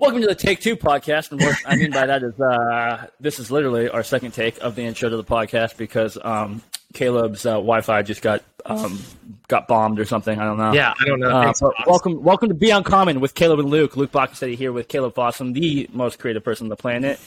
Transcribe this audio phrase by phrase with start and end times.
[0.00, 3.40] Welcome to the Take Two podcast, and what I mean by that is uh, this
[3.40, 6.62] is literally our second take of the intro to the podcast because um,
[6.94, 9.02] Caleb's uh, Wi-Fi just got um,
[9.48, 10.38] got bombed or something.
[10.38, 10.72] I don't know.
[10.72, 11.30] Yeah, I don't know.
[11.30, 13.96] Uh, but welcome, welcome to Be Uncommon with Caleb and Luke.
[13.96, 17.18] Luke Bockensteady here with Caleb Fossum, the most creative person on the planet.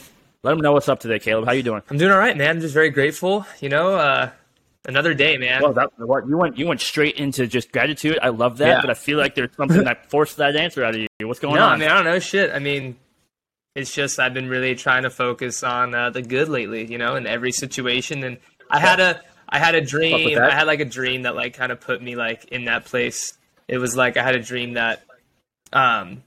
[0.42, 1.44] Let them know what's up today, Caleb.
[1.44, 1.82] How you doing?
[1.90, 2.58] I'm doing all right, man.
[2.62, 3.46] Just very grateful.
[3.60, 4.30] You know, uh,
[4.86, 5.62] another day, man.
[5.62, 8.18] Well, that, what you went you went straight into just gratitude.
[8.22, 8.80] I love that, Yeah.
[8.80, 11.08] but I feel like there's something that forced that answer out of you.
[11.28, 11.72] What's going no, on?
[11.72, 12.52] I mean, I don't know shit.
[12.52, 12.96] I mean,
[13.74, 17.16] it's just I've been really trying to focus on uh, the good lately, you know,
[17.16, 18.22] in every situation.
[18.24, 18.38] And
[18.70, 20.38] I had a I had a dream.
[20.38, 23.34] I had like a dream that like kind of put me like in that place.
[23.68, 25.02] It was like I had a dream that,
[25.72, 26.22] um,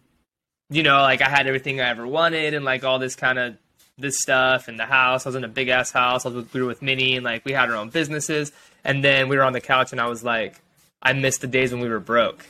[0.69, 3.57] you know, like I had everything I ever wanted and like all this kind of
[3.97, 5.25] this stuff and the house.
[5.25, 6.25] I was in a big ass house.
[6.25, 8.51] I was with, we were with Minnie and like we had our own businesses.
[8.83, 10.61] And then we were on the couch and I was like,
[11.01, 12.45] I missed the days when we were broke.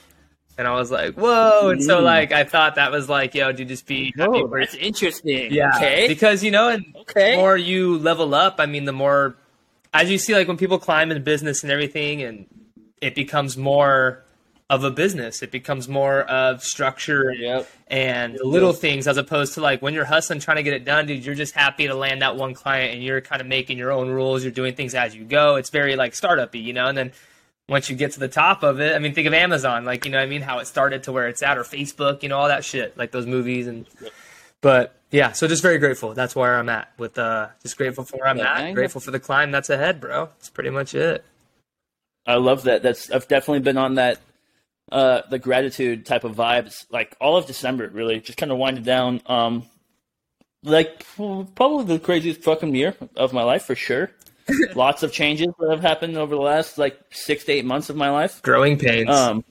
[0.57, 1.69] And I was like, whoa.
[1.69, 4.73] And so like I thought that was like, yo, dude, just be happy for that's
[4.75, 5.53] interesting.
[5.53, 5.71] yeah.
[5.75, 6.07] Okay.
[6.07, 7.31] Because you know, and Okay.
[7.31, 9.35] the more you level up, I mean, the more
[9.93, 12.45] as you see, like when people climb in business and everything, and
[13.01, 14.24] it becomes more
[14.69, 15.43] of a business.
[15.43, 17.69] It becomes more of structure and, Yep.
[17.87, 21.05] and little things, as opposed to like when you're hustling, trying to get it done,
[21.05, 21.23] dude.
[21.25, 24.09] You're just happy to land that one client, and you're kind of making your own
[24.09, 24.43] rules.
[24.43, 25.55] You're doing things as you go.
[25.55, 26.87] It's very like startup-y, you know.
[26.87, 27.11] And then
[27.69, 30.11] once you get to the top of it, I mean, think of Amazon, like you
[30.11, 32.37] know, what I mean, how it started to where it's at, or Facebook, you know,
[32.39, 33.85] all that shit, like those movies and.
[34.61, 36.15] But yeah, so just very grateful.
[36.15, 36.91] That's where I'm at.
[36.97, 38.73] With uh, just grateful for where I'm Yeah, at.
[38.73, 40.25] Grateful for the climb that's ahead, bro.
[40.37, 41.23] That's pretty much it.
[42.25, 42.81] I love that.
[42.81, 44.19] That's I've definitely been on that
[44.91, 48.83] uh the gratitude type of vibes like all of December really just kind of winded
[48.85, 49.63] down um
[50.63, 51.05] like
[51.55, 54.11] probably the craziest fucking year of my life for sure.
[54.75, 57.95] Lots of changes that have happened over the last like 6 to 8 months of
[57.95, 58.41] my life.
[58.43, 59.09] Growing pains.
[59.09, 59.43] Um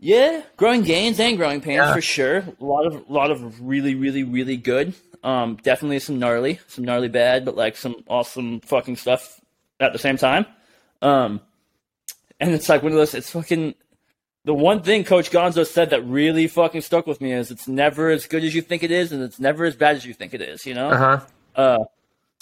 [0.00, 1.94] yeah, growing gains and growing pains Yeah.
[1.94, 2.38] for sure.
[2.60, 4.94] A lot of lot of really really really good.
[5.24, 9.40] Um definitely some gnarly, some gnarly bad, but like some awesome fucking stuff
[9.80, 10.46] at the same time.
[11.00, 11.40] Um
[12.40, 13.74] and it's like one of those it's fucking
[14.44, 18.10] the one thing Coach Gonzo said that really fucking stuck with me is it's never
[18.10, 20.34] as good as you think it is and it's never as bad as you think
[20.34, 20.90] it is, you know?
[20.90, 21.20] uh huh.
[21.54, 21.84] Uh,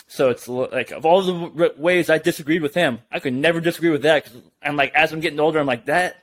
[0.07, 3.91] so it's like of all the ways I disagreed with him, I could never disagree
[3.91, 4.25] with that.
[4.25, 6.17] Cause I'm like, as I'm getting older, I'm like that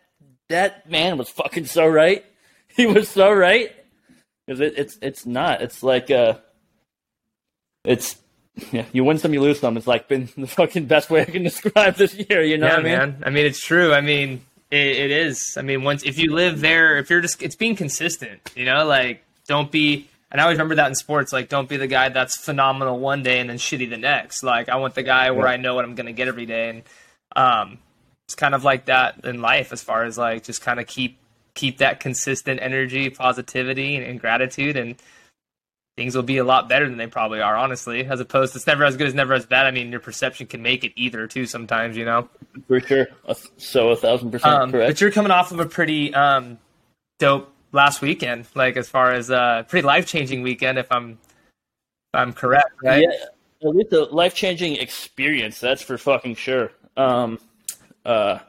[0.50, 2.26] that man was fucking so right.
[2.76, 3.72] He was so right.
[4.46, 5.62] Because it, it's it's not.
[5.62, 6.36] It's like uh,
[7.84, 8.18] it's
[8.72, 8.86] yeah.
[8.92, 9.78] You win some, you lose some.
[9.78, 12.44] It's like been the fucking best way I can describe this year.
[12.44, 12.98] You know yeah, what I mean?
[12.98, 13.24] man.
[13.26, 13.94] I mean, it's true.
[13.94, 15.56] I mean, it, it is.
[15.58, 18.52] I mean, once if you live there, if you're just, it's being consistent.
[18.56, 20.10] You know, like don't be.
[20.30, 23.24] And I always remember that in sports, like don't be the guy that's phenomenal one
[23.24, 24.44] day and then shitty the next.
[24.44, 25.54] Like I want the guy where Yeah.
[25.54, 26.84] I know what I'm going to get every day, and
[27.36, 27.78] um,
[28.26, 31.18] it's kind of like that in life as far as like just kind of keep
[31.54, 34.96] keep that consistent energy, positivity, and, and gratitude, and
[35.98, 38.06] things will be a lot better than they probably are, honestly.
[38.06, 39.66] As opposed to it's never as good as never as bad.
[39.66, 42.30] I mean, your perception can make it either too sometimes, you know.
[42.68, 43.08] For sure.
[43.58, 44.90] So a thousand percent Um, correct.
[44.90, 46.58] but you're coming off of a pretty um,
[47.20, 52.14] dope last weekend, like as far as a pretty life changing weekend, if I'm if
[52.14, 53.04] I'm correct, right?
[53.04, 55.60] Yeah, at least a life changing experience.
[55.60, 56.72] That's for fucking sure.
[56.96, 57.40] Um,
[58.06, 58.40] uh,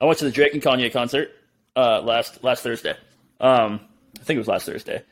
[0.00, 1.30] I went to the Drake and Kanye concert
[1.76, 2.94] uh, last last Thursday.
[3.40, 3.80] Um,
[4.18, 5.02] I think it was last Thursday,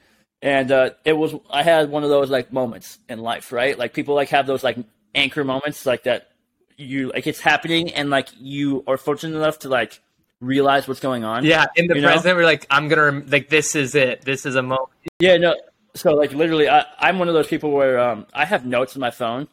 [0.42, 3.78] and uh, it was I had one of those like moments in life, right?
[3.78, 4.76] Like people like have those like
[5.14, 6.28] anchor moments, like that
[6.76, 10.00] you like it's happening, and like you are fortunate enough to like
[10.41, 11.44] realize what's going on.
[11.44, 12.08] Yeah, in the You know?
[12.08, 14.22] present, we're like, I'm gonna rem- like this is it.
[14.22, 14.91] This is a moment.
[15.20, 15.54] Yeah, no.
[15.94, 19.00] So like literally, I, I'm one of those people where um, I have notes in
[19.00, 19.47] my phone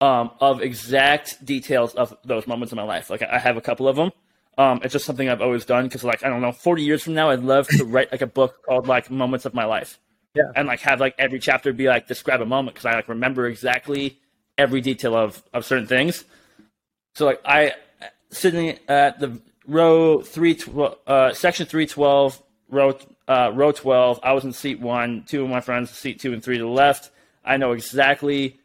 [0.00, 3.08] um, of exact details of those moments in my life.
[3.08, 4.10] Like I have a couple of them.
[4.58, 7.14] Um, it's just something I've always done because like I don't know, 40 years from
[7.14, 9.98] now, I'd love to write like a book called like Moments of My Life.
[10.34, 10.44] Yeah.
[10.54, 13.46] And like have like every chapter be like describe a moment because I like remember
[13.46, 14.18] exactly
[14.58, 16.24] every detail of of certain things.
[17.14, 17.74] So like I
[18.30, 22.98] sitting at the row three, tw- uh, section three twelve, row
[23.28, 24.20] uh, row twelve.
[24.22, 25.24] I was in seat one.
[25.26, 27.10] Two of my friends, seat two and three to the left.
[27.44, 28.58] I know exactly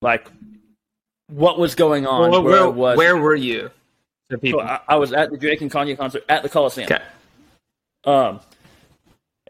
[0.00, 0.26] like
[1.28, 2.96] what was going on, Where, where, where, was.
[2.98, 3.70] where were you?
[4.40, 4.60] For So.
[4.60, 6.86] I, I was at the Drake and Kanye concert at the Coliseum.
[6.90, 7.02] Okay.
[8.04, 8.40] Um,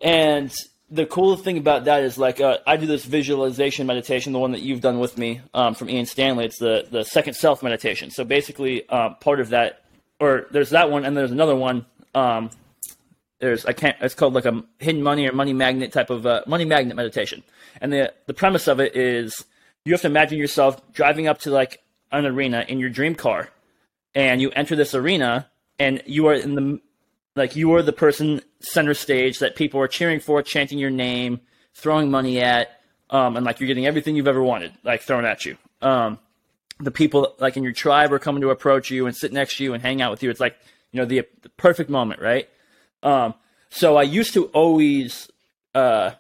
[0.01, 0.53] and
[0.91, 4.53] the cool thing about that is like uh, I do this visualization meditation, the one
[4.53, 6.45] that you've done with me um, from Ian Stanley.
[6.45, 8.11] It's the the second self meditation.
[8.11, 9.85] So basically, uh, part of that,
[10.21, 11.87] or there's that one, and there's another one.
[12.15, 12.51] Um,
[13.41, 13.97] there's I can't.
[14.01, 17.43] It's called like a hidden money or money magnet type of uh, money magnet meditation.
[17.81, 19.45] And the the premise of it is
[19.85, 21.83] you have to imagine yourself driving up to like
[22.13, 23.49] an arena in your dream car,
[24.15, 25.49] and you enter this arena,
[25.79, 26.81] and you are in the
[27.35, 31.41] like you are the person center stage that people are cheering for, chanting your name,
[31.75, 32.81] throwing money at,
[33.11, 35.57] um, and like you're getting everything you've ever wanted, like thrown at you.
[35.81, 36.19] Um,
[36.79, 39.65] the people like in your tribe are coming to approach you and sit next to
[39.65, 40.31] you and hang out with you.
[40.31, 40.57] It's like
[40.91, 42.49] you know the, the perfect moment, right?
[43.03, 43.35] Um,
[43.71, 45.31] so I used to always,
[45.75, 46.13] uh,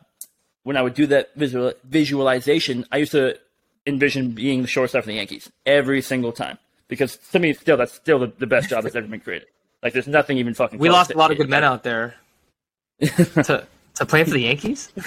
[0.63, 3.39] when I would do that visual, visualization, I used to
[3.87, 6.59] envision being the shortstop for the Yankees every single time
[6.93, 9.49] because to me, still that's still the, the best job that's ever been created.
[9.83, 10.79] Like there's nothing even fucking.
[10.79, 12.17] We lost a lot of good men out there
[13.01, 14.93] to to play for the Yankees.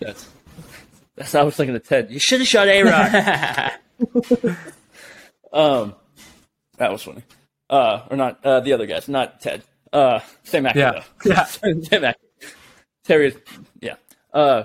[0.00, 0.28] That's,
[1.16, 2.10] that's how I was thinking of Ted.
[2.10, 3.72] You should have shot A Rod.
[5.52, 5.94] um,
[6.76, 7.22] that was funny.
[7.70, 9.62] Uh, or not uh, the other guys, not Ted.
[9.92, 10.90] Uh, Sam Ackman, Yeah.
[11.24, 11.30] though.
[11.30, 11.44] Yeah.
[11.44, 12.14] Sam Ackman.
[13.04, 13.36] Terry, is-
[13.80, 13.94] yeah.
[14.34, 14.64] Uh,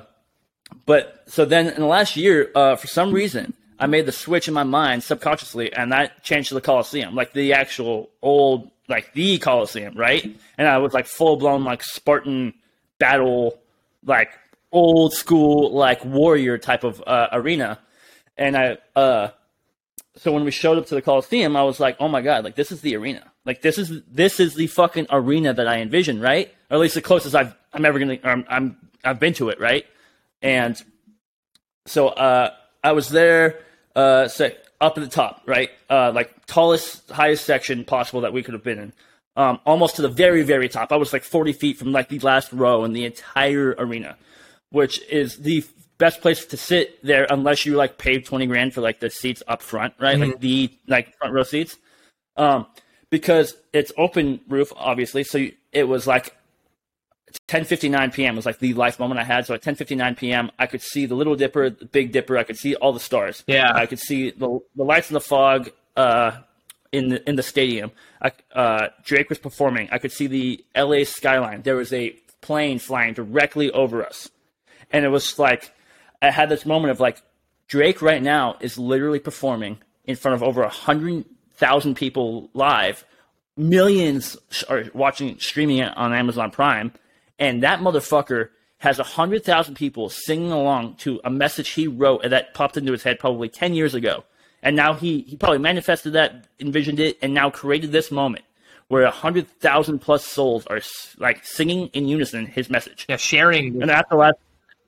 [0.86, 4.48] but so then in the last year, uh, for some reason, I made the switch
[4.48, 9.12] in my mind subconsciously, and that changed to the Coliseum, like the actual old, like
[9.14, 10.24] the Coliseum, right?
[10.60, 12.54] And I was like full blown, like Spartan
[13.00, 13.60] battle,
[14.06, 14.30] like
[14.72, 17.80] old school, like warrior type of uh, arena.
[18.38, 19.30] And I, uh,
[20.16, 22.54] so when we showed up to the Coliseum, I was like, oh my god, like
[22.54, 23.32] this is the arena.
[23.46, 26.54] Like this is this is the fucking arena that I envisioned, right?
[26.70, 29.60] Or at least the closest I've I'm ever gonna um, I'm I've been to it,
[29.60, 29.88] right?
[30.44, 30.80] And
[31.88, 32.52] so uh,
[32.84, 33.60] I was there,
[33.96, 34.50] uh, so
[34.80, 35.70] up at the top, right?
[35.90, 38.94] Uh, like tallest, highest section possible that we could have been in.
[39.38, 40.92] Um, almost to the very, very top.
[40.92, 44.18] I was like 40 feet from like the last row in the entire arena,
[44.72, 45.64] which is the
[45.98, 49.42] best place to sit there unless you like paid 20 grand for like the seats
[49.48, 50.18] up front, right?
[50.32, 51.78] Like the like front row seats.
[52.38, 52.66] Um,
[53.10, 55.24] because it's open roof, obviously.
[55.24, 56.36] So you- it was like
[57.48, 58.36] 10:59 p.m.
[58.36, 59.46] was like the life moment I had.
[59.46, 62.38] So at 10:59 p.m., I could see the Little Dipper, the Big Dipper.
[62.38, 63.44] I could see all the stars.
[63.48, 63.72] Yeah.
[63.74, 66.38] I could see the the lights in the fog uh,
[66.92, 67.92] in the in the stadium.
[68.22, 69.90] I, uh, Drake was performing.
[69.92, 71.04] I could see the L.A.
[71.04, 71.62] skyline.
[71.64, 74.30] There was a plane flying directly over us,
[74.92, 75.72] and it was like
[76.22, 77.22] I had this moment of like
[77.68, 81.26] Drake right now is literally performing in front of over a hundred
[81.56, 83.06] thousand people live.
[83.58, 84.38] Millions
[84.70, 86.92] are watching streaming it on Amazon Prime,
[87.42, 92.22] and that motherfucker has a hundred thousand people singing along to a message he wrote
[92.24, 94.24] that popped into his head probably ten years ago.
[94.64, 98.46] And now he, he probably manifested that, envisioned it, and now created this moment
[98.90, 100.82] where a hundred thousand plus souls are
[101.18, 103.08] like singing in unison his message.
[103.10, 103.82] Yeah, sharing.
[103.82, 104.38] And after the last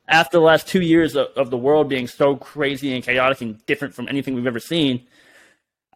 [0.07, 3.65] after the last two years of, of the world being so crazy and chaotic and
[3.65, 5.07] different from anything we've ever seen,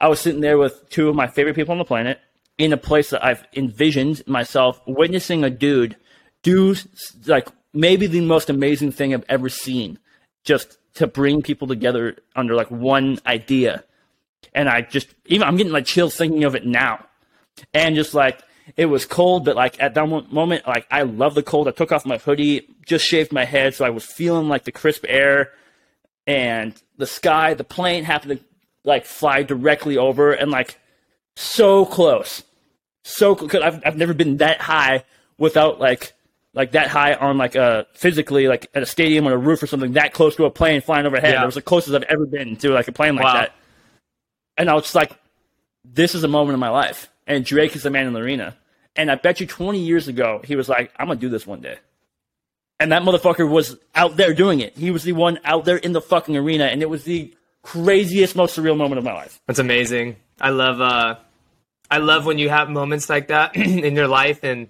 [0.02, 2.20] I was sitting there with two of my favorite people on the planet
[2.58, 5.96] in a place that I've envisioned myself witnessing a dude
[6.48, 6.76] do
[7.26, 10.00] like maybe the most amazing thing I've ever seen,
[10.46, 13.84] just to bring people together under like one idea.
[14.54, 17.06] And I just even I'm getting like chills thinking of it now
[17.74, 18.42] and just like
[18.78, 21.68] it was cold, but like at that moment, like I love the cold.
[21.68, 24.72] I took off my hoodie, just shaved my head, so I was feeling like the
[24.72, 25.52] crisp air
[26.26, 27.56] and the sky.
[27.56, 28.46] The plane happened to
[28.86, 30.80] like fly directly over and like
[31.36, 32.44] so close,
[33.04, 35.04] so cl- cause I've I've never been that high
[35.38, 36.14] without like
[36.58, 39.68] like that high on like uh physically like at a stadium on a roof or
[39.68, 41.34] something that close to a plane flying overhead.
[41.34, 41.44] Yeah.
[41.44, 43.34] It was the closest I've ever been to like a plane like Wow.
[43.36, 43.54] that.
[44.58, 45.12] And I was just like,
[45.86, 47.10] this is a moment in my life.
[47.28, 48.58] And Drake is the man in the arena.
[48.96, 51.46] And I bet you 20 years ago, he was like, I'm going to do this
[51.46, 51.78] one day.
[52.80, 54.76] And that motherfucker was out there doing it.
[54.78, 56.66] He was the one out there in the fucking arena.
[56.66, 59.40] And it was the craziest, most surreal moment of my life.
[59.46, 60.16] That's amazing.
[60.42, 61.16] I love uh
[61.92, 64.68] I love when you have moments like that in your life and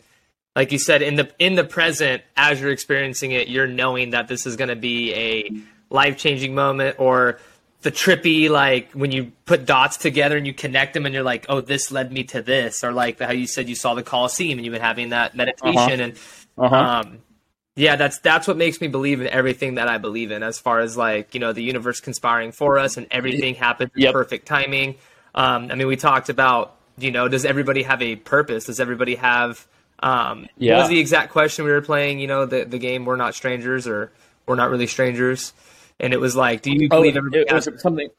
[0.58, 4.28] like you said in the in the present as you're experiencing it, you're knowing that
[4.28, 5.52] this is going to be a
[5.92, 7.40] life-changing moment or
[7.84, 11.46] the trippy like when you put dots together and you connect them and you're like,
[11.48, 14.58] "Oh, this led me to this." Or like how you said you saw the Coliseum
[14.58, 16.14] and you've been having that meditation and
[16.58, 16.76] Uh-huh.
[16.76, 17.20] um
[17.76, 20.80] yeah, that's that's what makes me believe in everything that I believe in, as far
[20.80, 24.96] as like you know the universe conspiring for us and everything happens in perfect timing.
[25.36, 28.66] Um, I mean, we talked about you know, does everybody have a purpose?
[28.66, 29.68] Does everybody have
[30.00, 30.75] um, Yeah.
[30.75, 32.20] What was the exact question we were playing?
[32.20, 34.12] You know, the the game "We're Not Strangers" or
[34.46, 35.54] "We're Not Really Strangers,"
[36.00, 37.82] and it was like, do you Oh, believe it, everybody it was has?
[37.82, 38.10] something.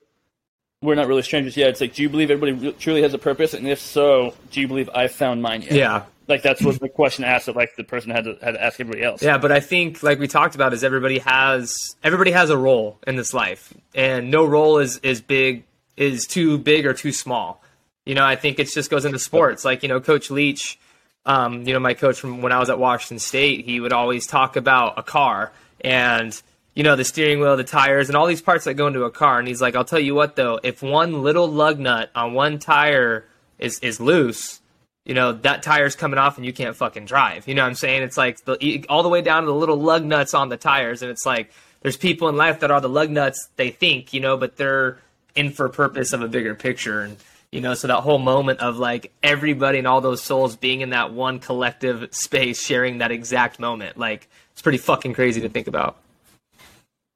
[0.80, 1.70] We're not really strangers yet.
[1.70, 3.52] It's like, do you believe everybody truly has a purpose?
[3.52, 5.72] And if so, do you believe I've found mine yet?
[5.72, 6.04] Yeah.
[6.28, 8.78] Like that's what the question asked that like the person had to had to ask
[8.78, 9.22] everybody else.
[9.22, 12.98] Yeah, but I think like we talked about is everybody has everybody has a role
[13.06, 15.64] in this life, and no role is is big
[15.96, 17.62] is too big or too small.
[18.04, 19.64] You know, I think it just goes into sports.
[19.64, 20.78] Like you know, Coach Leach,
[21.26, 24.26] um, you know, my coach from when I was at Washington State, he would always
[24.26, 26.40] talk about a car and
[26.74, 29.10] you know the steering wheel, the tires, and all these parts that go into a
[29.10, 29.38] car.
[29.38, 32.58] And he's like, I'll tell you what though, if one little lug nut on one
[32.58, 33.26] tire
[33.58, 34.60] is is loose,
[35.04, 37.48] you know that tire's coming off and you can't fucking drive.
[37.48, 38.02] You know what I'm saying?
[38.04, 41.02] It's like the, all the way down to the little lug nuts on the tires,
[41.02, 41.50] and it's like
[41.82, 44.98] there's people in life that are the lug nuts they think, you know, but they're
[45.34, 47.16] in for purpose of a bigger picture and
[47.52, 50.90] you know so that whole moment of like everybody and all those souls being in
[50.90, 55.66] that one collective space sharing that exact moment like it's pretty fucking crazy to think
[55.68, 55.96] about.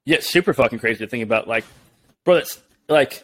[0.05, 1.65] Yeah super fucking crazy to think about like
[2.23, 3.23] bro it's like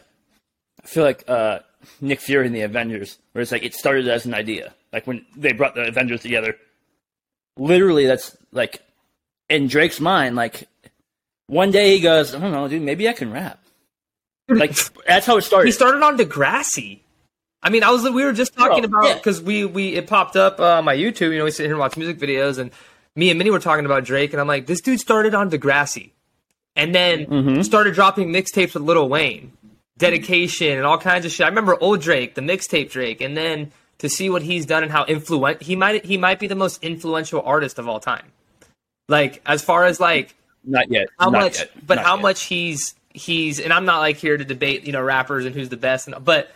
[0.82, 1.60] i feel like uh
[2.00, 4.72] nick fury in the avengers where it's like it started as an idea.
[4.92, 6.56] Like when they brought the avengers together.
[7.56, 8.82] Literally that's like
[9.48, 10.68] in drake's mind like
[11.46, 13.59] one day he goes i don't know dude maybe i can rap
[14.50, 14.76] like
[15.06, 15.66] that's how it started.
[15.66, 17.00] He started on Degrassi.
[17.62, 19.46] I mean, I was we were just talking Bro, about because yeah.
[19.46, 21.32] we we it popped up uh, on my YouTube.
[21.32, 22.70] You know, we sit here and watch music videos, and
[23.14, 26.10] me and Minnie were talking about Drake, and I'm like, this dude started on Degrassi,
[26.76, 27.62] and then mm-hmm.
[27.62, 29.52] started dropping mixtapes with Lil Wayne,
[29.98, 31.44] dedication, and all kinds of shit.
[31.44, 34.90] I remember old Drake, the mixtape Drake, and then to see what he's done and
[34.90, 38.26] how influential he might he might be the most influential artist of all time.
[39.08, 41.86] Like as far as like not yet, how not much, yet.
[41.86, 42.22] but not how yet.
[42.22, 45.68] much he's he's and I'm not like here to debate, you know, rappers and who's
[45.68, 46.50] the best, and, but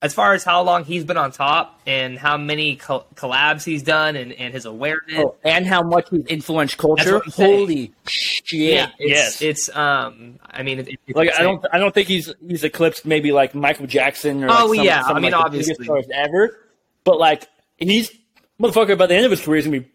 [0.00, 3.82] as far as how long he's been on top and how many co- collabs he's
[3.82, 7.20] done and, and his awareness oh, and how much he's influenced culture.
[7.26, 8.60] Holy shit!
[8.60, 10.38] Yeah, it's, yes, it's um.
[10.48, 13.86] I mean, it, like I don't I don't think he's he's eclipsed maybe like Michael
[13.86, 15.02] Jackson or oh like some, yeah.
[15.02, 16.56] some, I mean, like, obviously stars ever,
[17.04, 18.10] but like he's
[18.60, 19.90] motherfucker by the end of his career is gonna be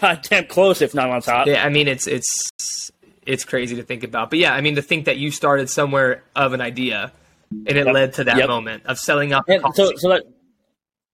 [0.00, 1.46] goddamn close if not on top.
[1.46, 2.90] Yeah, I mean it's it's
[3.28, 4.30] it's crazy to think about.
[4.30, 7.12] But yeah, I mean to think that you started somewhere of an idea
[7.50, 7.94] and it yep.
[7.94, 8.48] led to that yep.
[8.48, 9.44] moment of selling up.
[9.74, 10.22] so, so that,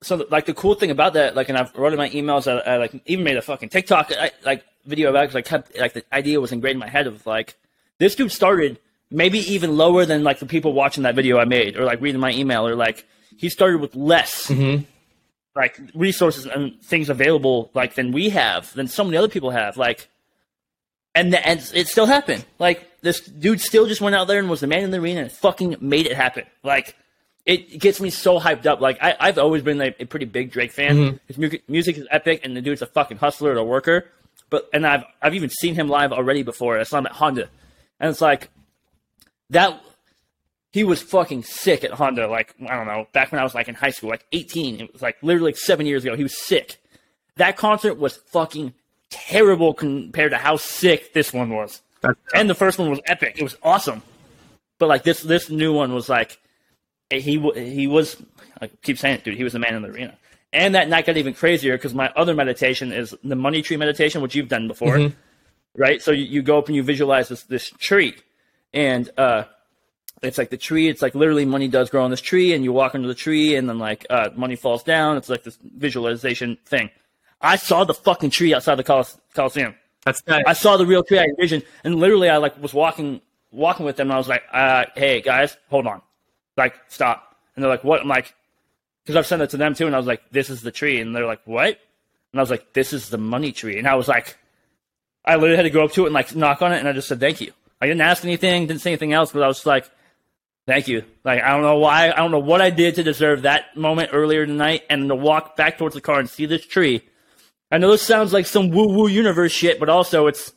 [0.00, 2.74] so like the cool thing about that, like, and I've wrote in my emails, I,
[2.74, 5.94] I like even made a fucking TikTok I, like video about because I kept like
[5.94, 7.56] the idea was ingrained in my head of like
[7.98, 8.78] this dude started
[9.10, 12.20] maybe even lower than like the people watching that video I made or like reading
[12.20, 13.06] my email or like
[13.36, 14.46] he started with less.
[14.46, 14.84] Mm-hmm.
[15.56, 19.76] Like resources and things available, like than we have, than so many other people have.
[19.76, 20.08] Like,
[21.14, 22.44] and, the, and it still happened.
[22.58, 25.22] Like this dude still just went out there and was the man in the arena
[25.22, 26.44] and fucking made it happen.
[26.62, 26.96] Like
[27.46, 28.80] it gets me so hyped up.
[28.80, 30.96] Like I, have always been a, a, pretty big Drake fan.
[30.96, 31.16] Mm-hmm.
[31.26, 34.10] His music, music is epic, and the dude's a fucking hustler, a worker.
[34.50, 36.78] But and I've I've even seen him live already before.
[36.78, 37.48] I saw him at Honda,
[38.00, 38.50] and it's like
[39.50, 39.80] that.
[40.72, 42.26] He was fucking sick at Honda.
[42.26, 44.80] Like I don't know, back when I was like in high school, like 18.
[44.80, 46.16] It was like literally like seven years ago.
[46.16, 46.78] He was sick.
[47.36, 48.74] That concert was fucking
[49.28, 51.82] terrible compared to how sick this one was.
[52.34, 53.36] and the first one was epic.
[53.38, 54.02] It was awesome.
[54.78, 56.38] But like this this new one was like
[57.10, 58.16] he he was
[58.60, 59.36] I keep saying it, dude.
[59.36, 60.16] He was the man in the arena.
[60.52, 64.22] And that night got even crazier because my other meditation is the money tree meditation,
[64.22, 65.16] which you've done before, mm-hmm.
[65.80, 66.00] right?
[66.00, 68.14] So you, you go up and you visualize this this tree,
[68.72, 69.44] and uh,
[70.22, 70.88] it's like the tree.
[70.88, 73.56] It's like literally money does grow on this tree, and you walk into the tree,
[73.56, 75.16] and then like uh, money falls down.
[75.16, 76.90] It's like this visualization thing.
[77.40, 79.74] I saw the fucking tree outside the Col- Coliseum.
[80.04, 80.44] That's nice.
[80.46, 83.96] I saw the real tree I envisioned, and literally I like was walking walking with
[83.96, 86.02] them, and I was like, uh, "Hey guys, hold on,
[86.56, 88.34] like stop." And they're like, "What?" I'm like,
[89.02, 91.00] "Because I've sent it to them too," and I was like, "This is the tree,"
[91.00, 91.78] and they're like, "What?"
[92.32, 94.36] And I was like, "This is the money tree," and I was like,
[95.24, 96.92] I literally had to go up to it and like knock on it, and I
[96.92, 99.64] just said, "Thank you." I didn't ask anything, didn't say anything else, but I was
[99.64, 99.90] like,
[100.66, 103.42] "Thank you." Like I don't know why, I don't know what I did to deserve
[103.42, 107.02] that moment earlier tonight, and to walk back towards the car and see this tree
[107.70, 110.52] I know this sounds like some woo woo universe shit, but also it's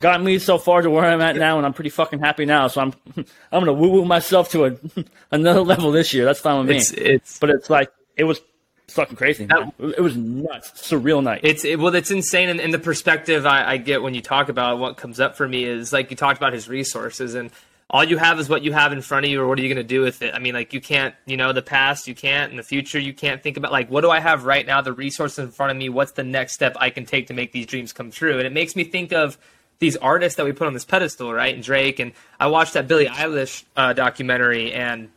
[0.00, 2.68] got me so far to where I'm at now, and I'm pretty fucking happy now.
[2.68, 4.76] So I'm I'm gonna woo woo myself to a
[5.30, 6.24] another level this year.
[6.24, 6.76] That's fine with me.
[6.76, 8.40] It's, it's but it's like it was
[8.88, 9.46] fucking crazy.
[9.46, 11.40] That, it was nuts, surreal night.
[11.44, 12.48] It's it, well, it's insane.
[12.48, 15.36] And, and the perspective I, I get when you talk about it, what comes up
[15.36, 17.50] for me is like you talked about his resources and
[17.90, 19.68] all you have is what you have in front of you or what are you
[19.68, 20.32] going to do with it?
[20.32, 23.12] I mean like you can't you know the past you can't in the future you
[23.12, 25.76] can't think about like what do i have right now the resources in front of
[25.76, 28.38] me what's the next step i can take to make these dreams come true?
[28.38, 29.36] And it makes me think of
[29.80, 32.86] these artists that we put on this pedestal right and drake and i watched that
[32.86, 35.08] billie eilish uh, documentary and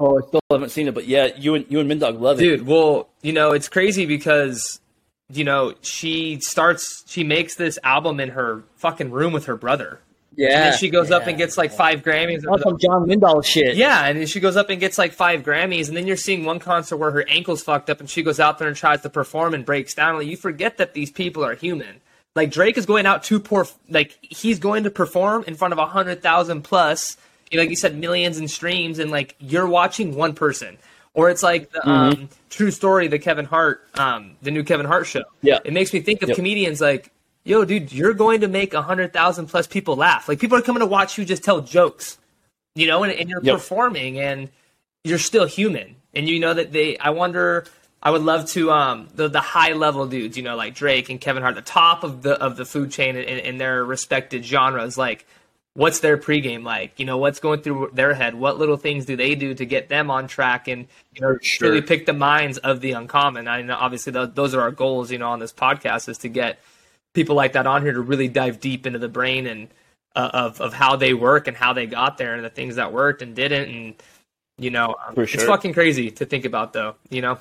[0.00, 2.44] oh i still haven't seen it but yeah you and you and mindog love it.
[2.44, 4.80] Dude well you know it's crazy because
[5.28, 10.00] you know she starts she makes this album in her fucking room with her brother
[10.36, 10.68] yeah.
[10.68, 11.16] And she goes yeah.
[11.16, 12.42] up and gets like five Grammys.
[12.42, 13.76] That's some John Lindahl shit.
[13.76, 16.44] Yeah, and then she goes up and gets like five Grammys, and then you're seeing
[16.44, 19.10] one concert where her ankle's fucked up, and she goes out there and tries to
[19.10, 20.16] perform and breaks down.
[20.16, 22.00] Like you forget that these people are human.
[22.34, 25.78] Like Drake is going out to pour, like he's going to perform in front of
[25.78, 27.16] a hundred thousand plus,
[27.52, 30.78] like you said, millions in streams, and like you're watching one person.
[31.16, 32.22] Or it's like the mm-hmm.
[32.22, 35.22] um, True Story, the Kevin Hart, um, the new Kevin Hart show.
[35.42, 36.36] Yeah, it makes me think of yep.
[36.36, 37.12] comedians like
[37.44, 40.28] yo, dude, you're going to make a hundred thousand plus people laugh.
[40.28, 42.18] Like people are coming to watch you just tell jokes,
[42.74, 43.56] you know, and, and you're yep.
[43.56, 44.48] performing and
[45.04, 45.96] you're still human.
[46.14, 47.64] And you know that they, I wonder,
[48.02, 51.20] I would love to um the the high level dudes, you know, like Drake and
[51.20, 54.98] Kevin Hart, the top of the of the food chain in, in their respected genres,
[54.98, 55.26] like
[55.74, 57.00] what's their pregame like?
[57.00, 58.34] You know, what's going through their head?
[58.34, 61.70] What little things do they do to get them on track and you know Sure.
[61.70, 63.48] really pick the minds of the uncommon?
[63.48, 66.28] I know obviously tho- those are our goals, you know, on this podcast is to
[66.28, 66.58] get
[67.14, 69.68] people like that on here to really dive deep into the brain and
[70.14, 72.92] uh, of of how they work and how they got there and the things that
[72.92, 73.94] worked and didn't and
[74.58, 77.38] you know um, For it's fucking crazy to think about though you know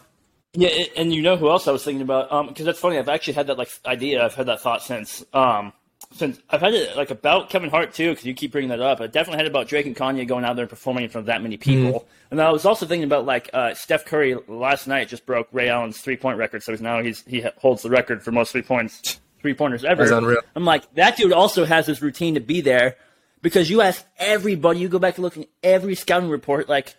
[0.53, 2.31] Yeah, and you know who else I was thinking about?
[2.31, 2.97] Um, because that's funny.
[2.97, 4.23] I've actually had that like idea.
[4.23, 5.23] I've had that thought since.
[5.33, 5.73] Um,
[6.11, 9.01] since I've had it like about Kevin Hart too, because you keep bringing that up.
[9.01, 11.23] I definitely had it about Drake and Kanye going out there and performing in front
[11.23, 12.07] of that many people.
[12.29, 15.69] And I was also thinking about like uh, Steph Curry last night just broke Ray
[15.69, 18.61] Allen's three point record, so he's now he's he holds the record for most three
[18.61, 20.01] points three pointers ever.
[20.03, 20.41] That's unreal.
[20.55, 22.95] I'm like that dude also has this routine to be there
[23.43, 26.95] because you ask everybody, you go back and look at every scouting report, like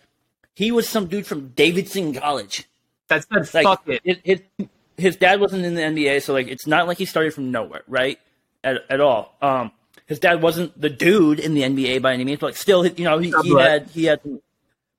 [0.53, 2.63] he was some dude from Davidson College.
[3.09, 6.47] That's said Like fuck it His, his his dad wasn't in the NBA, so like
[6.47, 8.17] it's not like he started from nowhere, right?
[8.63, 9.35] At at all.
[9.41, 9.71] Um,
[10.05, 13.03] his dad wasn't the dude in the NBA by any means, but like still, you
[13.03, 14.21] know, he, he But- had he had,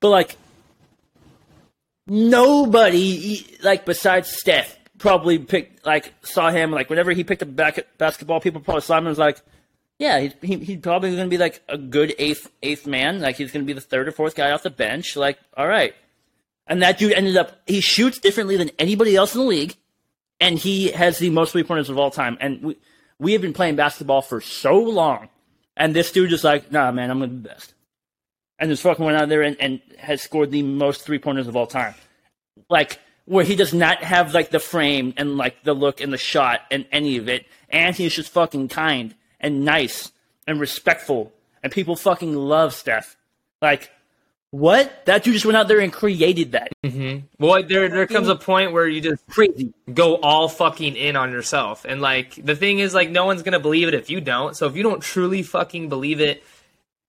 [0.01, 0.37] but like
[2.07, 7.79] nobody like besides Steph probably picked like saw him like whenever he picked up back
[7.99, 9.41] basketball, people probably saw him and was like.
[9.99, 13.23] Yeah, he's he, he's probably going to be like a good eighth eighth man.
[13.23, 15.17] Like he's going to be the third or fourth guy off the bench.
[15.17, 15.95] Like, all right,
[16.67, 19.75] and that dude ended up he shoots differently than anybody else in the league,
[20.41, 22.37] and he has the most three pointers of all time.
[22.41, 22.77] And we
[23.19, 25.29] we have been playing basketball for so long,
[25.77, 27.73] and this dude is like, nah, man, I'm gonna be the best,
[28.59, 31.57] and just fucking went out there and, and has scored the most three pointers of
[31.57, 31.95] all time.
[32.69, 36.19] Like where he does not have like the frame and like the look and the
[36.19, 40.11] shot and any of it, and he's just fucking kind and nice
[40.47, 43.17] and respectful, and people fucking love Steph.
[43.61, 43.91] Like.
[44.53, 45.05] What?
[45.05, 46.73] That dude just went out there and created that.
[46.83, 47.27] Mm-hmm.
[47.45, 49.75] well there there comes a point where you just Crazy.
[49.93, 53.61] go all fucking in on yourself and like the thing is like no one's gonna
[53.61, 56.45] believe it if you don't so if you don't truly fucking believe it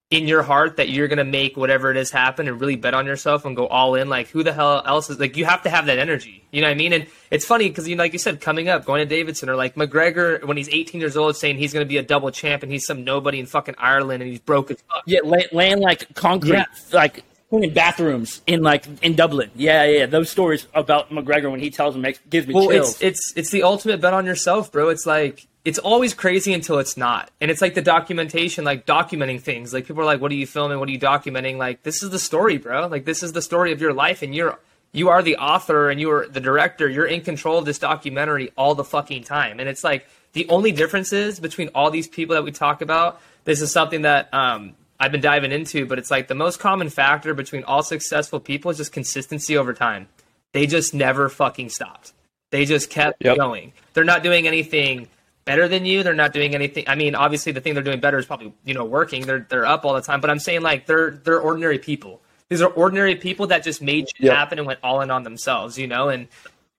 [0.09, 3.05] in your heart that you're gonna make whatever it is happen and really bet on
[3.05, 5.69] yourself and go all in like who the hell else is like you have to
[5.69, 8.13] have that energy you know what i mean and it's funny because you know, like
[8.13, 11.35] you said coming up going to davidson or like mcgregor when he's 18 years old
[11.35, 14.31] saying he's gonna be a double champ and he's some nobody in fucking ireland and
[14.31, 16.65] he's broke as fuck Yeah, lay, laying like concrete, Yeah.
[16.93, 19.49] like in bathrooms in like in Dublin.
[19.55, 20.05] Yeah, yeah, yeah.
[20.05, 23.01] Those stories about McGregor when he tells them makes gives me Well, chills.
[23.01, 24.89] it's it's it's the ultimate bet on yourself, bro.
[24.89, 29.41] It's like it's always crazy until it's not, and it's like the documentation, like documenting
[29.41, 29.73] things.
[29.73, 30.79] Like people are like, "What are you filming?
[30.79, 32.87] What are you documenting?" Like this is the story, bro.
[32.87, 34.57] Like this is the story of your life, and you're
[34.93, 36.87] you are the author and you are the director.
[36.87, 40.71] You're in control of this documentary all the fucking time, and it's like the only
[40.71, 43.21] difference is between all these people that we talk about.
[43.43, 46.89] This is something that um, I've been diving into, but it's like the most common
[46.89, 50.07] factor between all successful people is just consistency over time.
[50.53, 52.13] They just never fucking stopped.
[52.51, 53.35] They just kept Yep.
[53.35, 53.73] going.
[53.93, 55.09] They're not doing anything
[55.47, 56.03] better than you.
[56.03, 56.83] They're not doing anything.
[56.87, 59.25] I mean, obviously, the thing they're doing better is probably you know working.
[59.25, 60.21] They're they're up all the time.
[60.21, 62.21] But I'm saying like they're they're ordinary people.
[62.49, 64.35] These are ordinary people that just made shit Yep.
[64.35, 65.79] happen and went all in on themselves.
[65.79, 66.27] You know, and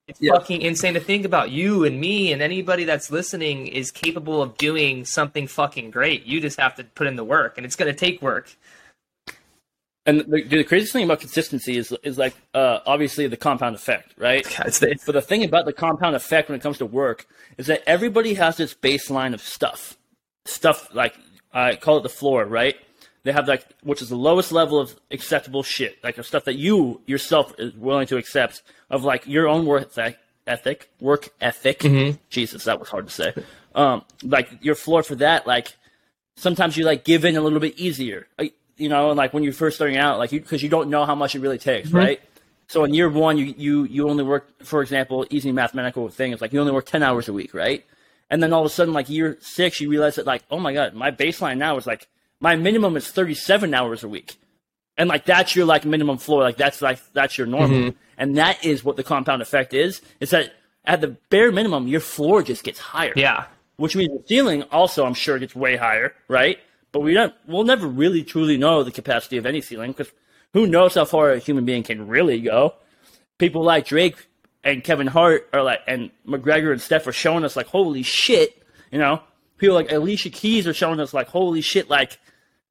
[0.07, 0.33] it's Yep.
[0.35, 1.51] fucking insane to think about.
[1.51, 6.25] You and me and anybody that's listening is capable of doing something fucking great.
[6.25, 8.55] You just have to put in the work, and it's gonna take work.
[10.09, 14.13] And the, the craziest thing about consistency is is like uh, obviously the compound effect,
[14.17, 14.45] right?
[14.65, 17.83] It's But the thing about the compound effect when it comes to work is that
[17.85, 19.97] everybody has this baseline of stuff.
[20.45, 21.15] Stuff like
[21.53, 22.75] I call it the floor, right?
[23.23, 26.55] They have like which is the lowest level of acceptable shit, like the stuff that
[26.55, 30.17] you yourself is willing to accept of like your own work ethic,
[30.47, 31.83] ethic work ethic.
[32.29, 33.33] Jesus, that was hard to say.
[33.75, 35.75] Um, like your floor for that, like
[36.35, 39.43] sometimes you like give in a little bit easier, like, you know, and like when
[39.43, 41.89] you're first starting out, like you because you don't know how much it really takes,
[41.89, 41.97] mm-hmm.
[41.97, 42.21] right?
[42.67, 46.41] So in year one, you, you you only work, for example, easy mathematical thing is
[46.41, 47.85] like you only work ten hours a week, right?
[48.29, 50.73] And then all of a sudden, like year six, you realize that like, oh my
[50.73, 52.07] god, my baseline now is like
[52.39, 54.37] my minimum is thirty seven hours a week,
[54.97, 57.97] and like that's your like minimum floor, like that's like that's your normal, mm-hmm.
[58.17, 60.01] and that is what the compound effect is.
[60.19, 60.53] Is that
[60.85, 63.45] at the bare minimum, your floor just gets higher yeah.
[63.77, 66.59] which means the ceiling also I'm sure gets way higher, right?
[66.91, 70.11] But we don't we'll never really truly know the capacity of any ceiling because
[70.53, 72.73] who knows how far a human being can really go.
[73.37, 74.27] People like Drake
[74.63, 78.61] and Kevin Hart are like and McGregor and Steph are showing us like holy shit,
[78.91, 79.21] you know.
[79.57, 82.17] People like Alicia Keys are showing us like holy shit, like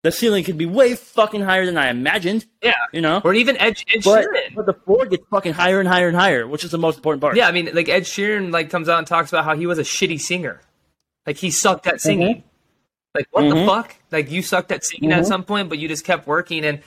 [0.03, 2.47] the ceiling could be way fucking higher than I imagined.
[2.63, 2.75] Yeah.
[2.93, 3.21] You know?
[3.25, 4.55] Or even Ed, Ed But, Sheeran.
[4.55, 7.21] but the floor gets fucking higher and higher and higher, which is the most important
[7.21, 7.37] part.
[7.37, 9.79] Yeah, I mean, like Ed Sheeran like comes out and talks about how he was
[9.79, 10.61] a shitty singer,
[11.27, 12.37] like he sucked at singing.
[12.37, 12.49] Mm-hmm.
[13.19, 13.67] Like what the mm-hmm.
[13.67, 13.97] fuck?
[14.13, 15.27] Like you sucked at singing at mm-hmm.
[15.27, 16.65] some point, but you just kept working.
[16.65, 16.83] And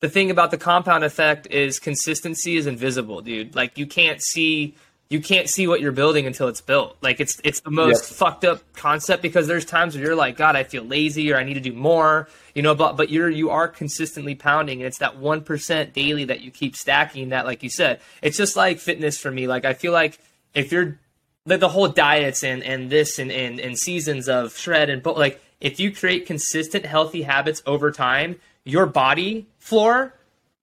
[0.00, 3.56] the thing about the compound effect is consistency is invisible, dude.
[3.56, 4.74] Like you can't see
[5.08, 6.98] you can't see what you're building until it's built.
[7.00, 8.18] Like it's it's the most Yep.
[8.18, 11.44] fucked up concept because there's times where you're like, God, I feel lazy or I
[11.44, 12.74] need to do more, you know.
[12.74, 16.50] But but you're you are consistently pounding, and it's that one percent daily that you
[16.50, 17.30] keep stacking.
[17.30, 19.46] That, like you said, it's just like fitness for me.
[19.46, 20.18] Like I feel like
[20.52, 20.98] if you're
[21.46, 25.16] like the whole diets and and this and and, and seasons of shred and but
[25.16, 30.14] like if you create consistent healthy habits over time, your body floor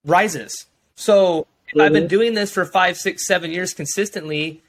[0.05, 0.65] rises.
[0.95, 2.07] So if I've been mm-hmm.
[2.07, 4.61] doing this for five, six, seven years consistently.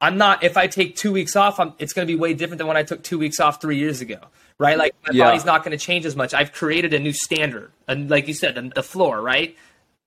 [0.00, 0.42] I'm not.
[0.42, 2.76] If I take two weeks off, I'm, it's going to be way different than when
[2.76, 4.18] I took two weeks off three years ago,
[4.58, 4.76] right?
[4.76, 5.24] Like my Yeah.
[5.24, 6.34] body's not going to change as much.
[6.34, 9.56] I've created a new standard, and like you said, the, the floor, right?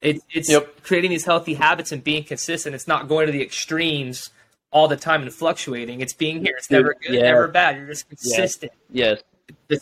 [0.02, 0.84] It, it's Yep.
[0.84, 2.76] creating these healthy habits and being consistent.
[2.76, 4.30] It's not going to the extremes
[4.70, 6.02] all the time and fluctuating.
[6.02, 6.56] It's being here.
[6.58, 7.22] It's never good, yeah.
[7.24, 7.78] never bad.
[7.78, 9.20] You're just consistent Yes.
[9.20, 9.26] the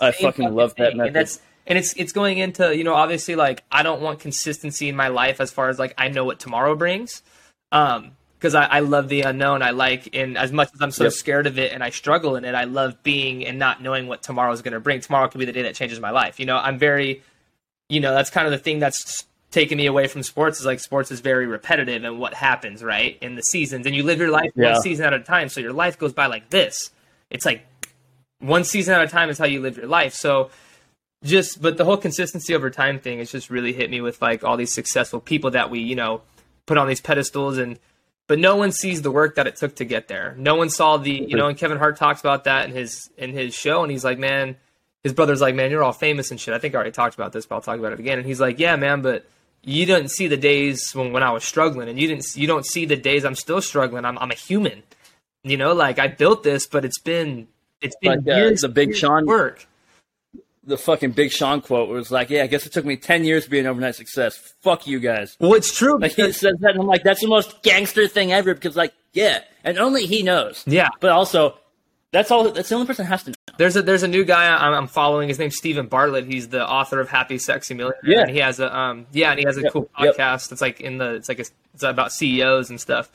[0.02, 1.08] I fucking love that method.
[1.08, 4.90] And that's and it's it's going into you know obviously like I don't want consistency
[4.90, 7.24] in my life as far as like I know what tomorrow brings,
[7.72, 9.62] um because I, I love the unknown.
[9.64, 11.14] I like and as much as I'm so Yep.
[11.14, 14.22] scared of it and I struggle in it, I love being and not knowing what
[14.22, 15.00] tomorrow is going to bring.
[15.00, 16.40] Tomorrow could be the day that changes my life.
[16.40, 17.24] You know, I'm very,
[17.90, 20.80] you know, that's kind of the thing that's taken me away from sports is like
[20.82, 24.30] sports is very repetitive and what happens right in the seasons and you live your
[24.30, 24.74] life Yeah.
[24.74, 26.92] one season at a time so your life goes by like this
[27.30, 27.66] it's like
[28.40, 30.14] one season at a time is how you live your life.
[30.14, 30.50] So
[31.24, 34.44] just but the whole consistency over time thing has just really hit me with like
[34.44, 36.22] all these successful people that we, you know,
[36.66, 37.80] put on these pedestals and
[38.28, 40.34] but no one sees the work that it took to get there.
[40.38, 43.34] No one saw the you know, and Kevin Hart talks about that in his in
[43.34, 44.56] his show and he's like, Man,
[45.04, 46.54] his brother's like, Man, you're all famous and shit.
[46.54, 48.18] I think I already talked about this, but I'll talk about it again.
[48.18, 49.26] And he's like, Yeah, man, but
[49.64, 52.66] you didn't see the days when, when I was struggling and you didn't you don't
[52.66, 54.06] see the days I'm still struggling.
[54.06, 54.84] I'm I'm a human.
[55.44, 57.48] You know, like I built this, but it's been
[57.86, 59.68] it's been Like, uh, years the Big Sean- work.
[60.68, 63.44] The fucking Big Sean quote was like, "Yeah, I guess it took me ten years
[63.44, 64.36] to be an overnight success.
[64.62, 66.00] Fuck you guys." Well, it's true.
[66.00, 68.92] Like he says that, and I'm like, "That's the most gangster thing ever." Because like,
[69.14, 70.64] yeah, and only he knows.
[70.66, 70.90] Yeah.
[71.00, 71.60] But also,
[72.12, 72.50] that's all.
[72.52, 73.36] That's the only person that has to know.
[73.60, 75.28] There's a there's a new guy I'm, I'm following.
[75.30, 76.26] His name's Steven Bartlett.
[76.26, 78.02] He's the author of Happy Sexy Millionaire.
[78.04, 78.22] Yeah.
[78.22, 80.18] And he has a um yeah, and he has a Yep, cool yep.
[80.18, 80.52] podcast.
[80.52, 81.46] It's like in the it's like a,
[81.76, 83.12] it's about CEOs and stuff.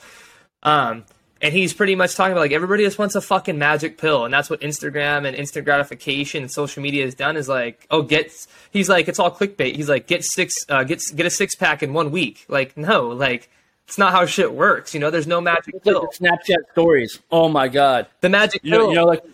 [0.63, 1.05] Um
[1.43, 4.33] and he's pretty much talking about like everybody just wants a fucking magic pill, and
[4.35, 7.37] that's what Instagram and instant gratification and social media has done.
[7.37, 8.33] Is like, oh, get.
[8.71, 9.75] He's like, it's all clickbait.
[9.77, 12.45] He's like, get six, uh, get get a six pack in one week.
[12.49, 13.51] Like, no, like
[13.89, 14.95] it's not how shit works.
[14.95, 16.09] You know, there's no magic It's like pill.
[16.19, 17.19] the Snapchat stories.
[17.31, 18.07] Oh my god.
[18.21, 18.81] The magic You pill.
[18.85, 19.25] know, you know, like,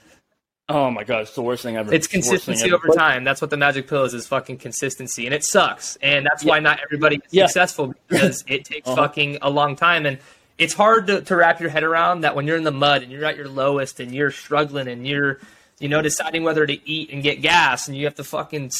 [0.68, 1.92] oh my god, it's the worst thing ever.
[1.92, 2.76] It's the worst thing consistency ever.
[2.76, 3.22] over time.
[3.24, 5.26] That's what the magic pill is, is fucking consistency.
[5.26, 5.96] And it sucks.
[5.96, 7.46] And that's why not everybody is Yeah.
[7.46, 8.96] successful because it takes Uh-huh.
[8.96, 10.06] fucking a long time.
[10.06, 10.18] And
[10.58, 13.12] it's hard to, to wrap your head around that when you're in the mud and
[13.12, 15.38] you're at your lowest and you're struggling and you're,
[15.78, 18.70] you know, deciding whether to eat and get gas and you have to fucking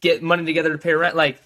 [0.00, 1.16] get money together to pay rent.
[1.16, 1.40] Like,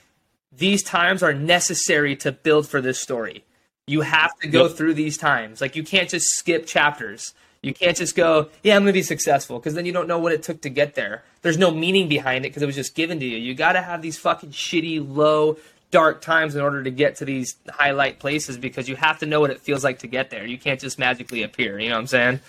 [0.52, 3.44] these times are necessary to build for this story.
[3.86, 4.76] You have to go Yep.
[4.76, 5.60] through these times.
[5.60, 7.32] Like you can't just skip chapters.
[7.62, 10.18] You can't just go, yeah, I'm going to be successful because then you don't know
[10.18, 11.24] what it took to get there.
[11.42, 13.36] There's no meaning behind it because it was just given to you.
[13.36, 15.56] You got to have these fucking shitty, low,
[15.90, 19.40] dark times in order to get to these highlight places because you have to know
[19.40, 20.46] what it feels like to get there.
[20.46, 21.78] You can't just magically appear.
[21.78, 22.40] You know what I'm saying?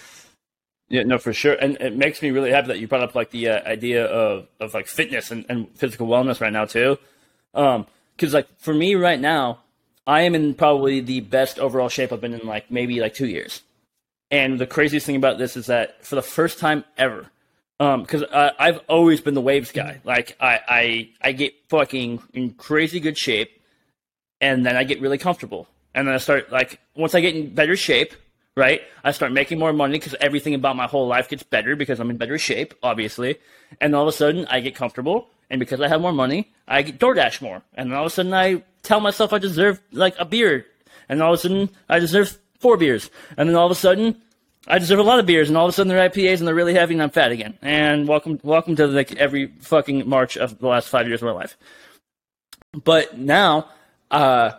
[0.92, 3.30] Yeah, no, for sure, and it makes me really happy that you brought up like
[3.30, 6.98] the uh, idea of, of like fitness and, and physical wellness right now too,
[7.54, 9.60] because like for me right now,
[10.08, 13.28] I am in probably the best overall shape I've been in like maybe like two
[13.28, 13.62] years,
[14.32, 17.28] and the craziest thing about this is that for the first time ever,
[17.80, 22.52] because uh, I've always been the waves guy, like I I I get fucking in
[22.52, 23.50] crazy good shape,
[24.42, 27.56] and then I get really comfortable, and then I start like once I get in
[27.56, 28.14] better shape
[28.60, 28.82] right?
[29.06, 32.10] I start making more money because everything about my whole life gets better because I'm
[32.10, 33.40] in better shape, obviously.
[33.80, 36.82] And all of a sudden, I get comfortable, and because I have more money, I
[36.82, 37.62] get DoorDash more.
[37.74, 40.66] And all of a sudden, I tell myself I deserve like a beer,
[41.08, 44.22] and all of a sudden, I deserve four beers, and then all of a sudden.
[44.68, 46.56] I deserve a lot of beers, and all of a sudden they're IPAs and they're
[46.56, 47.58] really heavy, and I'm fat again.
[47.62, 51.32] And welcome, welcome to like every fucking March of the last five years of my
[51.32, 51.58] life.
[52.84, 53.70] But now,
[54.12, 54.52] uh,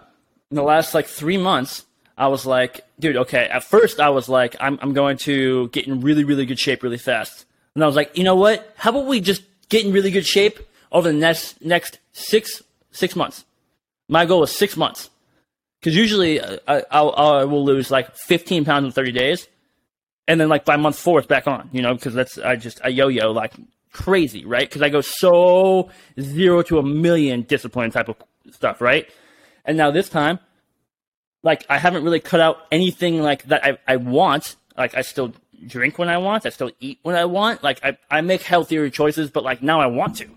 [0.51, 1.85] in the last like three months,
[2.17, 3.47] I was like, dude, okay.
[3.47, 6.83] At first, I was like, I'm, I'm going to get in really, really good shape
[6.83, 7.45] really fast.
[7.75, 8.75] And I was like, you know what?
[8.77, 10.59] How about we just get in really good shape
[10.91, 13.45] over the next next six six months?
[14.09, 15.09] My goal is six months,
[15.79, 19.47] because usually uh, I, I'll, I will lose like 15 pounds in 30 days,
[20.29, 21.69] and then like by month four it's back on.
[21.73, 23.53] You know, because that's I just I yo-yo like
[23.93, 24.69] crazy, right?
[24.69, 28.17] Because I go so zero to a million discipline type of
[28.53, 29.09] stuff, right?
[29.65, 30.39] And now this time
[31.43, 34.57] like I haven't really cut out anything like that I, I want.
[34.77, 35.33] Like I still
[35.67, 37.63] drink when I want, I still eat when I want.
[37.63, 40.29] Like I, I make healthier choices, but like now I want to.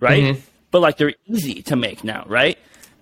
[0.00, 0.22] Right?
[0.22, 0.40] Mm-hmm.
[0.70, 2.58] But like they're easy to make now, right?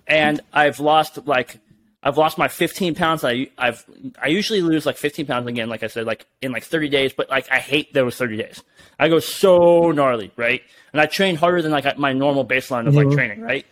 [0.07, 1.57] and I've lost like
[2.05, 3.23] I've lost my 15 pounds.
[3.23, 3.83] I I've
[4.21, 7.13] I usually lose like 15 pounds again, like I said, like in like 30 days.
[7.13, 8.63] But like I hate those 30 days.
[8.99, 10.61] I go so gnarly, right?
[10.93, 13.65] And I train harder than like my normal baseline of like training, right?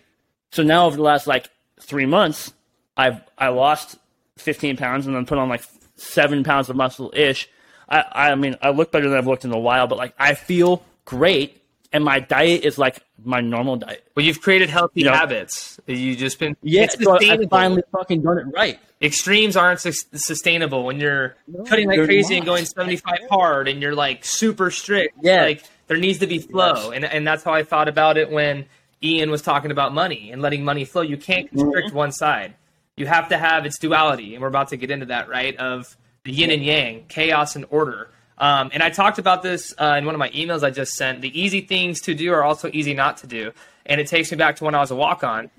[0.52, 2.52] So now over the last like three months,
[2.98, 3.98] I've I lost
[4.38, 5.64] 15 pounds and then put on like
[5.96, 7.48] seven pounds of muscle ish.
[7.88, 10.34] I I mean I look better than I've looked in a while, but like I
[10.34, 11.62] feel great,
[11.94, 14.04] and my diet is like my normal diet.
[14.16, 15.80] Well, you've created healthy You know- habits.
[15.88, 18.80] You've just been Yeah, so I finally fucking done it right.
[19.02, 21.36] extremes aren't sus- sustainable when you're
[21.68, 25.44] cutting like crazy and going 75 hard and you're like super strict Yeah.
[25.44, 26.92] like there needs to be flow Yes.
[26.96, 28.66] and, and that's how i thought about it when
[29.04, 31.98] ian was talking about money and letting money flow you can't constrict Mm-hmm.
[31.98, 32.54] one side
[32.96, 35.98] you have to have its duality and we're about to get into that right of
[36.24, 38.10] the yin and yang chaos and order
[38.48, 41.22] um, and i talked about this uh, in one of my emails i just sent
[41.22, 43.52] the easy things to do are also easy not to do
[43.86, 45.50] and it takes me back to when i was a walk-on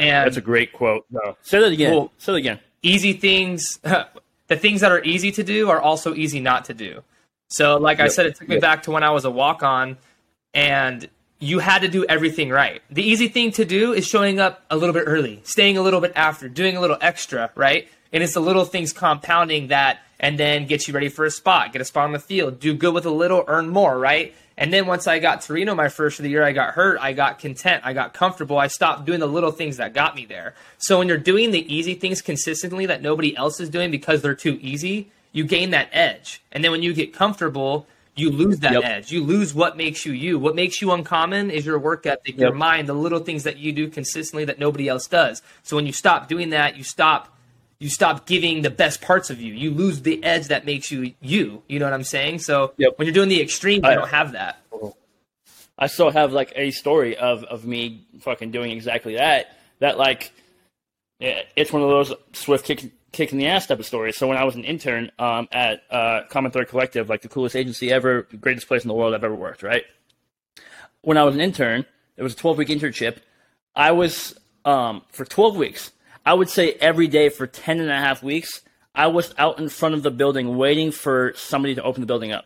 [0.00, 1.04] and That's a great quote.
[1.08, 1.36] No.
[1.42, 1.92] Say that again.
[1.94, 2.58] Well- Say that again.
[2.82, 3.78] easy things
[4.52, 7.02] the things that are easy to do are also easy not to do
[7.48, 8.62] so like i said it took me Yep.
[8.68, 9.96] back to when i was a walk-on
[10.54, 11.08] and
[11.40, 14.76] you had to do everything right the easy thing to do is showing up a
[14.76, 18.34] little bit early staying a little bit after doing a little extra right and it's
[18.34, 21.84] the little things compounding that and then get you ready for a spot get a
[21.84, 25.06] spot on the field do good with a little earn more right and then once
[25.06, 26.98] I got to Reno my first of the year, I got hurt.
[27.00, 27.82] I got content.
[27.86, 28.58] I got comfortable.
[28.58, 30.52] I stopped doing the little things that got me there.
[30.78, 34.34] So when you're doing the easy things consistently that nobody else is doing because they're
[34.34, 36.42] too easy, you gain that edge.
[36.50, 38.82] And then when you get comfortable, you lose that Yep.
[38.82, 39.12] edge.
[39.12, 40.40] You lose what makes you you.
[40.40, 43.70] What makes you uncommon is your work ethic, your mind, the little things that you
[43.70, 45.40] do consistently that nobody else does.
[45.62, 47.37] So when you stop doing that, you stop
[47.80, 49.54] you stop giving the best parts of you.
[49.54, 51.62] You lose the edge that makes you you.
[51.68, 52.40] You know what I'm saying?
[52.40, 52.94] So Yep.
[52.98, 54.60] when you're doing the extreme, you I- don't have that.
[55.80, 59.56] I still have like a story of, of me fucking doing exactly that.
[59.78, 60.32] That like,
[61.20, 64.16] it's one of those swift kick kick in the ass type of stories.
[64.16, 67.54] So when I was an intern um, at uh, Common Thread Collective, like the coolest
[67.56, 69.84] agency ever, greatest place in the world I've ever worked, right?
[71.02, 71.86] When I was an intern,
[72.16, 73.18] it was a 12 week internship.
[73.76, 75.92] I was um, for 12 weeks.
[76.28, 78.60] I would say every day for 10 and a half weeks,
[78.94, 82.32] I was out in front of the building waiting for somebody to open the building
[82.32, 82.44] up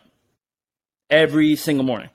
[1.09, 2.09] every single morning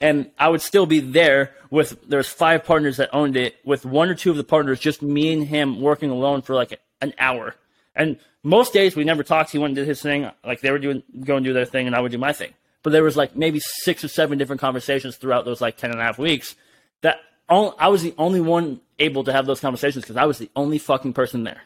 [0.00, 4.08] and I would still be there with there's five partners that owned it with one
[4.08, 7.54] or two of the partners just me and him working alone for like an hour.
[7.94, 9.50] And most days we never talked.
[9.50, 11.86] He went and did his thing, like they were doing go and do their thing,
[11.86, 12.54] and I would do my thing.
[12.82, 16.00] But there was like maybe six or seven different conversations throughout those like ten and
[16.00, 16.54] a half weeks
[17.00, 20.38] that all, I was the only one able to have those conversations because I was
[20.38, 21.62] the only fucking person there,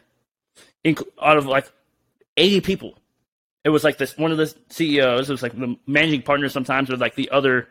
[1.21, 1.71] out of like
[2.37, 2.97] eighty people.
[3.63, 5.29] It was like this one of the CEOs.
[5.29, 7.67] It was like the managing partner sometimes, or like the other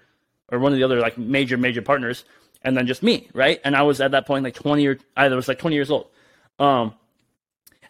[0.53, 2.25] or one of the other like major major partners
[2.62, 5.29] and then just me right and i was at that point like 20 or i
[5.29, 6.07] was like 20 years old
[6.61, 6.94] um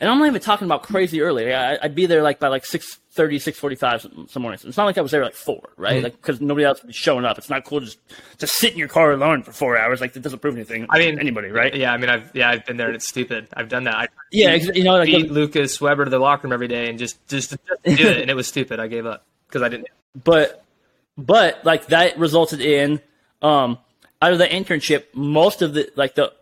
[0.02, 2.64] and i'm not even talking about crazy early I, i'd be there like by like
[2.64, 6.12] 6.30 6.45 some, some mornings it's not like i was there like four right like
[6.16, 7.98] because nobody else would be showing up it's not cool to just
[8.38, 10.98] to sit in your car alone for four hours like that doesn't prove anything I
[10.98, 13.48] mean, anybody right Yeah, I mean, I've yeah, I've been there and it's stupid.
[13.54, 13.94] I've done that.
[13.94, 16.98] I yeah you know like beat Lucas Weber to the locker room every day and
[16.98, 18.80] just just, just do it, and it was stupid.
[18.80, 19.88] I gave up because I didn't.
[20.24, 20.64] but
[21.16, 23.00] but like that resulted in
[23.40, 23.78] um
[24.20, 26.32] out of the internship most of the like the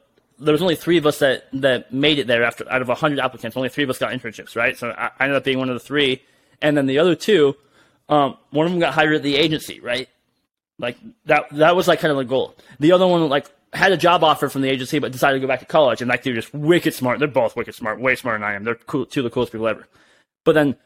[0.41, 3.19] there was only three of us that that made it there after out of 100
[3.19, 3.57] applicants.
[3.57, 4.77] Only three of us got internships right?
[4.77, 6.23] So i, I ended up being one of the three.
[6.63, 7.57] And then the other two
[8.09, 10.09] um one of them got hired at the agency right?
[10.79, 12.57] Like that that was like kind of the goal.
[12.79, 15.47] The other one like had a job offer from the agency but decided to go
[15.47, 16.01] back to college.
[16.01, 17.19] And like they're just wicked smart.
[17.19, 18.01] They're both wicked smart.
[18.01, 18.65] Way smarter than i am.
[18.65, 19.87] They're cool, two of the coolest people ever.
[20.45, 20.77] But then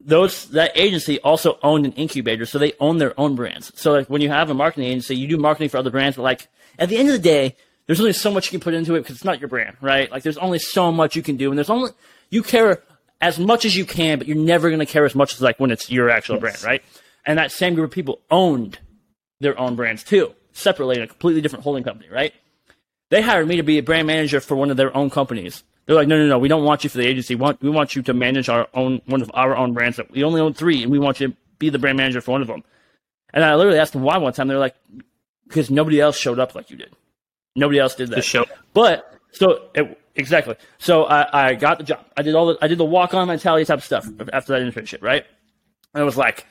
[0.00, 3.70] those that agency also owned an incubator, so they own their own brands.
[3.78, 6.22] So like when you have a marketing agency, you do marketing for other brands, but
[6.22, 7.56] like at the end of the day,
[7.90, 10.08] there's only so much you can put into it because it's not your brand, right?
[10.12, 11.90] Like there's only so much you can do, and there's only
[12.30, 12.84] you care
[13.20, 15.58] as much as you can, but you're never going to care as much as like
[15.58, 16.84] when it's your actual brand, right?
[17.26, 18.78] And that same group of people owned
[19.40, 22.32] their own brands too, separately in a completely different holding company, right?
[23.08, 25.64] They hired me to be a brand manager for one of their own companies.
[25.86, 27.34] They're like, no, no, no, we don't want you for the agency.
[27.34, 29.96] We want, we want you to manage our own one of our own brands.
[29.96, 32.30] That we only own three, and we want you to be the brand manager for
[32.30, 32.62] one of them.
[33.34, 34.46] And I literally asked them why one time.
[34.46, 34.76] They're like,
[35.48, 36.94] because nobody else showed up like you did.
[37.56, 38.16] Nobody else did that.
[38.16, 38.46] The show.
[38.74, 40.56] But so it, exactly.
[40.78, 42.04] So I, I got the job.
[42.16, 45.02] I did all the I did the walk on mentality type stuff after that internship,
[45.02, 45.24] right?
[45.94, 46.46] And it was like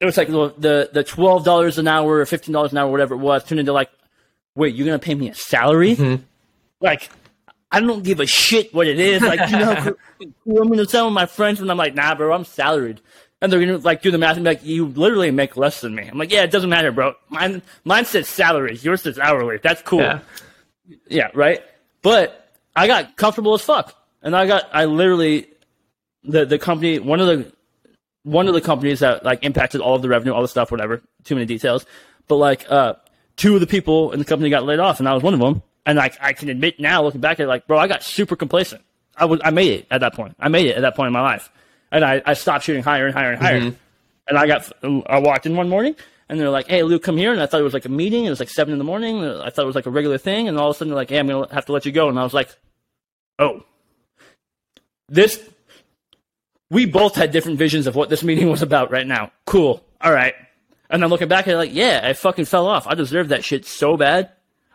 [0.00, 2.90] it was like the the, the twelve dollars an hour or fifteen dollars an hour,
[2.90, 3.90] whatever it was, turned into like,
[4.54, 5.94] wait, you're gonna pay me a salary?
[5.94, 6.22] Mm-hmm.
[6.80, 7.10] Like
[7.70, 9.22] I don't give a shit what it is.
[9.22, 9.96] Like, you know,
[10.60, 13.00] I'm gonna tell my friends when I'm like, nah, bro, I'm salaried.
[13.42, 15.94] And they're gonna like do the math and be like, you literally make less than
[15.94, 16.08] me.
[16.08, 17.14] I'm like, yeah, it doesn't matter, bro.
[17.28, 19.58] Mine, mine says salaries, Yours says hourly.
[19.58, 20.00] That's cool.
[20.00, 20.20] Yeah.
[21.08, 21.60] Yeah, right.
[22.02, 25.48] But I got comfortable as fuck, and I got I literally
[26.24, 27.52] the the company one of the
[28.22, 31.02] one of the companies that like impacted all of the revenue, all the stuff, whatever.
[31.24, 31.84] Too many details,
[32.28, 32.94] but like uh,
[33.36, 35.40] two of the people in the company got laid off, and I was one of
[35.40, 35.62] them.
[35.84, 38.36] And like I can admit now, looking back at it, like bro, I got super
[38.36, 38.82] complacent.
[39.16, 40.36] I was I made it at that point.
[40.38, 41.50] I made it at that point in my life,
[41.92, 43.60] and I, I stopped shooting higher and higher and higher.
[43.60, 43.76] Mhm.
[44.26, 44.72] And I got
[45.06, 45.94] I walked in one morning,
[46.28, 48.24] and they're like, "Hey, Luke, come here." And I thought it was like a meeting.
[48.24, 49.24] It was like seven in the morning.
[49.24, 51.10] I thought it was like a regular thing, and all of a sudden they're like,
[51.10, 52.48] "Hey, I'm gonna have to let you go." And I was like,
[53.38, 53.64] "Oh,
[55.08, 55.40] this."
[56.70, 59.30] We both had different visions of what this meeting was about right now.
[59.44, 59.84] Cool.
[60.00, 60.34] All right.
[60.88, 62.86] And I'm looking back at it like, yeah, I fucking fell off.
[62.86, 64.30] I deserved that shit so bad.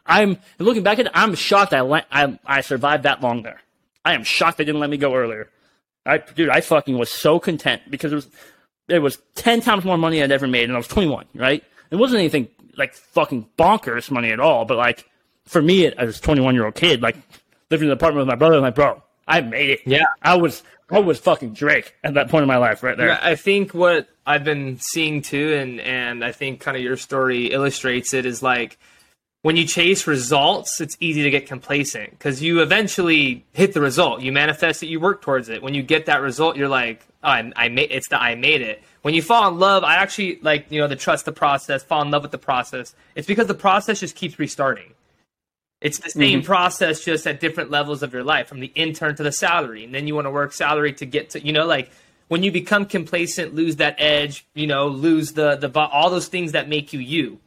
[0.05, 1.11] I'm looking back at it.
[1.15, 1.73] I'm shocked.
[1.73, 3.61] I I I survived that long there.
[4.05, 5.49] I am shocked they didn't let me go earlier.
[6.07, 8.27] I dude, I fucking was so content because it was
[8.87, 11.25] it was ten times more money I'd ever made, and I was 21.
[11.35, 11.63] Right?
[11.91, 14.65] It wasn't anything like fucking bonkers money at all.
[14.65, 15.05] But like
[15.45, 17.15] for me, as a 21 year old kid, like
[17.69, 19.81] living in an apartment with my brother, I'm like, bro, I made it.
[19.85, 20.05] Yeah.
[20.21, 23.07] I was I was fucking Drake at that point in my life, right there.
[23.07, 26.97] Yeah, I think what I've been seeing too, and and I think kind of your
[26.97, 28.77] story illustrates it is like
[29.43, 34.21] when you chase results, it's easy to get complacent because you eventually hit the result.
[34.21, 35.61] You manifest it, you work towards it.
[35.61, 38.61] When you get that result, you're like, oh, I, I made it's the I made
[38.61, 38.83] it.
[39.03, 42.01] When you fall in love, I actually like you know the trust the process, fall
[42.01, 42.95] in love with the process.
[43.15, 44.93] It's because the process just keeps restarting.
[45.79, 46.45] It's the same mm-hmm.
[46.45, 49.93] process, just at different levels of your life, from the intern to the salary, and
[49.93, 51.91] then you want to work salary to get to, you know, like
[52.29, 56.53] when you become complacent, lose that edge, you know, lose the the all those things
[56.53, 57.39] that make you you.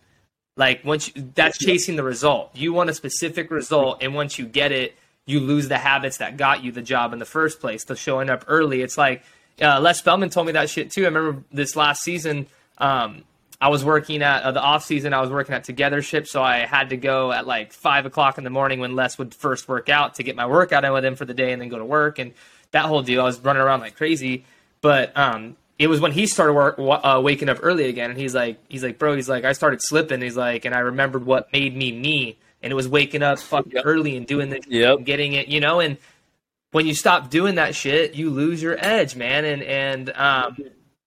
[0.56, 2.50] Like once you, that's chasing the result.
[2.54, 4.94] You want a specific result, and once you get it,
[5.26, 7.84] you lose the habits that got you the job in the first place.
[7.84, 8.82] The showing up early.
[8.82, 9.22] It's like
[9.60, 11.02] uh, Les Spellman told me that shit too.
[11.02, 12.46] I remember this last season.
[12.78, 13.24] Um,
[13.60, 15.12] I was working at uh, the off season.
[15.12, 18.44] I was working at Togethership, so I had to go at like five o'clock in
[18.44, 21.14] the morning when Les would first work out to get my workout in with him
[21.14, 22.32] for the day, and then go to work and
[22.70, 23.20] that whole deal.
[23.20, 24.44] I was running around like crazy,
[24.80, 28.34] but um, it was when he started work, uh, waking up early again, and he's
[28.34, 30.20] like, he's like, bro, he's like, I started slipping.
[30.20, 33.78] He's like, and I remembered what made me me, and it was waking up fucking
[33.84, 34.96] early and doing this, Yep.
[34.98, 35.96] and getting it, you know, and
[36.72, 40.56] when you stop doing that shit, you lose your edge, man, and and um,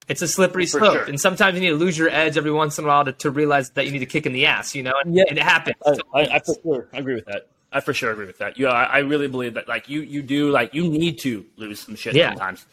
[0.09, 0.93] it's a slippery For slope.
[0.95, 1.03] sure.
[1.03, 3.29] And sometimes you need to lose your edge every once in a while to, to
[3.31, 5.23] realize that you need to kick in the ass, you know, and, Yeah.
[5.29, 5.75] and it happens.
[5.85, 7.47] I, I, I for sure I agree with that.
[7.71, 8.57] I for sure agree with that.
[8.59, 9.67] Yeah, I, I really believe that.
[9.69, 12.31] Like you, you do like you need to lose some shit Yeah.
[12.31, 12.65] sometimes.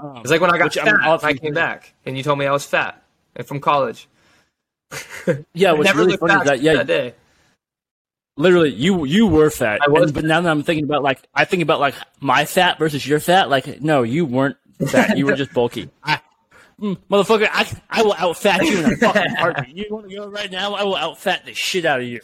[0.00, 2.46] It's like when I got Which fat, all I came back, and you told me
[2.46, 3.02] I was fat
[3.34, 4.08] and from college.
[5.52, 7.14] Yeah, what's really funny is that yeah, that day.
[8.36, 9.80] literally you you were fat.
[9.84, 12.44] I was And- but now that I'm thinking about like I think about like my
[12.44, 13.50] fat versus your fat.
[13.50, 14.56] Like no, you weren't
[14.86, 15.18] fat.
[15.18, 15.90] You were just bulky.
[16.04, 16.20] I,
[16.80, 19.76] mm, motherfucker, I I will out fat you in a fucking heartbeat.
[19.76, 20.74] You want to go right now?
[20.74, 22.20] I will out fat the shit out of you.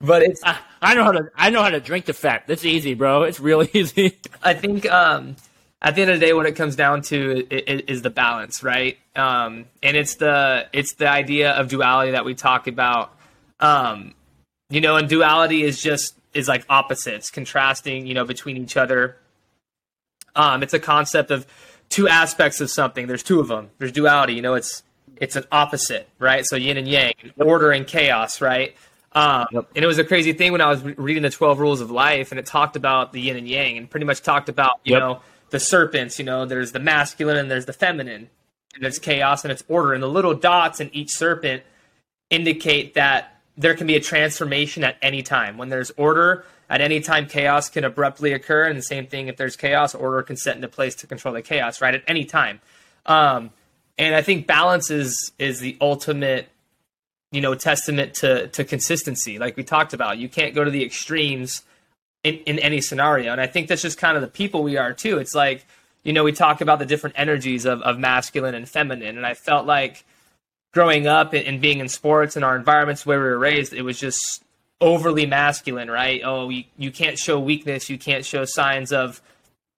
[0.00, 2.44] But it's I, I know how to I know how to drink the fat.
[2.46, 3.24] That's easy, bro.
[3.24, 4.18] It's real easy.
[4.42, 5.36] I think um,
[5.82, 8.62] at the end of the day, what it comes down to is, is the balance,
[8.62, 8.96] right?
[9.16, 13.14] Um, and it's the it's the idea of duality that we talk about.
[13.60, 14.14] Um,
[14.70, 19.16] you know, and duality is just is like opposites, contrasting, you know, between each other.
[20.34, 21.46] Um, it's a concept of
[21.88, 23.06] two aspects of something.
[23.06, 23.70] There's two of them.
[23.78, 24.34] There's duality.
[24.34, 24.82] You know, it's
[25.16, 26.44] it's an opposite, right?
[26.46, 28.74] So yin and yang, order and chaos, right?
[29.14, 31.80] Um, And it was a crazy thing when I was re- reading the Twelve Rules
[31.82, 34.80] of Life, and it talked about the yin and yang, and pretty much talked about
[34.84, 35.00] you Yep.
[35.00, 35.20] know
[35.52, 36.18] the serpents.
[36.18, 38.28] You know, there's the masculine and there's the feminine,
[38.74, 41.62] and there's chaos and it's order, and the little dots in each serpent
[42.30, 45.58] indicate that there can be a transformation at any time.
[45.58, 49.36] When there's order, at any time chaos can abruptly occur, and the same thing if
[49.36, 51.94] there's chaos, order can set into place to control the chaos, right?
[51.94, 52.60] At any time.
[53.04, 53.50] Um,
[53.98, 56.48] and I think balance is is the ultimate,
[57.30, 59.38] you know, testament to to consistency.
[59.38, 61.62] Like we talked about, you can't go to the extremes
[62.24, 63.32] in, in any scenario.
[63.32, 65.18] And I think that's just kind of the people we are too.
[65.18, 65.66] It's like,
[66.02, 69.16] you know, we talk about the different energies of, of masculine and feminine.
[69.16, 70.04] And I felt like
[70.72, 73.82] growing up and, and being in sports and our environments where we were raised, it
[73.82, 74.42] was just
[74.80, 76.20] overly masculine, right?
[76.24, 77.88] Oh, you, you can't show weakness.
[77.88, 79.20] You can't show signs of,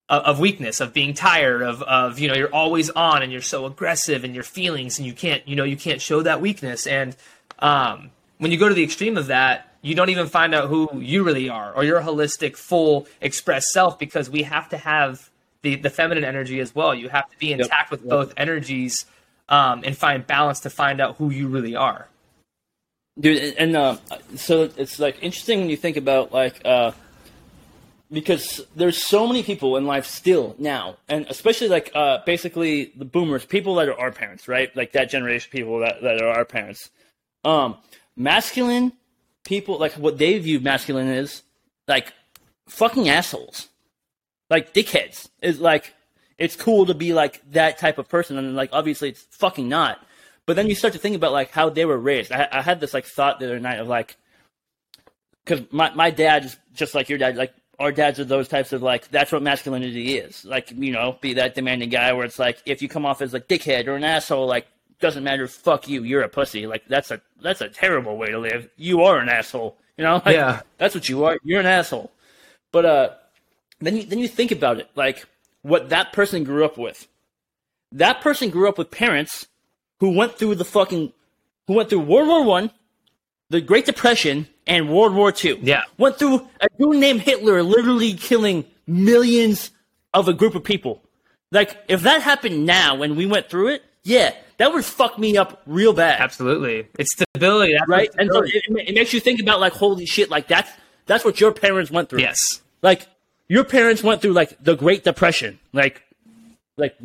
[0.09, 3.67] of weakness, of being tired, of, of, you know, you're always on and you're so
[3.67, 6.87] aggressive in your feelings and you can't, you know, you can't show that weakness.
[6.87, 7.17] And,
[7.59, 10.89] um, when you go to the extreme of that, you don't even find out who
[10.99, 15.29] you really are or your holistic, full, express self because we have to have
[15.61, 16.95] the, the feminine energy as well.
[16.95, 19.05] You have to be intact with both energies
[19.51, 22.09] um, and find balance to find out who you really are.
[23.21, 23.99] dude and uh,
[24.37, 26.93] so it's like interesting when you think about like uh,
[28.11, 33.05] because there's so many people in life still now and especially like uh, basically the
[33.05, 36.29] boomers people that are our parents right like that generation of people that, that are
[36.29, 36.89] our parents
[37.45, 37.77] um
[38.17, 38.93] masculine
[39.45, 41.43] people like what they view masculine is
[41.87, 42.13] like
[42.69, 43.69] fucking assholes,
[44.51, 45.29] like dickheads.
[45.41, 45.95] Is like
[46.39, 50.05] it's cool to be like that type of person, and like obviously it's fucking not.
[50.47, 52.33] But then you start to think about like how they were raised.
[52.33, 54.17] I, I had this like thought the other night of like,
[55.45, 58.73] because my my dad is just like your dad, like our dads are those types
[58.73, 60.45] of like that's what masculinity is.
[60.45, 63.33] Like you know, be that demanding guy where it's like if you come off as
[63.33, 64.67] like dickhead or an asshole, like
[65.05, 66.67] doesn't matter, fuck you, you're a pussy.
[66.67, 68.69] Like that's a that's a terrible way to live.
[68.77, 69.77] You are an asshole.
[69.99, 70.63] You know, like, Yeah.
[70.79, 71.37] that's what you are.
[71.45, 72.11] You're an asshole.
[72.73, 73.09] But uh,
[73.81, 75.27] then you then you think about it, like
[75.61, 77.07] what that person grew up with.
[77.93, 79.47] That person grew up with parents
[80.01, 81.13] who went through the fucking
[81.67, 82.71] who went through World War One,
[83.51, 85.59] the Great Depression, and World War Two.
[85.63, 85.83] Yeah.
[85.99, 89.71] Went through a dude named Hitler literally killing millions
[90.15, 91.03] of a group of people.
[91.53, 95.37] Like, if that happened now when we went through it, yeah, that would fuck me
[95.37, 96.21] up real bad.
[96.21, 98.11] Absolutely, it's stability, that's Right?
[98.11, 100.71] what And so it, it makes you think about, like, holy shit, like, that's,
[101.07, 102.21] that's what your parents went through.
[102.21, 103.07] yes, Like,
[103.49, 105.59] your parents went through, like, the Great Depression.
[105.73, 106.03] Like,
[106.77, 106.97] like,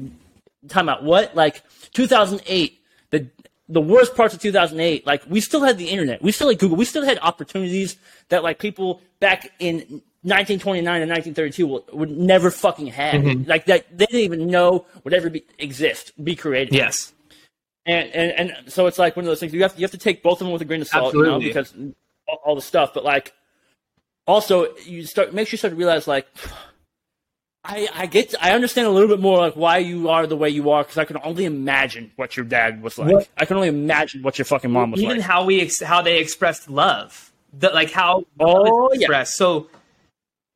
[0.67, 1.03] time out.
[1.03, 1.35] What?
[1.35, 2.79] Like, 2008,
[3.09, 3.27] the,
[3.67, 6.21] the worst parts of 2008, like, we still had the internet.
[6.21, 6.77] We still had Google.
[6.77, 7.97] We still had opportunities
[8.29, 13.24] that, like, people back in 1929 and 1932 would, would never fucking happen.
[13.24, 13.49] Mm-hmm.
[13.49, 16.74] Like, that, they didn't even know would ever be, exist, be created.
[16.74, 17.13] yes,
[17.86, 19.53] And, and and so it's like one of those things.
[19.53, 21.24] You have you have to take both of them with a grain of salt, you
[21.24, 21.74] know, because
[22.28, 22.93] all, all the stuff.
[22.93, 23.34] But like,
[24.28, 26.28] also you start makes you start to realize like,
[27.63, 30.49] I I get I understand a little bit more like why you are the way
[30.49, 33.11] you are because I can only imagine what your dad was like.
[33.13, 35.15] What- I can only imagine what your fucking mom was even like.
[35.17, 38.99] Even how we ex- how they expressed love, the, like how Oh, love yeah.
[39.01, 39.36] expressed.
[39.38, 39.67] So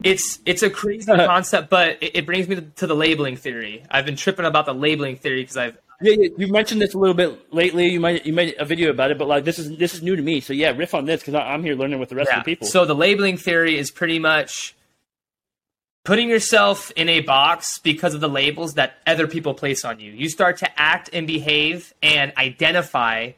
[0.03, 3.83] it's it's a crazy concept, but it, it brings me to, the labeling theory.
[3.89, 6.97] I've been tripping about the labeling theory because I've Yeah, yeah, you've mentioned this a
[6.97, 7.89] little bit lately.
[7.89, 10.15] You might you made a video about it, but like this is this is new
[10.15, 10.41] to me.
[10.41, 12.67] So yeah, riff on this because I'm here learning with the rest of the people.
[12.67, 14.75] So the labeling theory is pretty much
[16.03, 20.11] putting yourself in a box because of the labels that other people place on you.
[20.11, 23.31] You start to act and behave and identify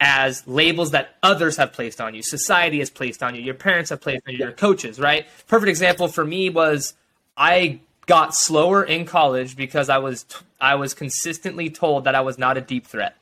[0.00, 2.22] as labels that others have placed on you.
[2.22, 3.42] Society has placed on you.
[3.42, 4.38] Your parents have placed on you.
[4.38, 5.26] Your coaches, right?
[5.46, 6.94] Perfect example for me was
[7.36, 12.20] I got slower in college because I was t- I was consistently told that I
[12.20, 13.16] was not a deep threat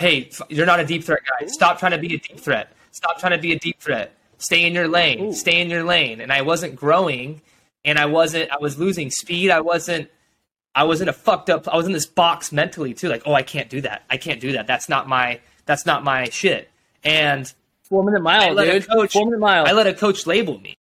[0.00, 1.46] hey, you're not a deep threat guy.
[1.46, 2.72] Stop trying to be a deep threat.
[2.90, 4.16] Stop trying to be a deep threat.
[4.38, 5.32] Stay in your lane.
[5.34, 6.20] Stay in your lane.
[6.20, 7.42] And I wasn't growing,
[7.84, 8.50] and I wasn't.
[8.50, 9.50] I was losing speed.
[9.50, 10.08] I wasn't.
[10.74, 11.68] I was in a fucked up.
[11.68, 13.08] I was in this box mentally too.
[13.08, 14.04] Like, oh, I can't do that.
[14.08, 14.66] I can't do that.
[14.66, 15.40] That's not my.
[15.70, 16.68] That's not my shit.
[17.04, 17.52] And
[17.84, 18.88] four minute mile, dude.
[18.88, 19.12] coach.
[19.12, 19.68] four minute mile.
[19.68, 20.76] I let a coach label me.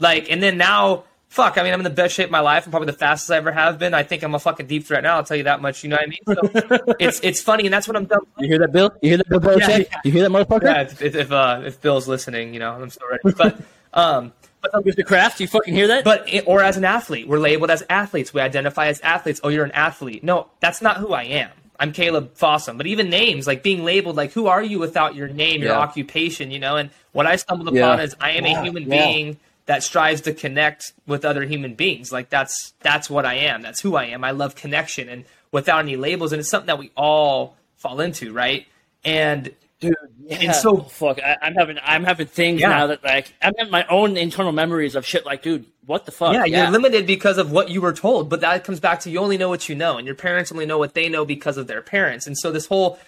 [0.00, 1.58] Like, and then now, fuck.
[1.58, 2.64] I mean, I'm in the best shape of my life.
[2.64, 3.92] I'm probably the fastest I ever have been.
[3.92, 5.16] I think I'm a fucking deep threat now.
[5.16, 5.84] I'll tell you that much.
[5.84, 6.78] You know what I mean?
[6.80, 8.20] So it's it's funny, and that's what I'm done.
[8.38, 8.90] you hear that, Bill?
[9.02, 9.90] You hear that, Bill Belichick?
[9.90, 10.00] yeah.
[10.02, 10.62] You hear that, motherfucker?
[10.62, 13.36] Yeah, if if if, uh, if Bill's listening, you know, I'm so ready.
[13.36, 13.60] But
[13.92, 15.04] um, but Mr.
[15.04, 16.04] Kraft, you fucking hear that?
[16.04, 18.32] but it, or as an athlete, we're labeled as athletes.
[18.32, 19.40] We identify as athletes.
[19.44, 20.24] Oh, you're an athlete.
[20.24, 21.50] No, that's not who I am.
[21.78, 22.76] I'm Caleb Fossum.
[22.76, 26.50] But even names, like being labeled, like who are you without your name, your occupation,
[26.50, 26.76] you know?
[26.76, 27.86] And what I stumbled Yeah.
[27.86, 28.88] upon is I am a human Yeah.
[28.88, 32.12] being that strives to connect with other human beings.
[32.12, 33.62] Like that's that's what I am.
[33.62, 34.24] That's who I am.
[34.24, 36.32] I love connection and without any labels.
[36.32, 38.66] And it's something that we all fall into, right?
[39.04, 39.50] And
[39.86, 39.96] dude.
[40.26, 40.36] Yeah.
[40.42, 42.68] And so- Oh, fuck, I, I'm having I'm having things Yeah.
[42.68, 45.24] now that like I'm having my own internal memories of shit.
[45.26, 46.34] Like, dude, what the fuck?
[46.34, 49.18] Yeah, you're limited because of what you were told, but that comes back to you
[49.20, 51.66] only know what you know, and your parents only know what they know because of
[51.66, 52.26] their parents.
[52.26, 52.98] And so this whole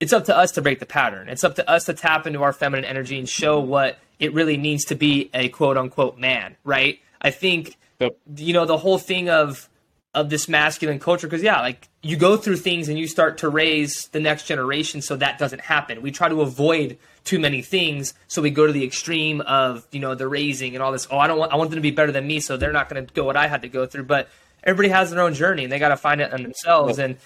[0.00, 1.28] it's up to us to break the pattern.
[1.28, 4.56] It's up to us to tap into our feminine energy and show what it really
[4.56, 6.98] means to be a quote unquote man, right?
[7.20, 8.16] I think Yep.
[8.36, 9.68] you know the whole thing of
[10.14, 13.48] of this masculine culture because yeah like you go through things and you start to
[13.48, 16.02] raise the next generation so that doesn't happen.
[16.02, 20.00] We try to avoid too many things so we go to the extreme of you
[20.00, 21.06] know the raising and all this.
[21.10, 22.88] Oh i don't want i want them to be better than me so they're not
[22.88, 24.04] going to go what i had to go through.
[24.04, 24.28] But
[24.64, 26.98] everybody has their own journey and they got to find it on themselves.
[26.98, 27.18] And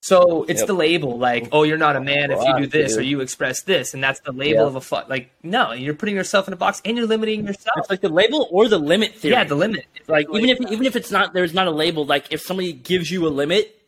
[0.00, 0.66] so it's Yep.
[0.68, 3.60] the label like oh you're not a man if you do this or you express
[3.62, 3.92] this.
[3.92, 4.66] And that's the label Yeah.
[4.66, 7.76] of a fuck like no you're putting yourself in a box and you're limiting yourself.
[7.78, 9.32] It's like the label or the limit theory.
[9.34, 9.84] yeah the limit.
[10.08, 12.06] Like even if even if it's not there's not a label.
[12.06, 13.78] Like if somebody gives you a limit,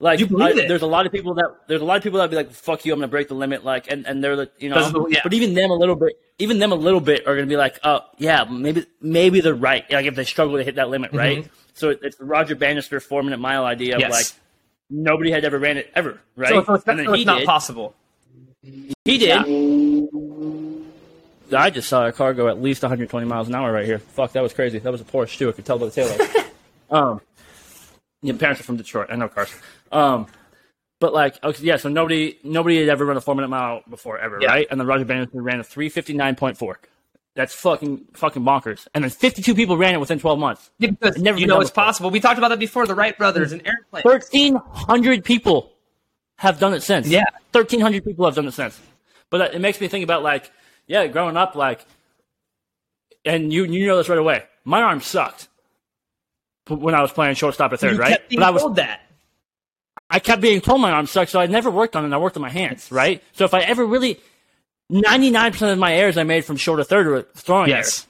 [0.00, 0.20] like
[0.56, 2.50] I- there's a lot of people that there's a lot of people that be like,
[2.52, 5.20] "Fuck you, I'm gonna break the limit." Like and and they're like, you know, yeah.
[5.24, 7.80] but even them a little bit, even them a little bit are gonna be like,
[7.82, 11.48] "Oh yeah, maybe maybe they're right." Like if they struggle to hit that limit, right?
[11.74, 14.12] So it- it's the Roger Bannister four minute mile idea of Mm-hmm.
[14.12, 14.32] Yes.
[14.34, 14.40] like
[14.90, 16.64] nobody had ever ran it ever, right?
[16.64, 17.46] so, it's, and so it's not did.
[17.46, 17.94] possible
[19.04, 20.08] He did.
[21.56, 23.98] I just saw a car go at least 120 miles an hour right here.
[23.98, 24.78] Fuck, that was crazy.
[24.78, 25.48] That was a Porsche too.
[25.48, 26.44] I could tell by the taillights.
[26.90, 27.20] um,
[28.22, 29.08] yeah, parents are from Detroit.
[29.10, 29.52] I know cars.
[29.92, 30.26] Um,
[31.00, 31.76] but like, okay, yeah.
[31.76, 34.48] So nobody, nobody had ever run a four minute mile before ever, Yeah.
[34.48, 34.66] right?
[34.70, 36.74] And then Roger Bannister ran a 359.4.
[37.36, 38.88] That's fucking fucking bonkers.
[38.94, 40.70] And then 52 people ran it within 12 months.
[40.80, 41.84] Yeah, because Never you know it's before.
[41.84, 42.10] possible.
[42.10, 42.84] We talked about that before.
[42.86, 44.02] The Wright brothers and airplane.
[44.02, 45.70] 1,300 people
[46.36, 47.06] have done it since.
[47.06, 47.24] Yeah.
[47.52, 48.80] 1,300 people have done it since.
[49.30, 50.50] But it makes me think about like,
[50.88, 51.84] yeah, growing up, like,
[53.24, 54.44] and you you know this right away.
[54.64, 55.48] My arm sucked
[56.68, 58.20] when I was playing shortstop at third, you right?
[58.30, 59.02] but I was told that.
[60.10, 62.14] I kept being told my arm sucked, so I never worked on it.
[62.14, 63.22] I worked on my hands, right?
[63.32, 64.18] So if I ever really,
[64.88, 67.86] ninety nine percent of my errors I made from short to third were throwing errors.
[67.86, 68.06] Yes.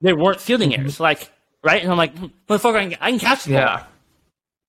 [0.00, 1.30] They weren't fielding errors, like
[1.62, 1.82] right.
[1.82, 3.60] And I'm like, "Hmm, motherfucker, I can, I can catch the ball.
[3.60, 3.84] Yeah.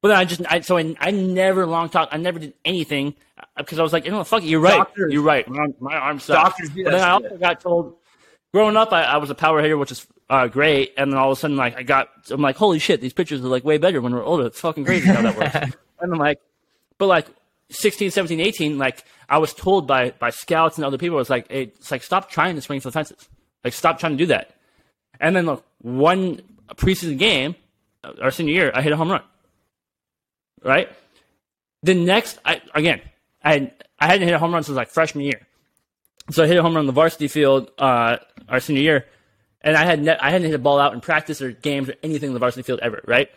[0.02, 2.10] But then I just, I, so I, I never long talk.
[2.12, 3.16] I never did anything
[3.58, 4.78] because I was like, you know, fuck it, you're right.
[4.78, 5.48] Doctors- you're right.
[5.48, 6.50] My, arm- my arm sucks.
[6.50, 7.96] Doctors do but then I also got told,
[8.54, 10.94] growing up, I, I was a power hitter, which is uh, great.
[10.98, 13.42] And then all of a sudden, like, I got, I'm like, holy shit, these pictures
[13.42, 14.48] are like way better when we're older.
[14.48, 15.56] It's fucking crazy how that works.
[16.00, 16.40] and I'm like,
[16.98, 17.28] but like
[17.70, 21.52] 16, 17, 18, like I was told by by scouts and other people, it's like,
[21.52, 23.28] hey, it's like stop trying to swing for the fences.
[23.64, 24.56] Like stop trying to do that.
[25.20, 26.42] And then look, one
[26.76, 27.56] preseason game,
[28.04, 29.24] uh, our senior year, I hit a home run.
[30.64, 30.90] Right.
[31.84, 33.02] The next, I again,
[33.44, 35.42] I had, I hadn't hit a home run since like freshman year.
[36.32, 38.18] So I hit a home run on the varsity field uh,
[38.50, 39.06] our senior year,
[39.66, 41.96] and I had ne- I hadn't hit a ball out in practice or games or
[42.04, 43.30] anything in the varsity field ever, right?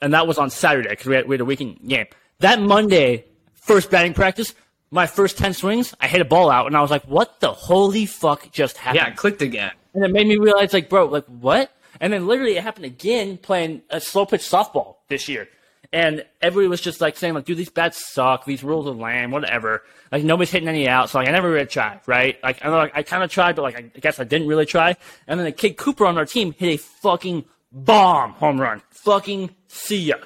[0.00, 2.06] And that was on Saturday because we had, we had a weekend game.
[2.38, 4.54] That Monday, first batting practice,
[4.90, 7.52] my first ten swings, I hit a ball out, and I was like, "What the
[7.52, 9.72] holy fuck just happened?" Yeah, it clicked again.
[9.92, 11.72] And it made me realize, like, bro, like, what?
[12.00, 15.48] And then literally it happened again playing a slow pitch softball this year.
[15.92, 18.44] And everybody was just like saying, like, dude, these bats suck.
[18.44, 19.84] These rules are lame, whatever.
[20.12, 21.08] Like, nobody's hitting any out.
[21.08, 22.36] So, like, I never really tried, right?
[22.42, 24.96] Like, I, like, I kind of tried, but, like, I guess I didn't really try.
[25.26, 28.82] And then the kid Cooper on our team hit a fucking bomb home run.
[28.90, 30.16] Fucking see ya.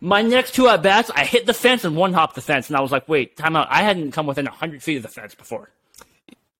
[0.00, 2.68] My next two at bats, I hit the fence and one hopped the fence.
[2.68, 3.68] And I was like, wait, time out.
[3.70, 5.70] I hadn't come within 100 feet of the fence before.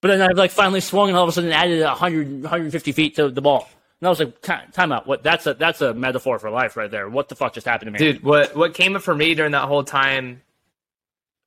[0.01, 3.17] But then I like finally swung and all of a sudden added 100, 150 feet
[3.17, 3.69] to the ball.
[4.01, 4.41] And I was like,
[4.73, 5.07] time out.
[5.07, 5.23] What?
[5.23, 7.09] That's a that's a metaphor for life right there.
[7.09, 8.13] What the fuck just happened to me?
[8.13, 10.41] Dude, what what came up for me during that whole time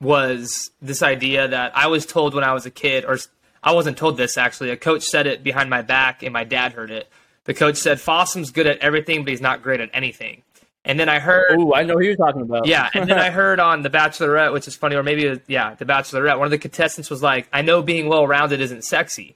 [0.02, 3.18] was this idea that I was told when I was a kid, or
[3.64, 4.70] I wasn't told this actually.
[4.70, 7.08] A coach said it behind my back, and my dad heard it.
[7.46, 10.44] The coach said Fossum's good at everything, but he's not great at anything.
[10.86, 12.68] And then I heard, Ooh, I know who you're talking about.
[12.68, 15.76] yeah, and then I heard on The Bachelorette, which is funny, or maybe was- yeah,
[15.76, 19.36] The Bachelorette, one of the contestants was like, "I know being well rounded isn't sexy."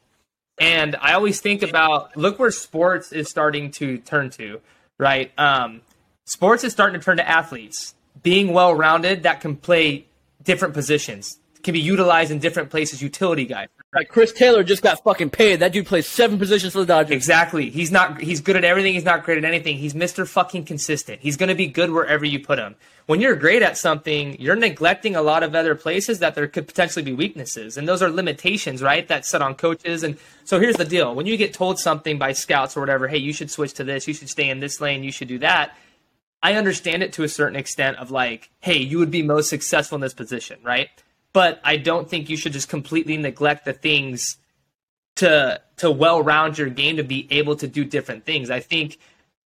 [0.59, 4.61] And I always think about look where sports is starting to turn to,
[4.97, 5.31] right?
[5.37, 5.81] Um,
[6.25, 7.93] sports is starting to turn to athletes
[8.23, 10.05] being well rounded that can play
[10.43, 13.01] different positions, can be utilized in different places.
[13.01, 15.57] Utility guy, like Chris Taylor just got fucking paid.
[15.57, 17.11] That dude plays seven positions for the Dodgers.
[17.11, 17.69] Exactly.
[17.69, 18.19] He's not.
[18.19, 18.93] He's good at everything.
[18.93, 19.77] He's not great at anything.
[19.77, 21.21] He's Mister Fucking Consistent.
[21.21, 22.75] He's going to be good wherever you put him.
[23.05, 26.67] When you're great at something, you're neglecting a lot of other places that there could
[26.67, 29.07] potentially be weaknesses, and those are limitations, right?
[29.07, 30.03] That's set on coaches.
[30.03, 33.17] And so here's the deal: when you get told something by scouts or whatever, hey,
[33.17, 35.77] you should switch to this, you should stay in this lane, you should do that.
[36.43, 39.95] I understand it to a certain extent of like, hey, you would be most successful
[39.95, 40.89] in this position, right?
[41.37, 44.37] But I don't think you should just completely neglect the things
[45.17, 48.49] to to well round your game to be able to do different things.
[48.49, 48.97] I think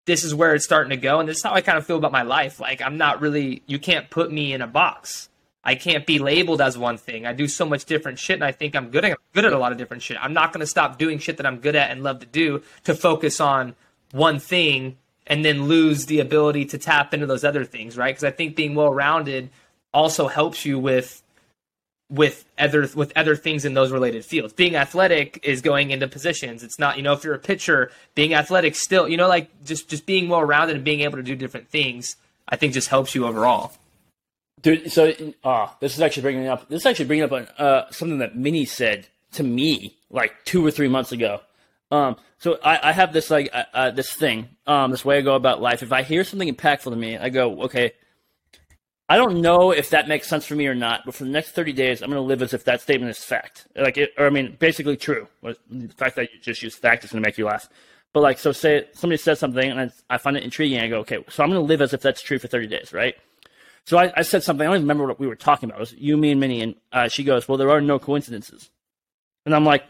[0.05, 1.97] this is where it's starting to go, and this is how I kind of feel
[1.97, 2.59] about my life.
[2.59, 5.29] Like I'm not really you can't put me in a box.
[5.63, 7.25] I can't be labeled as one thing.
[7.25, 9.59] I do so much different shit, and I think I'm good at good at a
[9.59, 10.17] lot of different shit.
[10.21, 12.65] I'm not going to stop doing shit that I'm good at and love to do
[12.83, 13.77] to focus on
[14.11, 18.13] one thing and then lose the ability to tap into those other things, right?
[18.13, 19.51] Because I think being well rounded
[19.95, 21.23] also helps you with
[22.09, 24.53] with other with other things in those related fields.
[24.53, 26.63] Being athletic is going into positions.
[26.63, 29.89] It's not, you know, if you're a pitcher, being athletic still, you know, like just
[29.89, 32.17] just being well rounded and being able to do different things,
[32.49, 33.73] I think just helps you overall.
[34.63, 35.13] Dude, so
[35.45, 38.65] uh, this is actually bringing up this is actually bringing up uh, something that Minnie
[38.65, 41.41] said to me like two or three months ago.
[41.91, 45.21] Um, so I, I have this like uh, uh, this thing, um, this way I
[45.21, 45.83] go about life.
[45.83, 47.93] If I hear something impactful to me, I go, okay.
[49.09, 51.53] I don't know if that makes sense for me or not, but for the next
[51.53, 54.27] thirty days, I'm going to live as if that statement is fact, like it, or
[54.27, 55.29] I mean, basically true.
[55.43, 57.69] The fact that you just use fact is going to make you laugh.
[58.13, 61.01] But like, so say somebody says something and I, I find it intriguing, I go,
[61.01, 63.15] okay, so I'm going to live as if that's true for thirty days, right?
[63.85, 64.67] So I, I said something.
[64.67, 65.79] I don't even remember what we were talking about.
[65.79, 68.71] It was you, me, and Minnie, and uh, she goes, "Well, there are no coincidences,"
[69.45, 69.85] and I'm like,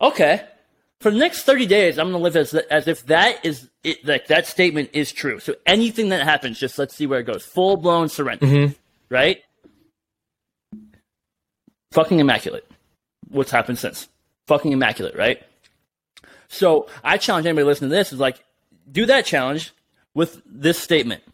[0.00, 0.46] "Okay."
[1.02, 4.06] For the next thirty days, I'm going to live as as if that is it,
[4.06, 5.40] like that statement is true.
[5.40, 7.44] So anything that happens, just let's see where it goes.
[7.44, 8.72] Full blown surrender, mm-hmm.
[9.08, 9.42] right?
[11.90, 12.70] Fucking immaculate.
[13.28, 14.08] What's happened since?
[14.46, 15.42] Fucking immaculate, right?
[16.46, 18.44] So I challenge anybody listening to this is like,
[18.90, 19.72] do that challenge
[20.14, 21.24] with this statement.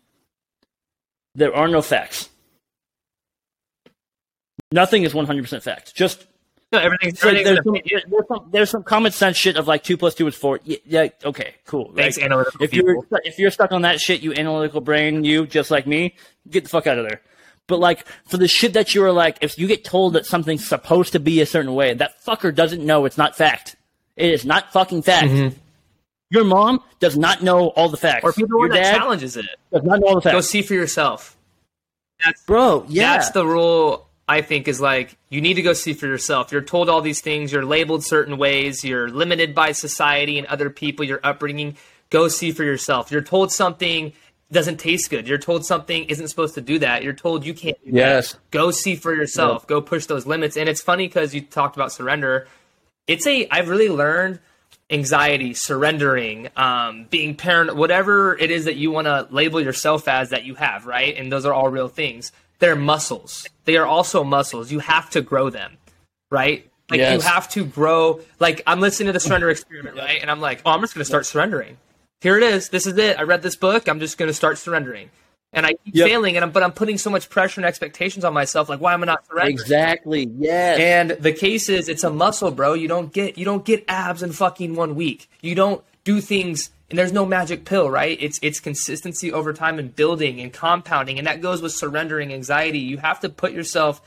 [1.34, 2.30] There are no facts.
[4.72, 5.94] Nothing is 100% fact.
[5.94, 6.26] Just
[6.72, 9.82] No, everything's, So everything's there's, some, there's, some, there's some common sense shit of like
[9.82, 10.60] two plus two is four.
[10.64, 11.92] Yeah, yeah okay, cool.
[11.94, 13.18] Thanks, Like, analytical if you're people.
[13.24, 16.14] if you're stuck on that shit, you analytical brain, you just like me,
[16.48, 17.22] get the fuck out of there.
[17.66, 20.66] But like for the shit that you are like, if you get told that something's
[20.66, 23.76] supposed to be a certain way, that fucker doesn't know it's not fact.
[24.16, 25.54] It is not fucking fact.
[26.30, 28.18] Your mom does not know all the facts.
[28.18, 28.28] Mm-hmm.
[28.28, 29.46] Or people Your that dad challenges it.
[29.72, 30.34] does not know all the facts.
[30.34, 31.36] Go see for yourself.
[32.24, 33.14] That's Bro, yeah.
[33.14, 36.52] That's the rule I think is like you need to go see for yourself.
[36.52, 40.68] You're told all these things, you're labeled certain ways, you're limited by society and other
[40.70, 41.76] people, your upbringing.
[42.10, 43.10] Go see for yourself.
[43.10, 44.12] You're told something
[44.50, 45.28] doesn't taste good.
[45.28, 47.02] You're told something isn't supposed to do that.
[47.02, 48.32] You're told you can't do Yes.
[48.32, 48.50] that.
[48.50, 49.66] Go see for yourself.
[49.66, 50.56] Go push those limits.
[50.56, 52.46] And it's funny because you talked about surrender.
[53.06, 54.40] It's a I've really learned
[54.90, 60.30] anxiety, surrendering, um, being parent, whatever it is that you want to label yourself as
[60.30, 61.14] that you have, right?
[61.16, 62.32] And those are all real things.
[62.58, 63.46] They're muscles.
[63.64, 64.72] They are also muscles.
[64.72, 65.76] You have to grow them,
[66.30, 66.68] right?
[66.90, 67.14] Like Yes.
[67.22, 68.20] you have to grow.
[68.40, 70.20] Like I'm listening to the surrender experiment, right?
[70.20, 71.76] And I'm like, oh, I'm just going to start surrendering.
[72.20, 72.70] Here it is.
[72.70, 73.18] This is it.
[73.18, 73.88] I read this book.
[73.88, 75.10] I'm just going to start surrendering.
[75.52, 76.08] And I keep Yep.
[76.08, 78.68] failing, and I'm, but I'm putting so much pressure and expectations on myself.
[78.68, 79.54] Like, why am I not surrendering?
[79.54, 80.28] exactly.
[80.36, 80.78] Yes.
[80.78, 82.74] And the case is, it's a muscle, bro.
[82.74, 85.30] You don't get you don't get abs in fucking one week.
[85.40, 88.16] You don't do things, and there's no magic pill, right?
[88.20, 92.78] It's it's consistency over time and building and compounding, and that goes with surrendering anxiety.
[92.78, 94.00] You have to put yourself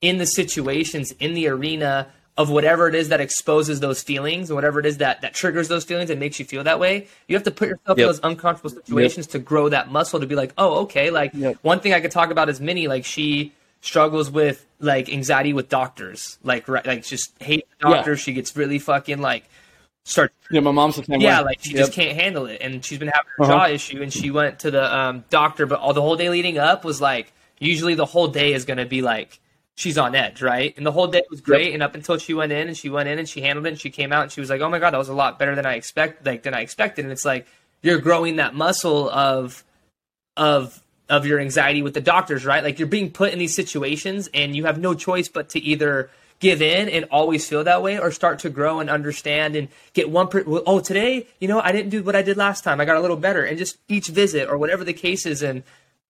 [0.00, 4.54] in the situations, in the arena of whatever it is that exposes those feelings, and
[4.54, 7.06] whatever it is that that triggers those feelings and makes you feel that way.
[7.28, 10.34] You have to put yourself in those uncomfortable situations to grow that muscle to be
[10.34, 11.56] like, oh, okay, like Yep.
[11.62, 15.70] one thing I could talk about is Minnie, like she struggles with like anxiety with
[15.70, 17.88] doctors, like right, like just hate Yeah.
[17.94, 18.20] doctors.
[18.20, 19.48] She gets really fucking like
[20.06, 21.44] start yeah, my mom's the same yeah, way.
[21.44, 21.78] like she Yep.
[21.78, 23.52] just can't handle it, and she's been having a Uh-huh.
[23.52, 26.56] jaw issue, and she went to the um, doctor, but all the whole day leading
[26.58, 29.40] up was like usually the whole day is going to be like
[29.74, 30.72] she's on edge, right?
[30.76, 33.08] And the whole day was great, and up until she went in, and she went
[33.08, 34.78] in and she handled it, and she came out, and she was like, "Oh my
[34.78, 37.24] god, that was a lot better than I expect, like than I expected." And it's
[37.24, 37.46] like
[37.82, 39.64] you're growing that muscle of
[40.36, 42.62] of of your anxiety with the doctors, right?
[42.64, 46.10] Like you're being put in these situations and you have no choice but to either
[46.40, 50.10] give in and always feel that way or start to grow and understand and get
[50.10, 52.80] one per- oh today, you know, I didn't do what I did last time.
[52.80, 55.62] I got a little better and just each visit or whatever the case is and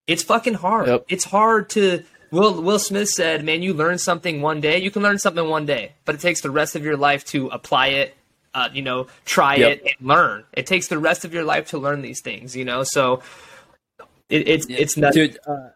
[0.06, 0.88] it's fucking hard.
[0.88, 1.04] Yep.
[1.08, 2.02] It's hard to
[2.32, 4.78] Will Will Smith said, "Man, you learn something one day.
[4.78, 7.46] You can learn something one day, but it takes the rest of your life to
[7.48, 8.16] apply it,
[8.52, 9.70] uh, you know, try Yep.
[9.72, 10.44] it and learn.
[10.52, 12.82] It takes the rest of your life to learn these things, you know.
[12.82, 13.22] So
[14.28, 15.14] it, it's it's nuts.
[15.14, 15.68] Dude, uh,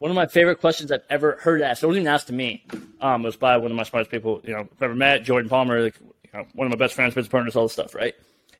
[0.00, 2.64] one of my favorite questions I've ever heard asked, it wasn't even asked to me,
[3.02, 5.82] um, was by one of my smartest people, you know, I've ever met, Jordan Palmer,
[5.82, 8.14] like, you know, one of my best friends, business partners, all this stuff, right?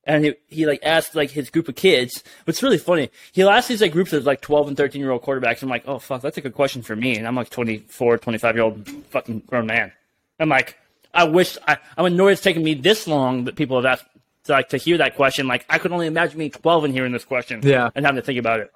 [0.04, 2.22] And he, he like asked like his group of kids.
[2.44, 5.22] What's really funny, he'll ask these like groups of like 12 and 13 year old
[5.22, 5.62] quarterbacks.
[5.62, 7.16] I'm like, oh fuck, that's a good question for me.
[7.16, 9.92] And I'm like 24, 25 year old fucking grown man.
[10.38, 10.76] I'm like,
[11.14, 14.04] I wish I, I'm annoyed it's taken me this long that people have asked
[14.44, 15.48] to like to hear that question.
[15.48, 17.60] Like I could only imagine being 12 and hearing this question.
[17.62, 17.88] Yeah.
[17.94, 18.70] And having to think about it.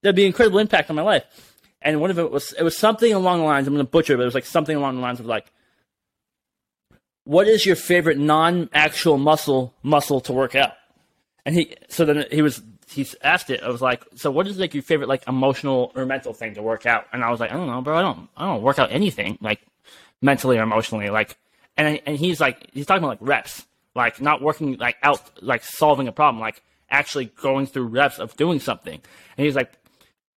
[0.00, 1.24] That'd be incredible impact on my life.
[1.84, 3.68] And one of it was it was something along the lines.
[3.68, 5.52] I'm going to butcher, it, but it was like something along the lines of like,
[7.24, 10.72] what is your favorite non-actual muscle muscle to work out?
[11.44, 13.62] And he so then he was he asked it.
[13.62, 16.62] I was like, so what is like your favorite like emotional or mental thing to
[16.62, 17.06] work out?
[17.12, 17.98] And I was like, I don't know, bro.
[17.98, 19.60] I don't I don't work out anything like
[20.22, 21.10] mentally or emotionally.
[21.10, 21.36] Like,
[21.76, 25.62] and and he's like he's talking about like reps, like not working like out like
[25.64, 29.02] solving a problem, like actually going through reps of doing something.
[29.36, 29.72] And he's like,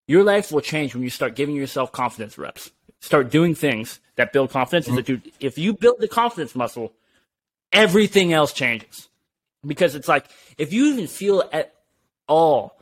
[0.08, 2.72] your life will change when you start giving yourself confidence reps.
[3.00, 4.88] Start doing things that build confidence.
[4.88, 5.30] Dude, mm-hmm.
[5.40, 6.94] if you build the confidence muscle,
[7.72, 9.10] everything else changes.
[9.66, 10.26] Because it's like
[10.58, 11.74] if you even feel at
[12.28, 12.80] all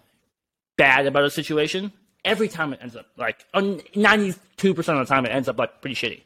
[0.77, 1.91] bad about a situation,
[2.23, 3.45] every time it ends up like
[3.95, 6.21] ninety-two percent of the time it ends up like pretty shitty,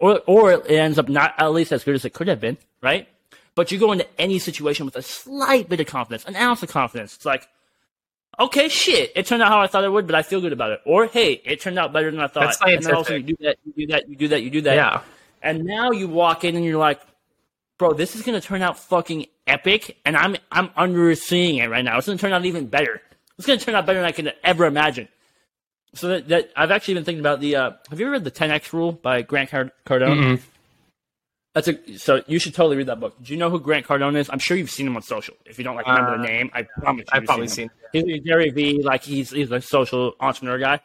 [0.00, 2.56] or or it ends up not at least as good as it could have been,
[2.82, 3.08] right?
[3.54, 6.70] But you go into any situation with a slight bit of confidence, an ounce of
[6.70, 7.14] confidence.
[7.14, 7.46] It's like,
[8.38, 10.72] okay, shit, it turned out how I thought it would, but I feel good about
[10.72, 10.80] it.
[10.84, 12.56] Or hey, it turned out better than I thought.
[12.58, 14.60] That's and then also you do that, you do that, you do that, you do
[14.62, 14.74] that.
[14.74, 15.00] Yeah.
[15.42, 17.00] And now you walk in and you're like,
[17.78, 21.98] bro, this is gonna turn out fucking epic, and I'm I'm underseeing it right now.
[21.98, 23.00] It's gonna turn out even better.
[23.38, 25.08] It's gonna turn out better than I can ever imagine.
[25.94, 27.56] So that, that I've actually been thinking about the.
[27.56, 30.40] Uh, have you ever read the 10x Rule by Grant Card- Cardone?
[31.54, 33.14] That's a so you should totally read that book.
[33.22, 34.28] Do you know who Grant Cardone is?
[34.28, 35.34] I'm sure you've seen him on social.
[35.46, 38.08] If you don't like remember Uh, the name, I promise I've probably seen seen.
[38.08, 40.80] He's Gary V, like he's he's a social entrepreneur guy.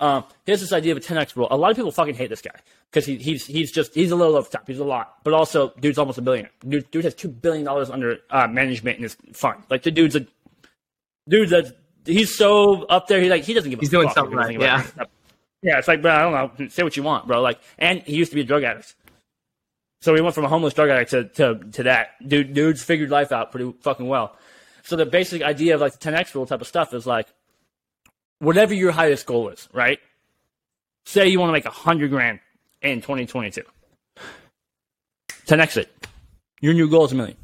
[0.00, 1.46] Um, he has this idea of a 10x rule.
[1.52, 2.58] A lot of people fucking hate this guy
[2.90, 4.66] because he, he's he's just he's a little over the top.
[4.66, 6.50] He's a lot, but also dude's almost a billionaire.
[6.68, 9.62] Dude, dude has two billion dollars under uh, management in his fund.
[9.70, 10.26] Like the dude's a
[11.28, 11.70] dude that's
[12.04, 13.20] he's so up there.
[13.20, 13.78] He like he doesn't give.
[13.78, 15.08] He's a doing fuck something right, think about this stuff.
[15.62, 16.68] Yeah, it's like, bro, I don't know.
[16.68, 17.40] Say what you want, bro.
[17.40, 18.94] Like, and he used to be a drug addict.
[20.04, 22.08] So we went from a homeless drug addict to, to, to that.
[22.28, 24.36] Dude, dudes figured life out pretty fucking well.
[24.82, 27.26] So the basic idea of like the 10x rule type of stuff is like,
[28.38, 29.98] whatever your highest goal is, right?
[31.06, 32.40] Say you want to make a hundred grand
[32.82, 33.62] in 2022.
[35.46, 36.06] 10x it.
[36.60, 37.38] Your new goal is a million.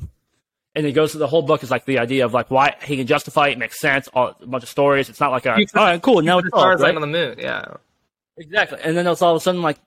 [0.74, 2.98] And it goes to the whole book is like the idea of like why he
[2.98, 5.08] can justify it, makes sense, all, a bunch of stories.
[5.08, 6.94] It's not like a, all right, cool, now it's solved, right?
[6.94, 7.64] on the moon, yeah.
[8.36, 8.80] Exactly.
[8.84, 9.78] And then it's all of a sudden like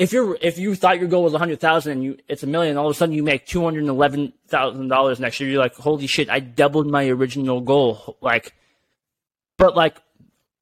[0.00, 2.46] if you're if you thought your goal was a hundred thousand and you it's a
[2.46, 5.50] million, all of a sudden you make two hundred and eleven thousand dollars next year.
[5.50, 8.16] You're like, holy shit, I doubled my original goal.
[8.22, 8.54] Like,
[9.58, 9.98] but like,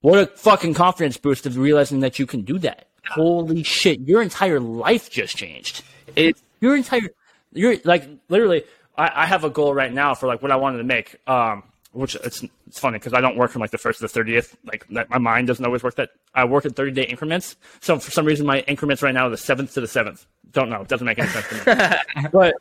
[0.00, 2.88] what a fucking confidence boost of realizing that you can do that.
[3.10, 5.84] Holy shit, your entire life just changed.
[6.16, 7.08] It Your entire,
[7.52, 8.64] you're like literally.
[8.96, 11.14] I, I have a goal right now for like what I wanted to make.
[11.28, 11.62] Um,
[11.92, 14.56] which it's it's funny because I don't work from like the first to the thirtieth.
[14.64, 16.10] Like my mind doesn't always work that.
[16.34, 17.56] I work in thirty day increments.
[17.80, 20.26] So for some reason, my increments right now are the seventh to the seventh.
[20.52, 20.82] Don't know.
[20.82, 22.28] It doesn't make any sense to me.
[22.32, 22.54] but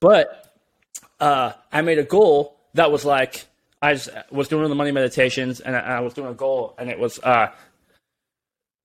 [0.00, 0.54] but
[1.20, 3.46] uh, I made a goal that was like
[3.80, 6.90] I just was doing the money meditations and I, I was doing a goal and
[6.90, 7.48] it was uh,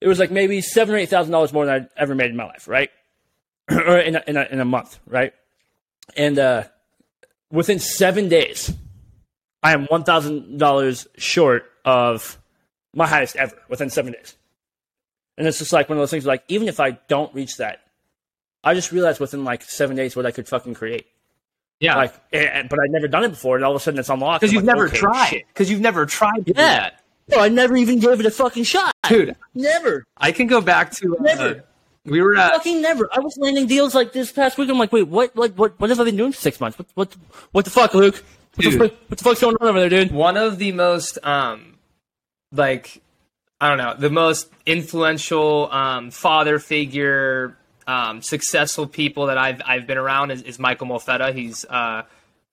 [0.01, 2.37] it was like maybe seven or eight thousand dollars more than I'd ever made in
[2.37, 2.89] my life, right?
[3.71, 5.33] or in a, in a, in a month, right?
[6.15, 6.63] And uh,
[7.51, 8.73] within seven days,
[9.63, 12.37] I am one thousand dollars short of
[12.93, 14.35] my highest ever within seven days.
[15.37, 16.25] And it's just like one of those things.
[16.25, 17.81] Like even if I don't reach that,
[18.63, 21.07] I just realized within like seven days what I could fucking create.
[21.79, 21.95] yeah.
[21.95, 24.41] Like, and, but I'd never done it before, and all of a sudden it's unlocked.
[24.41, 25.27] because you've like, never okay, tried.
[25.29, 25.47] shit.
[25.47, 27.01] Because you've never tried that.
[27.29, 28.91] No, I never even gave it a fucking shot.
[29.07, 30.03] Dude, Never.
[30.17, 31.63] I can go back to uh, Never.
[32.03, 33.07] we were at Fucking never.
[33.13, 34.67] I was landing deals like this past week.
[34.69, 35.35] I'm like, wait, what?
[35.35, 35.55] What?
[35.55, 35.79] What?
[35.79, 36.77] What have I been doing for six months?
[36.79, 36.87] What?
[36.95, 37.15] What?
[37.51, 38.23] What the fuck, Luke?
[38.65, 40.11] What the, fuck, what the fuck's going on over there, dude?
[40.11, 41.77] one of the most um
[42.51, 43.01] like
[43.61, 47.55] I don't know, the most influential um father figure
[47.87, 51.33] um successful people that I've I've been around is, is Michael Mofetta.
[51.33, 52.03] He's uh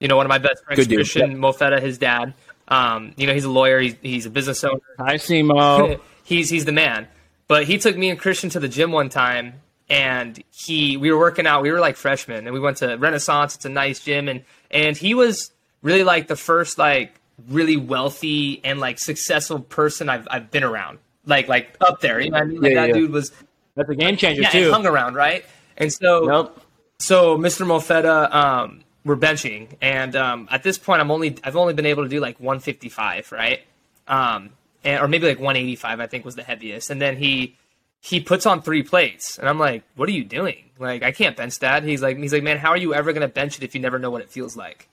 [0.00, 0.98] you know one of my best friends Good dude.
[0.98, 2.34] Christian Mofetta, his dad.
[2.68, 4.80] Um, you know, he's a lawyer, he's he's a business owner.
[4.98, 6.00] Hi, Simo.
[6.24, 7.08] he's he's the man.
[7.48, 9.54] But he took me and Christian to the gym one time,
[9.88, 11.62] and he we were working out.
[11.62, 13.54] We were like freshmen, and we went to Renaissance.
[13.54, 15.52] It's a nice gym, and and he was
[15.86, 17.14] really like the first like
[17.48, 20.98] really wealthy and like successful person I've I've been around.
[21.24, 22.60] Like like up there, you know what I mean?
[22.60, 22.94] Like Yeah, that yeah.
[22.94, 23.32] dude was
[23.74, 24.64] That's a game changer yeah, too.
[24.64, 25.44] and hung around, right?
[25.76, 26.60] And so Nope.
[26.98, 27.66] so Mr.
[27.66, 32.02] Mofetta, um, we're benching, and um, at this point, I'm only I've only been able
[32.02, 33.60] to do like 155, right?
[34.08, 34.50] Um,
[34.84, 36.90] and, or maybe like 185, I think was the heaviest.
[36.90, 37.56] And then he
[38.00, 40.70] he puts on three plates, and I'm like, "What are you doing?
[40.78, 43.28] Like, I can't bench that." He's like, "He's like, man, how are you ever gonna
[43.28, 44.88] bench it if you never know what it feels like?"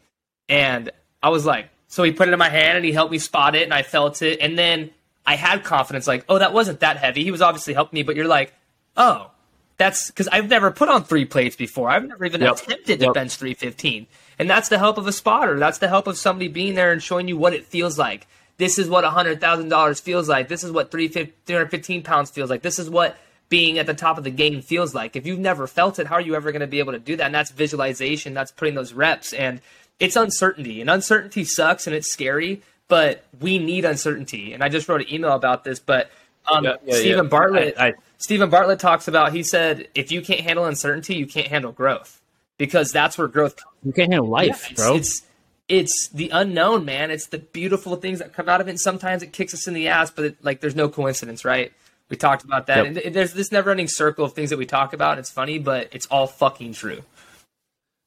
[0.54, 0.92] And
[1.22, 3.56] I was like, so he put it in my hand and he helped me spot
[3.56, 4.92] it, and I felt it, and then
[5.26, 8.16] I had confidence, like, "Oh, that wasn't that heavy." He was obviously helping me, but
[8.16, 8.54] you're like,
[8.96, 9.32] "Oh."
[9.78, 11.90] That's because I've never put on three plates before.
[11.90, 12.58] I've never even Yep.
[12.58, 13.14] attempted to Yep.
[13.16, 14.06] bench 315.
[14.38, 15.58] And that's the help of a spotter.
[15.58, 18.28] That's the help of somebody being there and showing you what it feels like.
[18.60, 20.48] This is what $100,000 feels like.
[20.48, 22.62] This is what 315 pounds feels like.
[22.62, 23.18] This is what
[23.50, 25.16] being at the top of the game feels like.
[25.16, 27.16] If you've never felt it, how are you ever going to be able to do
[27.16, 27.26] that?
[27.26, 28.36] And that's visualization.
[28.36, 29.34] That's putting those reps.
[29.34, 29.60] And
[30.04, 30.82] it's uncertainty.
[30.82, 34.54] And uncertainty sucks and it's scary, but we need uncertainty.
[34.54, 36.12] And I just wrote an email about this, but
[36.52, 37.30] um, Yeah, yeah, Stephen yeah.
[37.30, 37.76] Bartlett.
[37.80, 39.34] I- I- Steven Bartlett talks about.
[39.34, 42.22] He said, if you can't handle uncertainty, you can't handle growth,
[42.58, 43.76] because that's where growth comes.
[43.84, 44.96] You can't handle life, it's, bro.
[44.96, 45.24] It's
[45.68, 47.12] it's the unknown, man.
[47.12, 48.72] It's the beautiful things that come out of it.
[48.72, 51.74] And sometimes it kicks us in the ass, but it, like there's no coincidence, right?
[52.08, 52.86] We talked about that.
[52.96, 53.06] Yep.
[53.06, 55.20] And there's this never-ending circle of things that we talk about.
[55.20, 57.02] It's funny, but it's all fucking true.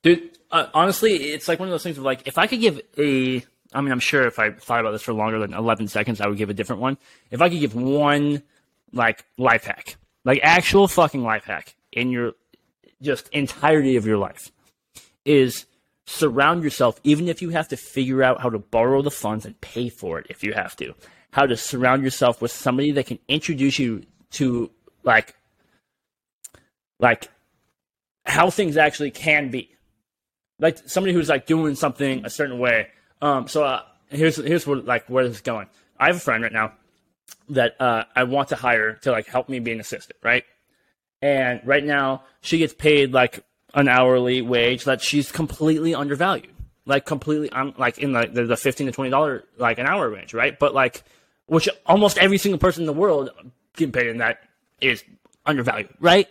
[0.07, 2.81] Dude, uh, honestly, it's like one of those things of like, if I could give
[2.97, 3.45] a,
[3.75, 6.29] I mean, I'm sure if I thought about this for longer than 11 seconds, I
[6.29, 6.97] would give a different one.
[7.33, 8.45] If I could give one,
[8.93, 12.35] like, life hack, like actual fucking life hack in your
[13.03, 14.53] just entirety of your life,
[15.25, 15.67] is
[16.07, 19.61] surround yourself, even if you have to figure out how to borrow the funds and
[19.61, 20.95] pay for it if you have to,
[21.33, 24.71] how to surround yourself with somebody that can introduce you to,
[25.03, 25.35] like,
[27.01, 27.29] like,
[28.25, 29.76] how things actually can be
[30.59, 32.89] like somebody who's like doing something a certain way.
[33.21, 35.69] Um, so uh, here's here's what like where this is going.
[35.99, 36.73] I have a friend right now
[37.51, 40.45] that uh, I want to hire to like help me be an assistant, right?
[41.23, 43.45] And right now she gets paid like
[43.75, 46.53] an hourly wage that she's completely undervalued,
[46.85, 47.53] like completely.
[47.53, 50.59] I'm like in the the, the fifteen to twenty dollar like an hour range, right?
[50.59, 51.03] But like,
[51.47, 53.31] which almost every single person in the world
[53.77, 54.43] getting paid in that
[54.81, 55.05] is
[55.45, 56.29] undervalued, right?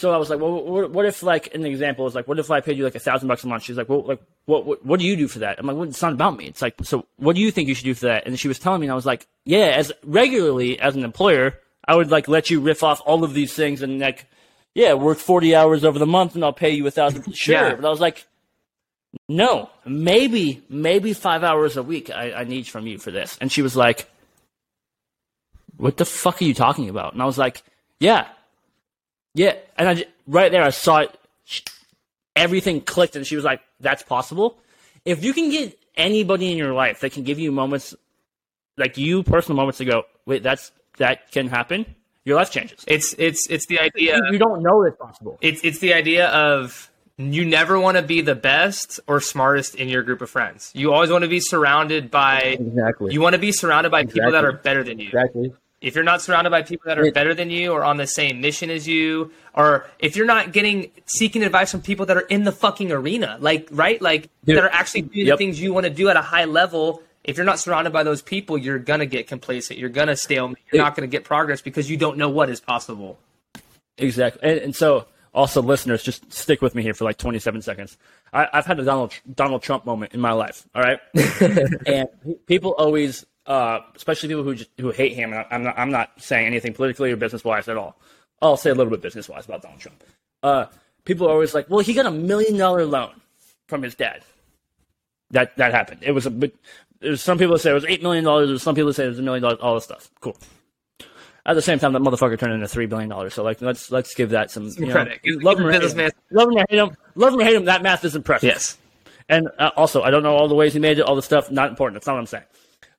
[0.00, 2.50] So I was like, well, what, what if like an example is like, what if
[2.50, 3.64] I paid you like a thousand bucks a month?
[3.64, 5.58] She's like, well, like, what, what, what do you do for that?
[5.58, 6.46] I'm like, well, it's not about me.
[6.46, 8.26] It's like, so what do you think you should do for that?
[8.26, 11.52] And she was telling me, and I was like, yeah, as regularly as an employer,
[11.86, 14.24] I would like let you riff off all of these things and like,
[14.72, 17.34] yeah, yeah, work 40 hours over the month and I'll pay you a thousand.
[17.36, 17.54] Sure.
[17.54, 17.74] Yeah.
[17.74, 18.24] But I was like,
[19.28, 23.36] no, maybe, maybe five hours a week I, I need from you for this.
[23.38, 24.08] And she was like,
[25.76, 27.12] what the fuck are you talking about?
[27.12, 27.62] And I was like,
[27.98, 28.28] yeah,
[29.34, 29.54] yeah.
[29.76, 31.16] And I, ju- right there, I saw it.
[32.36, 34.58] Everything clicked and she was like, that's possible.
[35.04, 37.94] If you can get anybody in your life that can give you moments,
[38.76, 41.86] like you personal moments to go, wait, that's, that can happen.
[42.24, 42.84] Your life changes.
[42.86, 44.20] It's it's it's the idea.
[44.30, 45.38] You don't know it's possible.
[45.40, 49.88] It's it's the idea of you never want to be the best or smartest in
[49.88, 50.70] your group of friends.
[50.74, 53.14] You always want to be surrounded by Exactly.
[53.14, 55.06] you want to be surrounded by people that are better than you.
[55.06, 55.52] exactly.
[55.80, 58.40] If you're not surrounded by people that are better than you or on the same
[58.42, 62.44] mission as you, or if you're not getting seeking advice from people that are in
[62.44, 64.58] the fucking arena, like right, like Dude.
[64.58, 65.38] that are actually doing Yep.
[65.38, 67.02] the things you want to do at a high level.
[67.24, 69.78] If you're not surrounded by those people, you're gonna get complacent.
[69.78, 70.58] You're gonna stalemate.
[70.70, 73.18] You're It- not gonna get progress because you don't know what is possible.
[73.98, 74.40] Exactly.
[74.50, 77.96] And, and so, also, listeners, just stick with me here for like 27 seconds.
[78.32, 80.66] I, I've had a Donald Donald Trump moment in my life.
[80.74, 80.98] All right,
[81.86, 82.08] and
[82.46, 85.32] people always, uh, especially people who just, who hate him.
[85.32, 87.96] And I'm not I'm not saying anything politically or business wise at all.
[88.40, 90.04] I'll say a little bit business wise about Donald Trump.
[90.42, 90.66] Uh,
[91.04, 93.10] people are always like, "Well, he got a million dollar loan
[93.66, 94.22] from his dad."
[95.32, 96.02] That that happened.
[96.02, 96.54] It was a bit.
[97.00, 98.48] There's some people that say it was eight million dollars.
[98.48, 99.58] There's some people that say it was a million dollars.
[99.60, 100.08] All this stuff.
[100.20, 100.36] Cool.
[101.44, 103.34] At the same time, that motherfucker turned into three billion dollars.
[103.34, 105.20] So like, let's let's give that some, you credit.
[105.26, 106.10] A Love him or hate him.
[106.30, 106.96] Love him or hate him.
[107.16, 107.64] Love him or hate him.
[107.64, 108.48] That math is impressive.
[108.48, 108.78] Yes.
[109.28, 111.02] And uh, also, I don't know all the ways he made it.
[111.02, 111.94] All the stuff not important.
[111.94, 112.44] That's not what I'm saying.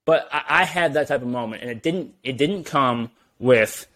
[0.05, 2.15] But I, I had that type of moment, and it didn't.
[2.23, 3.87] It didn't come with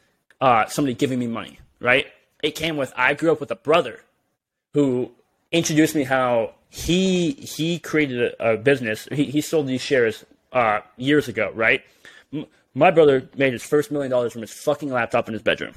[0.42, 1.60] uh, somebody giving me money.
[1.80, 2.08] Right.
[2.44, 4.02] It came with I grew up with a brother
[4.74, 5.12] who
[5.52, 9.08] introduced me how he he created a, a business.
[9.12, 11.82] He, he sold these shares uh, years ago, right?
[12.34, 15.74] M- my brother made his first million dollars from his fucking laptop in his bedroom,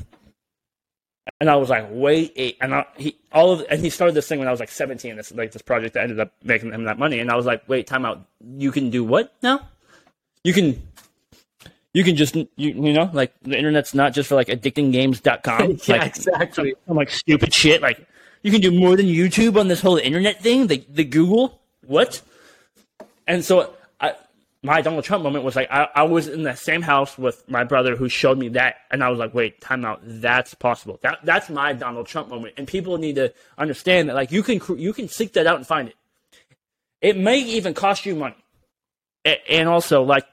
[1.41, 4.27] and I was like, wait, eight, and I, he all of and he started this
[4.27, 5.17] thing when I was like seventeen.
[5.17, 7.69] This like this project that ended up making him that money, and I was like,
[7.69, 8.27] wait, time out.
[8.57, 9.69] You can do what now?
[10.45, 10.83] You can.
[11.95, 15.79] You can just you, you know like the internet's not just for like addictinggames.com.
[15.87, 16.75] Yeah, like, exactly.
[16.87, 17.81] some like stupid shit.
[17.81, 18.07] Like
[18.43, 20.67] you can do more than YouTube on this whole internet thing.
[20.67, 22.21] The the Google what?
[23.27, 24.15] And so I,
[24.63, 27.65] my Donald Trump moment was like I, I was in the same house with my
[27.65, 30.01] brother who showed me that, and I was like, wait, time out.
[30.03, 30.99] That's possible.
[31.03, 34.61] That that's my Donald Trump moment, and people need to understand that like you can
[34.79, 35.97] you can seek that out and find it.
[37.01, 38.37] It may even cost you money,
[39.49, 40.25] and also like.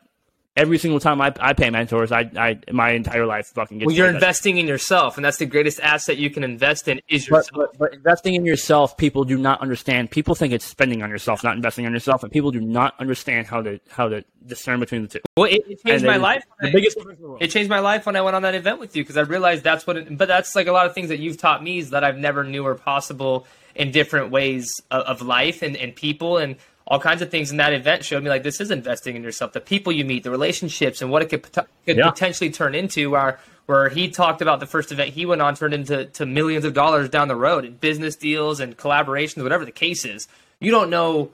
[0.58, 3.88] Every single time I, I pay mentors, I, I my entire life fucking gets.
[3.88, 7.28] Well, you're investing in yourself, and that's the greatest asset you can invest in is
[7.28, 7.72] But, yourself.
[7.74, 10.12] but, but investing in yourself, people do not understand.
[10.12, 13.48] People think it's spending on yourself, not investing on yourself, and people do not understand
[13.48, 15.20] how to how to discern between the two.
[15.36, 16.46] well, it, it changed And my life.
[16.62, 17.44] The when I- biggest in the world.
[17.44, 19.62] it changed my life when I went on that event with you because I realized
[19.62, 19.98] that's what.
[19.98, 22.18] It, but that's like a lot of things that you've taught me is that I've
[22.18, 26.56] never knew were possible in different ways of, of life and, and people and
[26.88, 29.54] all kinds of things in that event showed me like this is investing in yourself.
[29.54, 32.10] The people you meet, the relationships, and what it could, pot- could Yeah.
[32.10, 33.10] potentially turn into.
[33.12, 36.66] Where where he talked about the first event he went on turned into to millions
[36.66, 40.28] of dollars down the road in business deals and collaborations, whatever the case is.
[40.60, 41.32] You don't know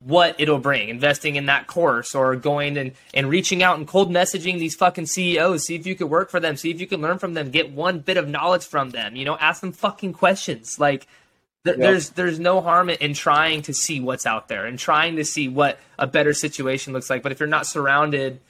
[0.00, 4.10] what it'll bring investing in that course or going and, and reaching out and cold
[4.10, 7.00] messaging these fucking CEOs, see if you could work for them, see if you can
[7.02, 10.12] learn from them, get one bit of knowledge from them, you know, ask them fucking
[10.14, 10.78] questions.
[10.78, 11.06] Like
[11.64, 15.16] th- there's there's no harm in, in trying to see what's out there and trying
[15.16, 17.22] to see what a better situation looks like.
[17.22, 18.40] But if you're not surrounded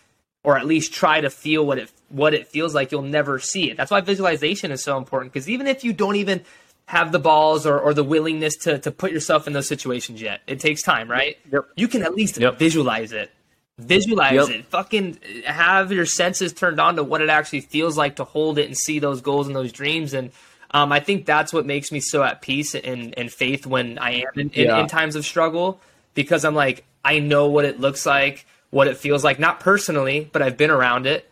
[0.43, 3.71] or at least try to feel what it what it feels like, you'll never see
[3.71, 3.77] it.
[3.77, 6.43] That's why visualization is so important because even if you don't even
[6.87, 10.43] have the balls or, or the willingness to, to put yourself in those situations yet,
[10.47, 11.39] it takes time, right?
[11.51, 11.65] Yep.
[11.77, 12.59] You can at least Yep.
[12.59, 13.31] visualize it.
[13.79, 14.49] Visualize Yep.
[14.51, 14.65] it.
[14.67, 18.67] Fucking have your senses turned on to what it actually feels like to hold it
[18.67, 20.13] and see those goals and those dreams.
[20.13, 20.31] And
[20.75, 24.11] um, I think that's what makes me so at peace and, and faith when I
[24.17, 24.81] am in, in, Yeah.
[24.81, 25.81] in times of struggle
[26.15, 30.29] because I'm like, I know what it looks like, what it feels like, not personally,
[30.33, 31.31] but I've been around it,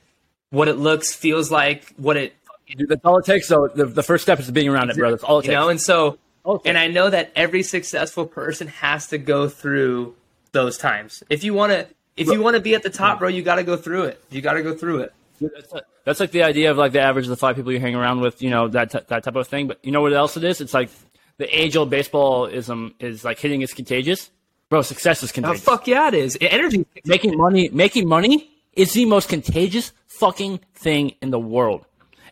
[0.51, 2.34] what it looks, feels like, what it,
[2.68, 3.49] Dude, that's all it takes.
[3.49, 5.11] So the, the first step is being around it, bro.
[5.11, 6.70] That's all it you know, and so, Okay.
[6.70, 10.14] and I know that every successful person has to go through
[10.53, 11.22] those times.
[11.28, 11.86] If you want to,
[12.16, 14.22] if you want to be at the top, bro, you got to go through it.
[14.30, 15.12] You got to go through it.
[15.55, 17.80] That's, like- that's like the idea of like the average of the five people you
[17.80, 19.68] hang around with, you know, that t- that type of thing.
[19.68, 20.61] But you know what else it is?
[20.61, 20.90] It's like
[21.38, 24.30] the age old baseballism is like hitting is contagious,
[24.68, 24.82] bro.
[24.82, 25.62] Success is Oh, contagious.
[25.64, 26.36] fuck yeah, it is.
[26.40, 26.84] Energy.
[27.05, 31.84] making money making money is the most contagious fucking thing in the world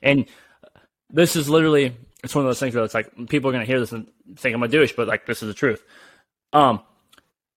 [0.02, 0.26] and
[1.10, 1.92] this is literally
[2.22, 4.06] it's one of those things where it's like people are going to hear this and
[4.36, 5.82] think i'm a douche but like this is the truth
[6.52, 6.80] um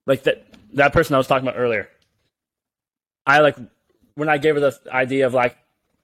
[0.08, 1.88] like that that person i was talking about earlier
[3.28, 3.56] i like
[4.16, 5.58] when i gave her the idea of like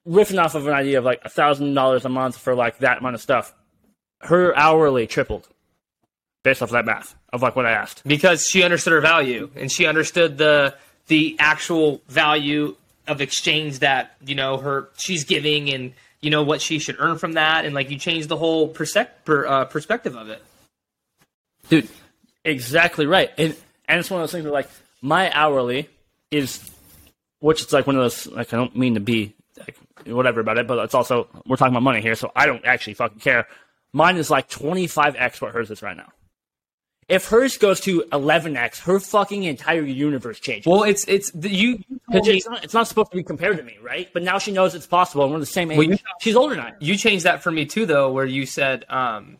[0.06, 2.98] riffing off of an idea of like a thousand dollars a month for like that
[2.98, 3.54] amount of stuff
[4.20, 5.48] her hourly tripled
[6.42, 8.02] based off that math of like what I asked.
[8.06, 10.74] because she understood her value and she understood the
[11.08, 16.60] the actual value of exchange that you know her she's giving and you know what
[16.60, 20.16] she should earn from that and like you change the whole persec- per, uh, perspective
[20.16, 20.42] of it.
[21.68, 21.88] Dude,
[22.44, 23.30] exactly right.
[23.38, 23.56] And
[23.88, 24.68] and it's one of those things where like
[25.02, 25.88] my hourly
[26.30, 26.69] is
[27.40, 29.76] which is like one of those like I don't mean to be like
[30.06, 32.94] whatever about it, but it's also we're talking about money here, so I don't actually
[32.94, 33.46] fucking care.
[33.92, 36.08] Mine is like twenty five X what hers is right now.
[37.08, 40.66] If hers goes to eleven X, her fucking entire universe changes.
[40.66, 41.82] Well, it's it's the, you.
[42.12, 44.08] It's, me- not, it's not supposed to be compared to me, right?
[44.12, 45.78] But now she knows it's possible, and we're the same age.
[45.78, 48.46] Well, you- She's older than I you changed that for me too though where you
[48.46, 49.38] said um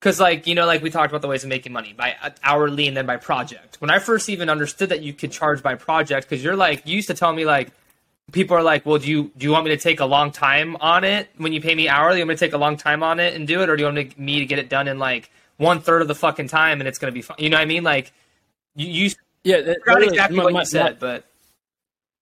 [0.00, 2.30] because like you know like we talked about the ways of making money by uh,
[2.42, 3.80] hourly and then by project.
[3.80, 6.94] When i first even understood that you could charge by project because you're like you
[6.96, 7.70] used to tell me like
[8.32, 10.76] people are like well do you do you want me to take a long time
[10.80, 12.20] on it when you pay me hourly?
[12.20, 13.86] I'm going to take a long time on it and do it or do you
[13.92, 16.88] want me- to get it done in like one third of the fucking time and
[16.88, 17.82] it's going to be fun you know what i mean?
[17.84, 18.12] Like
[18.74, 19.10] you, you
[19.44, 21.24] Yeah, that, forgot exactly my- what my- you said but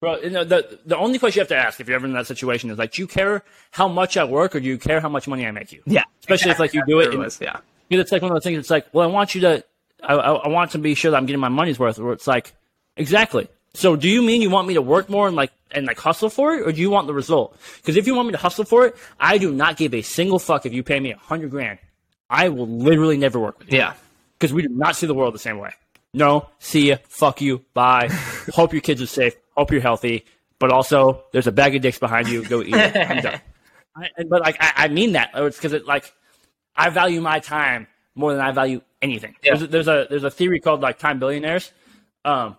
[0.05, 2.13] Bro, you know, the the only question you have to ask if you're ever in
[2.13, 5.01] that situation is like, do you care how much I work or do you care
[5.01, 5.81] how much money I make you?
[5.87, 7.57] yeah Especially if like you do it, in, yeah
[7.89, 8.59] because it's like one of those things.
[8.59, 9.63] It's like, well, I want you to,
[10.03, 11.97] I, I, I want to be sure that I'm getting my money's worth.
[11.97, 12.53] Where it's like,
[12.95, 13.47] exactly.
[13.73, 16.29] So, do you mean you want me to work more and like and like hustle
[16.29, 17.57] for it, or do you want the result?
[17.77, 20.37] Because if you want me to hustle for it, I do not give a single
[20.37, 21.79] fuck if you pay me a hundred grand.
[22.29, 23.93] I will literally never work with you yeah
[24.37, 25.73] because we do not see the world the same way.
[26.15, 28.07] No, see ya, fuck you, bye.
[28.53, 29.35] Hope your kids are safe.
[29.57, 30.23] Hope you're healthy.
[30.59, 32.43] But also, there's a bag of dicks behind you.
[32.45, 32.95] Go eat it.
[32.95, 33.41] I'm done.
[33.97, 35.31] I, but like, I, I mean that.
[35.35, 36.13] It's because it like,
[36.73, 39.35] I value my time more than I value anything.
[39.43, 39.55] Yeah.
[39.55, 41.71] There's, a, there's a there's a theory called like time billionaires.
[42.23, 42.55] Um,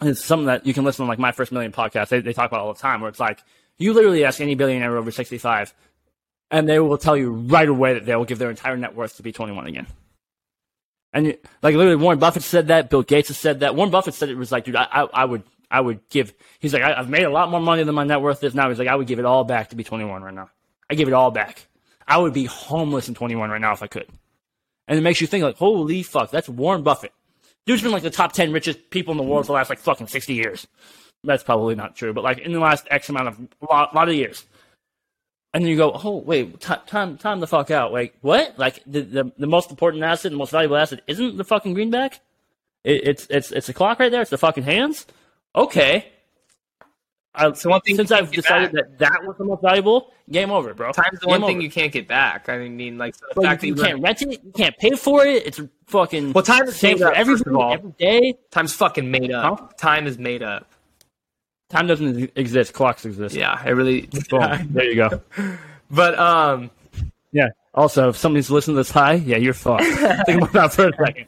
[0.00, 2.10] it's something that you can listen to like my first million podcast.
[2.10, 3.00] They, they talk about all the time.
[3.00, 3.40] Where it's like
[3.76, 5.74] you literally ask any billionaire over 65,
[6.52, 9.16] and they will tell you right away that they will give their entire net worth
[9.16, 9.86] to be 21 again.
[11.14, 12.90] And like literally, Warren Buffett said that.
[12.90, 13.76] Bill Gates has said that.
[13.76, 16.34] Warren Buffett said it was like, dude, I, I, I would, I would give.
[16.58, 18.68] He's like, I, I've made a lot more money than my net worth is now.
[18.68, 20.50] He's like, I would give it all back to be 21 right now.
[20.90, 21.66] I give it all back.
[22.06, 24.08] I would be homeless in 21 right now if I could.
[24.88, 27.12] And it makes you think like, holy fuck, that's Warren Buffett.
[27.64, 29.78] Dude's been like the top 10 richest people in the world for the last like
[29.78, 30.66] fucking 60 years.
[31.22, 33.40] That's probably not true, but like in the last X amount of
[33.70, 34.44] lot, lot of years.
[35.54, 37.92] And then you go, oh wait, ti time, time the fuck out.
[37.92, 38.58] Like what?
[38.58, 42.20] Like the, the the most important asset, the most valuable asset, isn't the fucking greenback?
[42.82, 44.20] It, it's it's it's the clock right there.
[44.20, 45.06] It's the fucking hands.
[45.54, 46.08] Okay.
[47.36, 48.84] I, So one thing since I've decided back.
[48.98, 50.92] that that was the most valuable, game over, bro.
[50.92, 53.44] time's the Game one thing you can't get back i mean like so the Bro,
[53.44, 54.40] fact you, that you can't rent it.
[54.44, 55.44] You can't pay for it.
[55.46, 58.38] It's fucking Well, time is same made for up, everything every day.
[58.50, 59.58] Time's fucking made up.
[59.60, 59.66] Huh?
[59.76, 60.70] Time is made up.
[61.74, 62.72] Time doesn't exist.
[62.72, 63.34] Clocks exist.
[63.34, 64.02] Yeah, it really.
[64.30, 64.72] Boom.
[64.72, 65.20] there you go.
[65.90, 66.70] But um,
[67.32, 67.48] Yeah.
[67.74, 69.82] Also, if somebody's listening to this high, yeah, you're fucked.
[70.26, 71.26] Think about that for a second.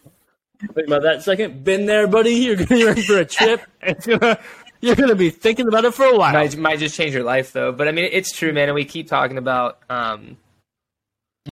[0.73, 1.65] Think about that second.
[1.65, 2.31] Been there, buddy.
[2.31, 3.61] You're gonna be ready for a trip.
[3.83, 4.39] It's gonna,
[4.81, 6.33] you're gonna be thinking about it for a while.
[6.33, 7.73] might might just change your life though.
[7.73, 8.69] But I mean, it's true, man.
[8.69, 10.37] And we keep talking about um,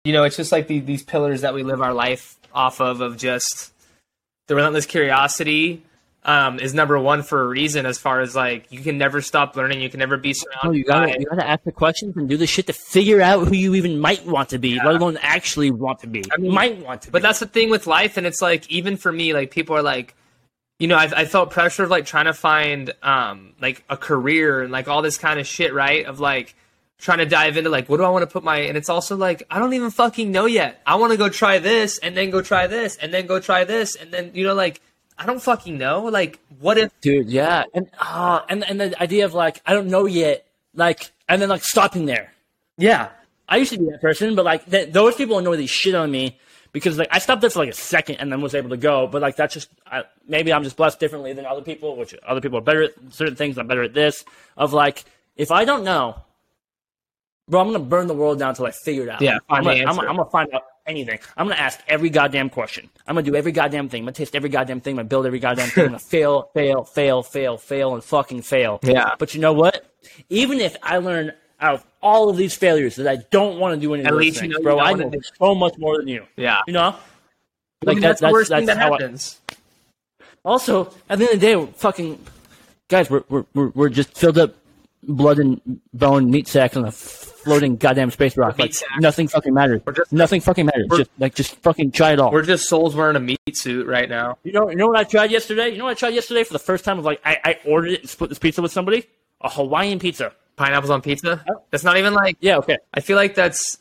[0.04, 3.00] you know, it's just like the, these pillars that we live our life off of,
[3.00, 3.72] of just
[4.48, 5.84] the relentless curiosity.
[6.24, 7.88] Um, is number one for a reason.
[7.88, 9.82] As far as like, you can never stop learning.
[9.82, 10.68] You can never be surrounded.
[10.68, 13.48] Oh, you gotta, you gotta ask the questions and do the shit to figure out
[13.48, 16.24] who you even might want to be, let alone actually want to be.
[16.32, 17.28] I mean, might want to But be.
[17.28, 20.14] that's the thing with life, and it's like even for me, like people are like,
[20.78, 24.62] you know, I, I felt pressure of like trying to find um like a career
[24.62, 26.06] and like all this kind of shit, right?
[26.06, 26.54] Of like
[27.00, 29.16] trying to dive into like what do I want to put my and it's also
[29.16, 30.82] like I don't even fucking know yet.
[30.86, 33.64] I want to go try this and then go try this and then go try
[33.64, 34.82] this and then you know like
[35.22, 36.06] I don't fucking know.
[36.06, 37.30] Like what if dude.
[37.30, 41.40] Yeah, and uh, and and the idea of like I don't know yet, like, and
[41.40, 42.34] then like stopping there.
[42.78, 43.10] yeah
[43.48, 46.10] I used to be that person, but like th- those people annoy the shit on
[46.10, 46.40] me
[46.72, 49.06] because like I stopped there for like a second and then was able to go.
[49.06, 52.42] But like that's just I, maybe I'm just blessed differently than other people, which other
[52.42, 53.60] people are better at certain things.
[53.60, 54.26] I'm better at this.
[54.58, 55.04] Of like
[55.36, 56.16] if I don't know,
[57.48, 59.22] bro, I'm gonna burn the world down until I figure it out.
[59.22, 60.00] Yeah, I'm the gonna, I'm.
[60.00, 61.20] I'm gonna find out anything.
[61.38, 62.90] I'm gonna ask every goddamn question.
[63.08, 64.02] I'm gonna do every goddamn thing.
[64.02, 64.94] I'm gonna taste every goddamn thing.
[64.94, 65.84] I'm gonna build every goddamn thing.
[65.86, 68.80] I'm gonna fail, fail, fail, fail, fail, and fucking fail.
[68.84, 69.16] Yeah.
[69.20, 69.86] But you know what?
[70.30, 73.80] Even if I learn out of all of these failures that I don't want to
[73.80, 75.98] do any of those least you things, know bro, I know do- so much more
[75.98, 76.26] than you.
[76.36, 76.62] yeah.
[76.66, 76.96] You know?
[77.86, 79.40] I mean, that- that's, the that's- worst thing that's that how I- happens.
[80.44, 82.20] Also, at the end of the day, we're fucking
[82.88, 84.56] guys, we're we're we're, we're just filled up
[85.04, 85.62] blood and
[85.94, 86.92] bone meat sacks on a
[87.44, 88.58] floating goddamn space rock.
[88.60, 88.88] Like sack.
[89.00, 89.82] nothing fucking matters.
[89.96, 90.88] just- nothing fucking matters.
[90.90, 92.32] we're- Just like just fucking try it all.
[92.32, 94.38] We're just souls wearing a meat suit right now.
[94.44, 95.70] You know, you know what I tried yesterday?
[95.70, 97.00] You know what I tried yesterday for the first time?
[97.00, 99.06] Of like, I, I ordered it and split this pizza with somebody.
[99.42, 100.34] A Hawaiian pizza.
[100.56, 101.44] Pineapples on pizza.
[101.72, 102.78] That's not even like Yeah, okay.
[102.94, 103.80] I feel like that's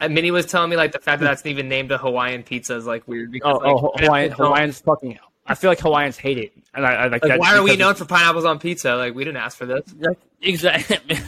[0.00, 2.74] uh, Minnie was telling me like the fact that that's even named a Hawaiian pizza
[2.76, 5.18] is like weird because Oh, like, oh Hawaiian, Hawaiians fucking.
[5.46, 7.76] I feel like Hawaiians hate it, and I, I like, Like, that why are we
[7.76, 8.94] known for pineapples on pizza?
[8.96, 9.82] Like we didn't ask for this.
[9.98, 11.18] Like, exactly.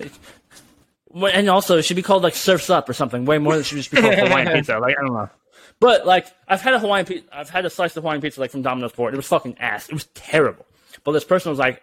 [1.12, 3.24] Well, and also, it should be called like Surfs Up or something.
[3.24, 4.78] Way more than it should just be called Hawaiian pizza.
[4.78, 5.28] Like I don't know.
[5.80, 7.26] But like, I've had a Hawaiian pizza.
[7.32, 9.10] I've had a slice of Hawaiian pizza like from Domino's before.
[9.10, 9.88] It was fucking ass.
[9.88, 10.66] It was terrible.
[11.04, 11.82] But this person was like,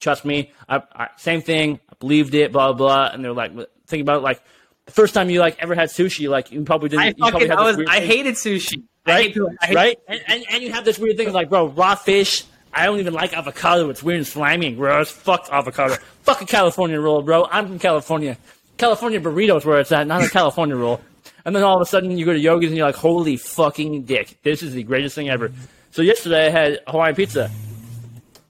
[0.00, 1.78] "Trust me, I, I, same thing.
[1.90, 2.52] I believed it.
[2.52, 3.52] Blah blah." And they're like,
[3.86, 4.42] "Think about it, like
[4.86, 6.28] the first time you like ever had sushi.
[6.28, 7.02] Like you probably didn't.
[7.02, 8.82] I you probably had I was I hated sushi.
[9.06, 9.34] I right?
[9.34, 9.98] hate, I hate- right?
[10.08, 12.44] And, and, and you have this weird thing like, bro, raw fish.
[12.72, 13.88] I don't even like avocado.
[13.90, 15.08] It's weird and slimy and gross.
[15.10, 15.94] Fuck avocado.
[16.22, 17.46] Fuck a California roll, bro.
[17.48, 18.36] I'm from California.
[18.76, 21.00] California burritos where it's at, not a California roll.
[21.44, 24.02] And then all of a sudden you go to Yogi's and you're like, holy fucking
[24.02, 24.38] dick.
[24.42, 25.52] This is the greatest thing ever.
[25.90, 27.50] So yesterday I had Hawaiian pizza.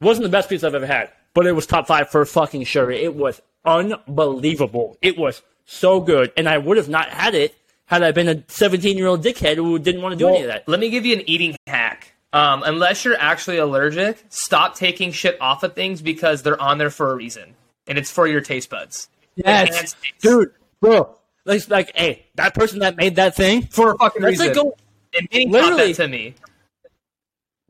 [0.00, 2.90] Wasn't the best pizza I've ever had, but it was top five for fucking sure.
[2.90, 4.96] It was unbelievable.
[5.02, 6.32] It was so good.
[6.36, 7.54] And I would have not had it
[7.86, 10.48] had I been a 17 year old dickhead who didn't want to do any of
[10.48, 10.66] that.
[10.68, 12.12] Let me give you an eating hack.
[12.32, 16.90] Um, unless you're actually allergic, stop taking shit off of things because they're on there
[16.90, 17.54] for a reason,
[17.86, 19.08] and it's for your taste buds.
[19.36, 21.16] Yes, dude, bro.
[21.44, 24.46] Like, like, hey, that person that made that thing, for a fucking That's reason.
[24.46, 24.76] like go-
[25.18, 25.94] and taught Literally.
[25.94, 26.34] to me.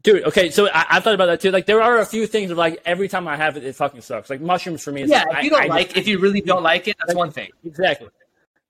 [0.03, 0.25] dude.
[0.25, 1.51] Okay, so I, I've thought about that too.
[1.51, 4.01] Like, there are a few things of like every time I have it, it fucking
[4.03, 4.31] sucks.
[4.31, 5.03] Like mushrooms for me.
[5.03, 6.87] Is Yeah, like, if you I- don't I like, just- if you really don't like
[6.89, 7.51] it, that's one thing.
[7.65, 8.09] exactly.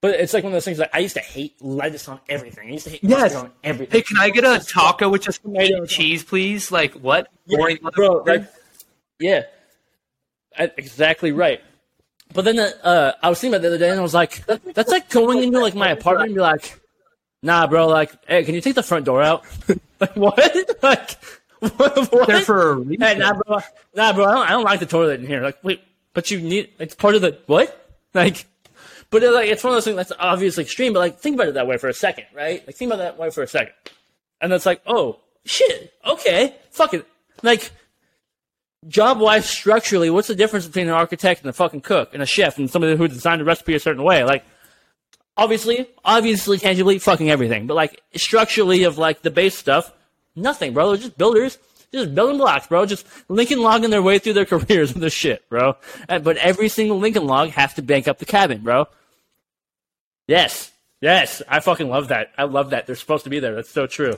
[0.00, 0.78] But it's like one of those things.
[0.78, 2.68] Like I used to hate lettuce on everything.
[2.68, 3.20] I used to hate Yes.
[3.32, 3.98] mustard on everything.
[4.00, 5.66] Hey, can I get a taco with just Tomato.
[5.76, 6.70] tomato cheese, please?
[6.70, 7.28] Like what?
[7.46, 8.22] Yeah, Boring bro.
[8.26, 8.44] Like,
[9.18, 9.44] yeah,
[10.58, 11.60] I- exactly right.
[12.34, 14.90] But then uh, I was thinking about the other day, and I was like, that's
[14.90, 16.80] like going into like my apartment and be like,
[17.42, 19.44] nah, bro, like, hey, can you take the front door out?
[20.00, 20.56] like what?
[20.82, 21.10] like
[21.60, 22.12] what?
[22.12, 22.26] what?
[22.26, 23.00] There for a reason.
[23.00, 23.58] Hey, nah, bro,
[23.94, 25.42] nah, bro, I don't, I don't like the toilet in here.
[25.42, 25.80] Like, wait,
[26.12, 27.80] but you need it's part of the what?
[28.14, 28.46] Like,
[29.10, 30.92] but it, like it's one of those things that's obviously extreme.
[30.92, 32.64] But like, think about it that way for a second, right?
[32.64, 33.74] Like, think about that way for a second,
[34.40, 37.06] and it's like, oh shit, okay, fuck it,
[37.42, 37.70] like.
[38.88, 42.26] Job wise, structurally, what's the difference between an architect and a fucking cook and a
[42.26, 44.24] chef and somebody who designed a recipe a certain way?
[44.24, 44.44] Like,
[45.36, 47.66] obviously, obviously, tangibly, fucking everything.
[47.66, 49.92] But like structurally, of like the base stuff,
[50.36, 50.90] nothing, bro.
[50.90, 51.58] They're just builders,
[51.92, 52.86] just building blocks, bro.
[52.86, 55.76] Just Lincoln logging their way through their careers with this shit, bro.
[56.08, 58.86] But every single Lincoln log has to bank up the cabin, bro.
[60.26, 62.32] Yes, yes, I fucking love that.
[62.38, 62.86] I love that.
[62.86, 63.54] They're supposed to be there.
[63.54, 64.16] That's so true.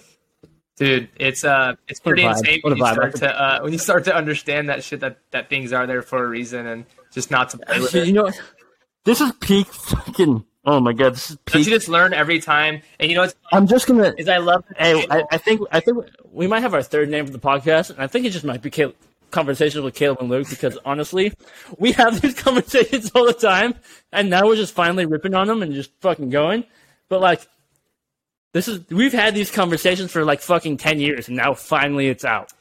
[0.76, 4.14] Dude, it's uh, it's pretty insane when you start to uh, when you start to
[4.14, 7.58] understand that shit that that things are there for a reason and just not to
[7.58, 8.06] play with it.
[8.06, 8.30] You know,
[9.04, 10.44] this is peak fucking.
[10.66, 11.66] Oh my god, this is Don't peak.
[11.66, 12.82] you just learn every time?
[13.00, 14.12] And you know what's I'm just gonna.
[14.18, 17.24] is I love Hey, I, I think I think we might have our third name
[17.24, 18.92] for the podcast, and I think it just might be Cal-
[19.30, 21.32] conversations with Caleb and Luke because honestly,
[21.78, 23.76] we have these conversations all the time,
[24.12, 26.64] and now we're just finally ripping on them and just fucking going.
[27.08, 27.46] But like,
[28.52, 32.24] this is we've had these conversations for like fucking ten years, and now finally it's
[32.24, 32.52] out.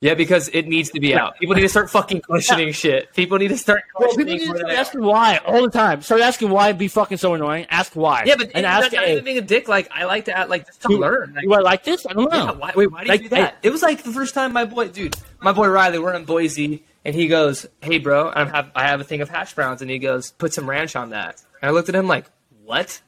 [0.00, 1.36] yeah because it needs to be out.
[1.38, 3.12] People need to start fucking questioning shit.
[3.14, 6.02] People need to start Well, people need to start asking why all the time.
[6.02, 7.66] Start asking why and be fucking so annoying.
[7.70, 8.22] Ask why.
[8.26, 9.66] Yeah, but and not, ask, not even being a dick.
[9.68, 11.32] Like I like to act like just to do, learn.
[11.34, 12.06] Like, do I like this?
[12.06, 12.44] I don't know.
[12.44, 13.50] yeah, why, wait, why do you do that?
[13.54, 16.24] hey- it was like the first time my boy, dude, my boy Riley, we're in
[16.24, 19.82] Boise, and he goes, "Hey, bro, I have I have a thing of hash browns,"
[19.82, 22.26] and he goes, "Put some ranch on that." And I looked at him like,
[22.64, 23.00] "What?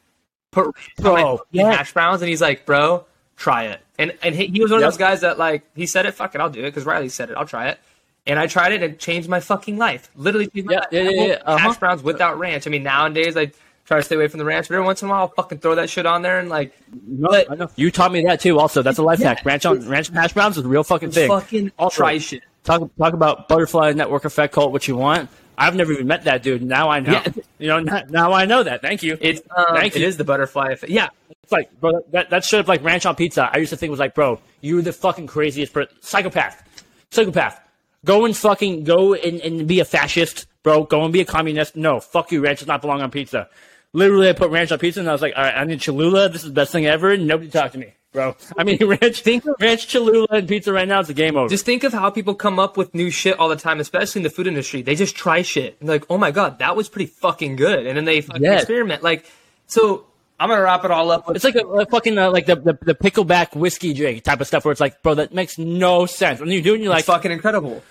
[0.51, 1.73] Put ranch on my Bro, yeah.
[1.77, 3.05] hash browns?" And he's like, "Bro,
[3.37, 6.07] try it." And and he, he was one of those guys that like he said
[6.07, 6.13] it.
[6.15, 7.37] Fuck it, I'll do it because Riley said it.
[7.37, 7.79] I'll try it.
[8.27, 10.11] And I tried it and it changed my fucking life.
[10.15, 11.57] Literally changed my Yeah, yeah, yeah, yeah, uh-huh.
[11.59, 12.67] Hash browns without ranch.
[12.67, 13.51] I mean, nowadays I
[13.87, 15.59] try to stay away from the ranch, but every once in a while I'll fucking
[15.59, 16.77] throw that shit on there and like
[17.07, 17.71] No, But- I know.
[17.77, 18.59] You taught me that too.
[18.59, 19.45] Also, that's a life hack.
[19.45, 21.29] Ranch on ranch hash browns is a real fucking thing.
[21.29, 22.43] fucking Also, try shit.
[22.63, 24.53] Talk talk about butterfly network effect.
[24.53, 25.31] Call it what you want.
[25.57, 26.63] I've never even met that dude.
[26.63, 27.13] Now I know.
[27.13, 27.33] Yeah.
[27.61, 27.81] You know.
[27.81, 28.83] Now, now I know that.
[28.83, 29.17] Thank you.
[29.21, 30.09] It's um, Thank it you.
[30.09, 30.91] is the butterfly effect.
[30.91, 31.09] Yeah,
[31.43, 33.51] It's like, bro, that that shit up like ranch on pizza.
[33.53, 35.95] I used to think was like, bro, you're the fucking craziest person.
[36.01, 36.63] Psychopath.
[37.11, 37.61] Psychopath.
[38.05, 40.85] Go and fucking go and, and be a fascist, bro.
[40.85, 41.77] Go and be a communist.
[41.77, 42.41] No, fuck you.
[42.43, 43.49] Ranch does not belong on pizza.
[43.93, 46.29] Literally, I put ranch on pizza and I was like, all right, I need Cholula.
[46.29, 47.17] This is the best thing ever.
[47.17, 48.37] Nobody talk to me, bro.
[48.59, 51.01] I mean, ranch, think ranch, Cholula, and pizza right now.
[51.01, 51.49] It's a game over.
[51.49, 54.23] just think of how people come up with new shit all the time, especially in
[54.25, 54.83] the food industry.
[54.83, 55.77] They just try shit.
[55.81, 58.63] And like, oh my god, that was pretty fucking good, and then they fucking Yes.
[58.63, 59.03] experiment.
[59.03, 59.25] Like,
[59.67, 60.07] so
[60.39, 62.57] I'm gonna wrap it all up with It's like a, a fucking uh, like the,
[62.57, 66.07] the the pickleback whiskey drink type of stuff where it's like, bro, that makes no
[66.07, 66.41] sense.
[66.41, 67.83] When you do it, you're like, it's fucking incredible.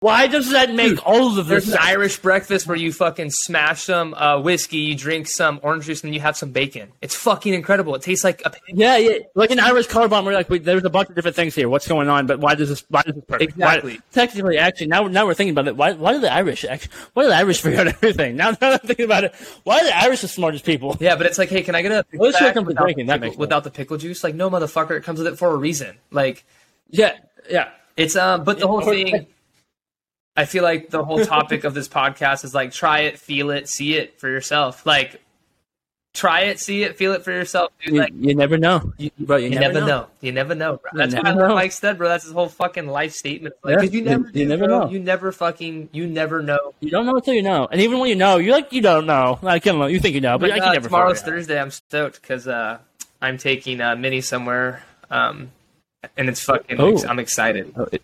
[0.00, 4.14] Why does that make all of There's an Irish breakfast where you fucking smash some
[4.14, 6.90] uh, whiskey, you drink some orange juice, and you have some bacon.
[7.00, 7.94] It's fucking incredible.
[7.94, 10.24] It tastes like a Yeah, yeah, like an Irish car bomb.
[10.24, 11.68] We're like, wait, there's a bunch of different things here.
[11.68, 12.26] What's going on?
[12.26, 12.84] But why does this?
[12.88, 13.24] Why does this?
[13.26, 13.56] Perfect?
[13.56, 14.00] Why- Exactly.
[14.12, 15.76] technically, actually, now now we're thinking about it.
[15.76, 16.92] Why why do the Irish actually?
[17.14, 18.34] Why do the Irish figure out everything?
[18.36, 20.96] Now, now that I'm thinking about it, why are the Irish the smartest people?
[20.98, 23.06] Yeah, but it's like, hey, can I get a Well, this comes with without, drinking,
[23.06, 24.24] the that pickle, makes without the pickle juice?
[24.24, 25.96] Like, no, motherfucker, it comes with it for a reason.
[26.10, 26.44] Like,
[26.90, 27.12] Yeah,
[27.48, 27.68] yeah.
[27.96, 29.28] it's um, but the whole thing.
[30.36, 33.68] I feel like the whole topic of this podcast is like, try it, feel it,
[33.68, 34.84] see it for yourself.
[34.84, 35.22] Like,
[36.14, 37.70] try it, see it, feel it for yourself.
[37.84, 39.36] Dude, You, like, you never know, You, bro.
[39.36, 40.06] You, you never, know.
[40.20, 40.90] You never know, bro.
[40.94, 41.54] That's never what I love.
[41.56, 42.08] Mike said, bro.
[42.08, 43.54] That's his whole fucking life statement.
[43.62, 44.78] Like, Yeah, 'cause you you- never, you do, never bro.
[44.84, 44.90] know.
[44.90, 46.74] You never fucking, you never know.
[46.80, 49.06] You don't know until you know, and even when you know, you're like you don't
[49.06, 49.38] know.
[49.42, 49.86] Like you don't know.
[49.86, 50.84] You think you know, but But I uh, can never.
[50.88, 51.38] tomorrow's figure it out.
[51.40, 51.60] Thursday.
[51.60, 52.78] I'm stoked because uh,
[53.22, 55.50] I'm taking uh, Minnie somewhere, um,
[56.16, 56.76] and it's fucking.
[56.80, 57.02] Oh.
[57.06, 57.72] I'm excited.
[57.76, 58.02] Oh, it-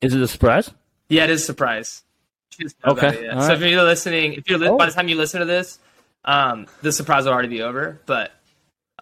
[0.00, 0.70] Is it a surprise?
[1.08, 2.02] Yeah, it is a surprise.
[2.50, 3.50] She doesn't know about Okay, So right.
[3.62, 4.76] if you're listening, if you're li- Oh.
[4.76, 5.78] by the time you listen to this,
[6.24, 8.00] um, the surprise will already be over.
[8.06, 8.32] But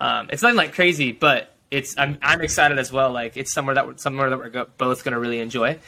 [0.00, 3.10] um, it's nothing like crazy, but it's I'm I'm excited as well.
[3.12, 5.78] Like it's somewhere that we're, somewhere that we're go- both gonna really enjoy.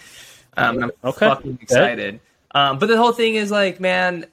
[0.57, 1.29] Um, I'm Okay.
[1.29, 2.21] fucking excited.
[2.53, 4.25] Um, but the whole thing is like, man,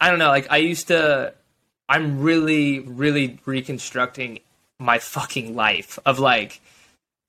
[0.00, 0.28] I don't know.
[0.28, 1.32] Like I used to,
[1.88, 4.40] I'm really, really reconstructing
[4.78, 6.60] my fucking life of like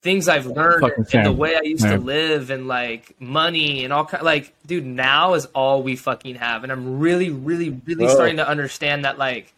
[0.01, 3.93] things I've learned and, and the way I used to live and like money and
[3.93, 6.63] all kind like dude now is all we fucking have.
[6.63, 8.13] And I'm really really really Whoa.
[8.13, 9.53] starting to understand that like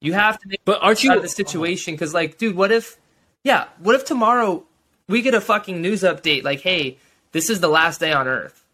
[0.00, 2.70] you have to make But aren't you out of the situation because like dude what
[2.70, 2.98] if
[3.42, 4.64] yeah what if tomorrow
[5.08, 6.98] we get a fucking news update like hey
[7.32, 8.64] this is the last day on earth.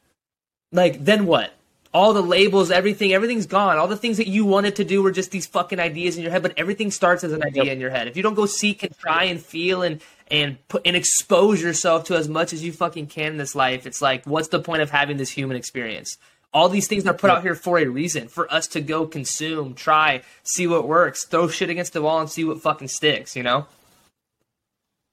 [0.72, 1.52] Like then what?
[1.94, 3.78] All the labels everything everything's gone.
[3.78, 6.30] All the things that you wanted to do were just these fucking ideas in your
[6.30, 7.72] head but everything starts as an idea Yep.
[7.72, 8.06] in your head.
[8.06, 12.04] If you don't go seek and try and feel and and put and expose yourself
[12.04, 14.82] to as much as you fucking can in this life it's like what's the point
[14.82, 16.18] of having this human experience
[16.54, 19.74] all these things are put out here for a reason for us to go consume
[19.74, 23.42] try see what works throw shit against the wall and see what fucking sticks you
[23.42, 23.66] know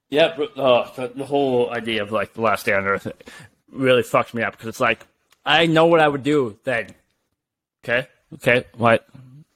[0.10, 3.07] Yeah, but, uh, the, the whole idea of like the last day on Earth
[3.72, 5.06] really fucks me up because it's like
[5.45, 6.94] I know what I would do then.
[7.84, 9.06] Okay, okay, what?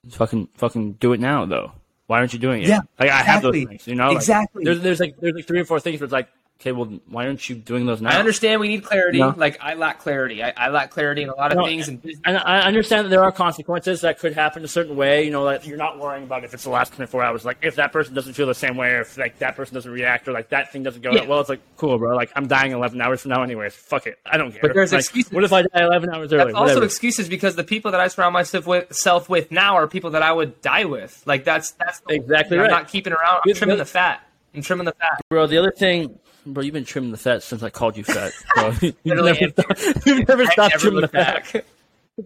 [0.09, 1.71] Fucking, fucking do it now though.
[2.07, 2.69] Why aren't you doing it?
[2.69, 4.07] Yeah, like I have those things, you know.
[4.07, 4.63] Like, Exactly.
[4.63, 6.29] there's, there's like, there's like three or four things where it's like,
[6.59, 8.09] okay, well, why aren't you doing those now?
[8.09, 9.33] i understand we need clarity No.
[9.37, 12.01] like i lack clarity I, I lack clarity in a lot of No, things and
[12.25, 15.23] And I understand that there are consequences that could happen a certain way.
[15.25, 17.45] You know, like you're not worrying about if it's the last 24 hours.
[17.45, 19.91] Like if that person doesn't feel the same way, or if like that person doesn't
[19.91, 21.11] react, or like that thing doesn't go.
[21.11, 21.25] Yeah.
[21.25, 22.15] Well, it's like cool, bro.
[22.15, 23.73] Like I'm dying 11 hours from now, anyways.
[23.73, 24.61] Fuck it, I don't care.
[24.61, 25.31] But there's like, excuses.
[25.31, 26.45] What if I die 11 hours early?
[26.45, 26.85] That's also Whatever.
[26.85, 30.23] excuses because the people that I surround myself with, self with now are people that
[30.23, 31.21] I would die with.
[31.25, 32.59] Like that's that's the whole Exactly thing.
[32.61, 32.71] right.
[32.71, 33.41] I'm not keeping around.
[33.47, 34.21] I'm trimming the fat.
[34.55, 35.21] I'm trimming the fat.
[35.29, 35.45] bro.
[35.47, 36.17] The other thing,
[36.53, 38.31] bro, you've been trimming the fat since I called you fat.
[38.55, 38.73] Bro.
[38.81, 41.65] you've never, stopped, you've never I stopped trimming the fat, back.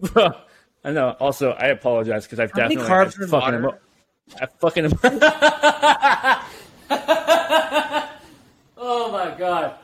[0.12, 0.30] bro.
[0.84, 1.16] I know.
[1.20, 3.62] Also, I apologize because I've How many definitely carbs are in fucking.
[3.62, 3.80] water?
[4.40, 4.86] I fucking.
[8.76, 9.74] oh my god,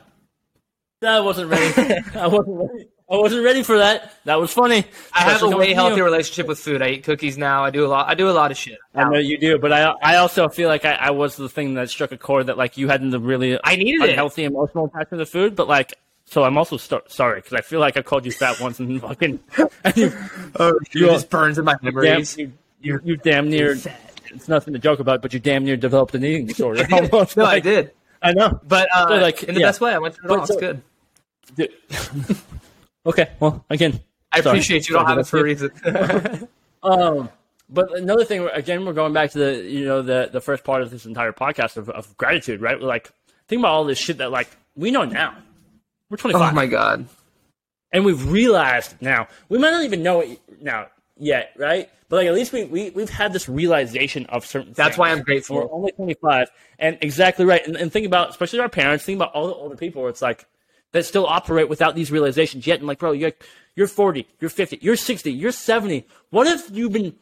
[1.01, 1.93] that wasn't ready.
[2.15, 2.87] I wasn't ready.
[3.11, 4.13] I wasn't ready for that.
[4.25, 4.85] That was funny.
[5.13, 6.81] I have a Especially way from healthier relationship with food.
[6.83, 7.63] I eat cookies now.
[7.63, 8.07] I do a lot.
[8.07, 8.77] I do a lot of shit.
[8.93, 11.73] I know you do, but I I also feel like I, I was the thing
[11.73, 14.09] that struck a chord that like you hadn't the really I needed it.
[14.11, 15.93] unhealthy emotional attachment to food, but like.
[16.25, 19.01] So I'm also st- sorry because I feel like I called you fat once and
[19.09, 19.39] fucking
[19.83, 20.13] and you,
[20.59, 22.37] Oh, You it just burns in my damn, memories.
[22.37, 23.71] you, you, you damn near
[24.27, 26.85] it's nothing to joke about, but you damn near developed an eating disorder.
[26.91, 28.59] Almost no, I did, I know.
[28.67, 29.67] but uh, So, like, in the yeah.
[29.69, 29.91] best way.
[29.91, 30.45] I went through it But all.
[30.45, 31.71] so- it's good.
[33.05, 33.99] Okay, well, again,
[34.31, 34.57] I sorry.
[34.57, 34.95] appreciate you.
[34.95, 35.71] Don't have it for a reason.
[36.81, 37.29] Um,
[37.69, 40.81] but another thing, again, we're going back to the you know the the first part
[40.81, 42.79] of this entire podcast of, of gratitude, right?
[42.79, 43.11] We're like,
[43.47, 45.37] think about all this shit that like we know now.
[46.09, 47.07] We're 25, oh my god.
[47.91, 49.27] and we've realized now.
[49.49, 51.89] We might not even know it now yet, right?
[52.07, 54.73] But like at least we, we we've had this realization of certain.
[54.73, 54.97] That's things.
[54.97, 55.57] why I'm grateful.
[55.57, 56.49] We're only 25,
[56.79, 57.65] and exactly right.
[57.67, 59.05] And, and think about, especially our parents.
[59.05, 60.01] Think about all the older people.
[60.01, 60.47] Where it's like
[60.91, 62.79] that still operate without these realizations yet.
[62.79, 63.31] And like, bro, you're
[63.75, 66.05] you're 40, you're 50, you're 60, you're 70.
[66.31, 67.15] What if you've been,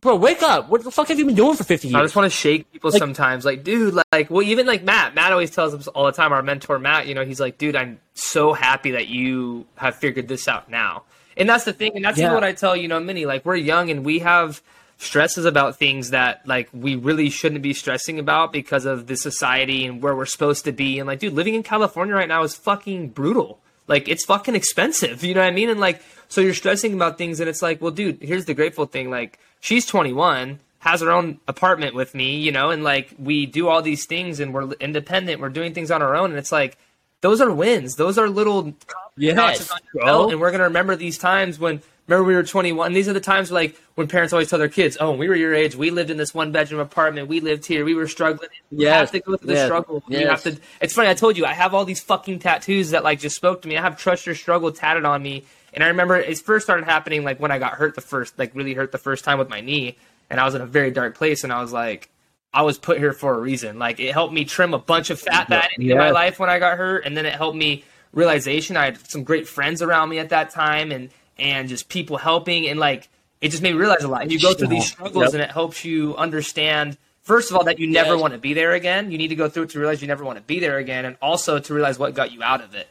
[0.00, 0.14] bro?
[0.16, 0.68] Wake up!
[0.68, 1.94] What the fuck have you been doing for 50 years?
[1.94, 3.44] I just want to shake people sometimes.
[3.44, 5.14] Like, dude, like, well, even like Matt.
[5.14, 6.32] Matt always tells us all the time.
[6.32, 10.28] Our mentor, Matt, you know, he's like, dude, I'm so happy that you have figured
[10.28, 11.02] this out now.
[11.36, 11.92] And that's the thing.
[11.96, 12.32] And that's Yeah.
[12.32, 13.26] what I tell you know, Minnie.
[13.26, 14.62] Like, we're young and we have
[14.98, 19.86] stresses about things that like we really shouldn't be stressing about because of the society
[19.86, 20.98] and where we're supposed to be.
[20.98, 23.60] And like, dude, living in California right now is fucking brutal.
[23.86, 25.22] Like, it's fucking expensive.
[25.24, 25.68] You know what I mean?
[25.68, 28.86] And like, so you're stressing about things, and it's like, well, dude, here's the grateful
[28.86, 29.10] thing.
[29.10, 33.68] Like, she's 21 has her own apartment with me, you know, and like we do
[33.68, 36.76] all these things and we're independent, we're doing things on our own, and it's like
[37.22, 37.96] those are wins.
[37.96, 38.74] Those are little
[39.16, 39.86] Yes, notches on oh.
[39.94, 40.04] your bro.
[40.04, 41.82] belt, and we're gonna remember these times when.
[42.06, 42.92] Remember, we were 21.
[42.92, 45.34] These are the times like when parents always tell their kids, "Oh, when we were
[45.34, 47.28] your age, we lived in this one bedroom apartment.
[47.28, 47.84] We lived here.
[47.84, 48.50] We were struggling.
[48.70, 50.02] You Yes, have to go through the yes, struggle.
[50.08, 51.08] You have to it's funny.
[51.08, 53.78] I told you I have all these fucking tattoos that like just spoke to me.
[53.78, 57.24] I have trust your struggle tatted on me, and I remember it first started happening
[57.24, 59.62] like when I got hurt the first, like really hurt the first time with my
[59.62, 59.96] knee,
[60.28, 62.10] and I was in a very dark place, and I was like,
[62.52, 63.78] I was put here for a reason.
[63.78, 66.58] Like it helped me trim a bunch of fat that in my life when I
[66.58, 68.76] got hurt, and then it helped me realization.
[68.76, 71.08] I had some great friends around me at that time, and
[71.38, 73.08] and just people helping, and like
[73.40, 74.22] it just made me realize a lot.
[74.22, 75.34] And you go through these struggles, Yep.
[75.34, 76.96] and it helps you understand.
[77.22, 78.20] First of all, that you never Yes.
[78.20, 79.10] want to be there again.
[79.10, 81.04] You need to go through it to realize you never want to be there again,
[81.04, 82.88] and also to realize what got you out of it.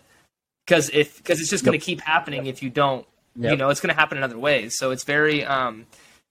[0.65, 3.05] Because if because it's just going to keep happening if you don't,
[3.35, 4.77] you know, it's going to happen in other ways.
[4.77, 5.85] So it's very, um,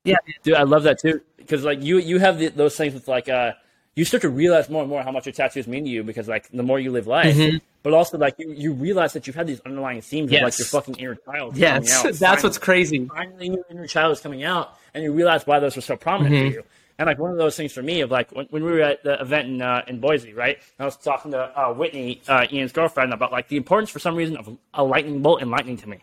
[0.05, 3.09] yeah, Dude, I love that too because like you you have the, those things with
[3.09, 3.53] like uh
[3.94, 6.27] you start to realize more and more how much your tattoos mean to you because
[6.28, 7.36] like the more you live life,
[7.82, 10.66] but also like you, you realize that you've had these underlying themes of like your
[10.66, 11.56] fucking inner child.
[11.56, 12.19] yes, coming out.
[12.20, 13.05] that's what's crazy.
[13.06, 16.35] finally your inner child is coming out and you realize why those were so prominent
[16.35, 16.48] Mm-hmm.
[16.51, 16.64] for you.
[16.98, 19.02] And like one of those things for me of like when, when we were at
[19.02, 20.59] the event in uh, in Boise, right?
[20.78, 24.14] I was talking to uh, Whitney, uh, Ian's girlfriend, about like the importance for some
[24.14, 25.98] reason of a lightning bolt and lightning to me.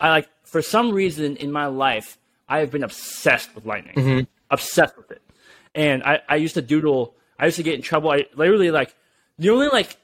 [0.00, 4.20] I like for some reason in my life I have been obsessed with lightning, Mm-hmm.
[4.50, 5.22] obsessed with it.
[5.74, 7.14] And I, I used to doodle.
[7.38, 8.10] I used to get in trouble.
[8.10, 8.94] I literally like
[9.38, 9.96] the only like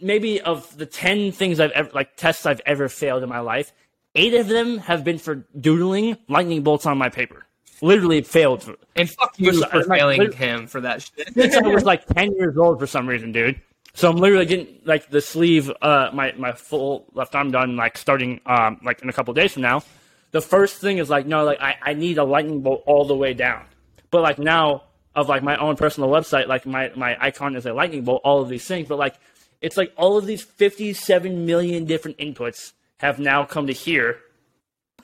[0.00, 3.72] maybe of the 10 things I've ever, like tests I've ever failed in my life,
[4.14, 7.44] eight of them have been for doodling lightning bolts on my paper.
[7.82, 8.62] Literally failed.
[8.62, 11.28] For, And fuck you For- for failing lit- him for that shit.
[11.34, 13.60] since I was like 10 years old for some reason, dude.
[13.94, 17.98] So I'm literally getting like the sleeve, uh, my, my full left arm done, like
[17.98, 19.82] starting, um, like in a couple days from now.
[20.30, 23.16] The first thing is like, no, like I, I need a lightning bolt all the
[23.16, 23.64] way down.
[24.10, 24.84] But like now
[25.14, 28.40] of like my own personal website, like my, my icon is a lightning bolt, all
[28.40, 28.88] of these things.
[28.88, 29.16] But like,
[29.60, 34.18] it's like all of these 57 million different inputs have now come to here.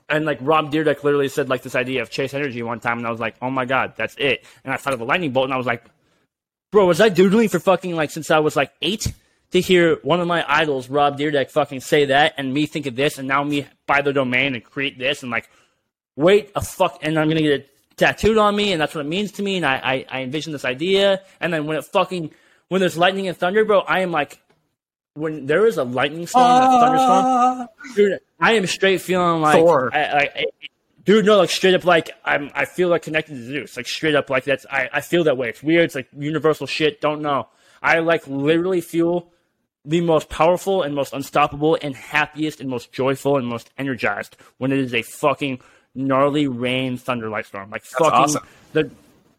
[0.09, 3.07] And like Rob Dyrdek literally said like this idea of chase energy one time, and
[3.07, 4.45] I was like, oh my god, that's it.
[4.65, 5.85] And I thought of a lightning bolt, and I was like,
[6.70, 9.12] bro, was I doodling for fucking like since I was like eight
[9.51, 12.95] to hear one of my idols, Rob Dyrdek, fucking say that, and me think of
[12.95, 15.49] this, and now me buy the domain and create this, and like,
[16.15, 19.32] wait a fuck, and I'm gonna get tattooed on me, and that's what it means
[19.32, 22.31] to me, and I I, I envision this idea, and then when it fucking
[22.68, 24.40] when there's lightning and thunder, bro, I am like.
[25.14, 27.68] When there is a lightning storm, and a thunderstorm, ah.
[27.94, 29.55] dude, I am straight feeling like.
[29.94, 30.44] I, I, I-
[31.06, 34.14] dude, no, like straight up, like I'm, I feel like connected to Zeus, like straight
[34.14, 35.48] up, like that's, I, I feel that way.
[35.48, 35.85] It's weird.
[35.85, 37.01] It's like universal shit.
[37.01, 37.48] Don't know.
[37.81, 39.31] I like literally feel
[39.86, 44.70] the most powerful and most unstoppable and happiest and most joyful and most energized when
[44.70, 45.60] it is a fucking
[45.97, 47.70] gnarly rain thunder light storm.
[47.70, 48.47] Like fucking awesome.
[48.73, 48.90] the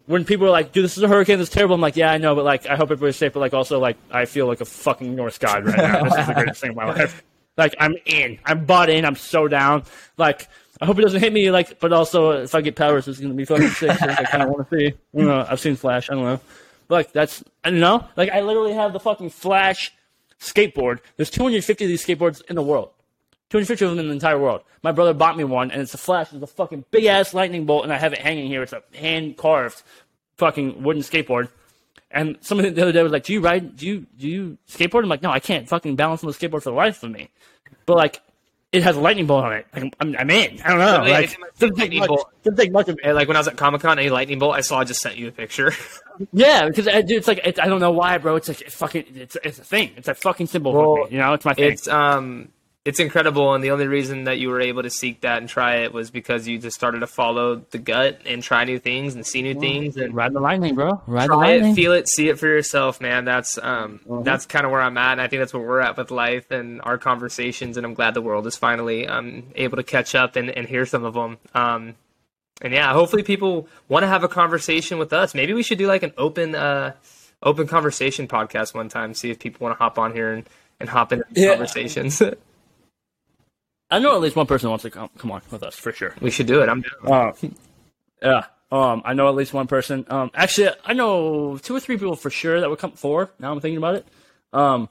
[0.07, 1.75] when people are like, dude, this is a hurricane, this is terrible.
[1.75, 3.33] I'm like, yeah, I know, but like, I hope everybody's safe.
[3.33, 6.03] But like, also, like, I feel like a fucking Norse god right now.
[6.05, 7.23] This is the greatest thing of my life.
[7.57, 8.39] Like, I'm in.
[8.45, 9.03] I'm bought in.
[9.03, 9.83] I'm so down.
[10.17, 10.47] Like,
[10.79, 11.51] I hope it doesn't hit me.
[11.51, 13.97] Like, but also, if I get powers, it's gonna be fucking sick.
[13.97, 14.87] So I kind of want to see.
[14.87, 15.45] I don't know.
[15.49, 16.09] I've seen Flash.
[16.09, 16.39] I don't know.
[16.87, 18.07] But like, that's I don't know.
[18.15, 19.91] Like, I literally have the fucking Flash
[20.39, 20.99] skateboard.
[21.17, 22.91] There's 250 of these skateboards in the world.
[23.49, 24.61] 250 of them in the entire world.
[24.83, 26.33] My brother bought me one, and it's a flash.
[26.33, 28.63] It's a fucking big ass lightning bolt, and I have it hanging here.
[28.63, 29.81] It's a hand carved
[30.37, 31.49] fucking wooden skateboard.
[32.11, 33.75] And somebody the other day was like, "Do you ride?
[33.75, 36.63] Do you do you skateboard?" I'm like, "No, I can't fucking balance on the skateboard
[36.63, 37.29] for the life of me."
[37.85, 38.21] But like,
[38.71, 39.65] it has a lightning bolt on it.
[39.73, 40.61] Like, I'm, I'm in.
[40.61, 41.09] I don't know.
[41.09, 42.07] Like, doesn't take lightning much.
[42.07, 42.29] bolt.
[42.43, 44.55] Doesn't take much of And like when I was at Comic Con, any lightning bolt
[44.55, 45.71] I saw, I just sent you a picture.
[46.33, 48.37] Yeah, because uh, dude, it's like it, I don't know why, bro.
[48.37, 49.05] It's like it's fucking.
[49.13, 49.91] It's it's a thing.
[49.97, 51.11] It's a fucking symbol Well, for me.
[51.11, 51.71] You know, it's my thing.
[51.73, 52.49] it's um,
[52.87, 55.77] it's incredible, and the only reason that you were able to seek that and try
[55.83, 59.25] it was because you just started to follow the gut and try new things and
[59.25, 61.01] see new things and Ride the lightning, bro.
[61.05, 61.71] Ride the lightning.
[61.73, 63.25] it, feel it, see it for yourself, man.
[63.25, 65.97] That's um, that's kind of where I'm at, and I think that's where we're at
[65.97, 67.77] with life and our conversations.
[67.77, 70.85] And I'm glad the world is finally um able to catch up and, and hear
[70.85, 71.37] some of them.
[71.53, 71.95] Um,
[72.61, 75.35] and yeah, hopefully people want to have a conversation with us.
[75.35, 76.93] Maybe we should do like an open uh
[77.43, 79.13] open conversation podcast one time.
[79.13, 80.49] See if people want to hop on here and
[80.79, 81.49] and hop into Yeah.
[81.49, 82.21] conversations.
[83.89, 86.13] I know at least one person wants to come come on with us for sure.
[86.21, 86.69] we should do it.
[86.69, 87.11] I'm down.
[87.11, 87.31] Uh,
[88.21, 88.45] yeah.
[88.69, 90.05] Um, I know at least one person.
[90.09, 92.91] Um, actually, I know two or three people for sure that would come.
[92.91, 93.31] Four.
[93.39, 94.05] Now I'm thinking about it.
[94.51, 94.89] Um,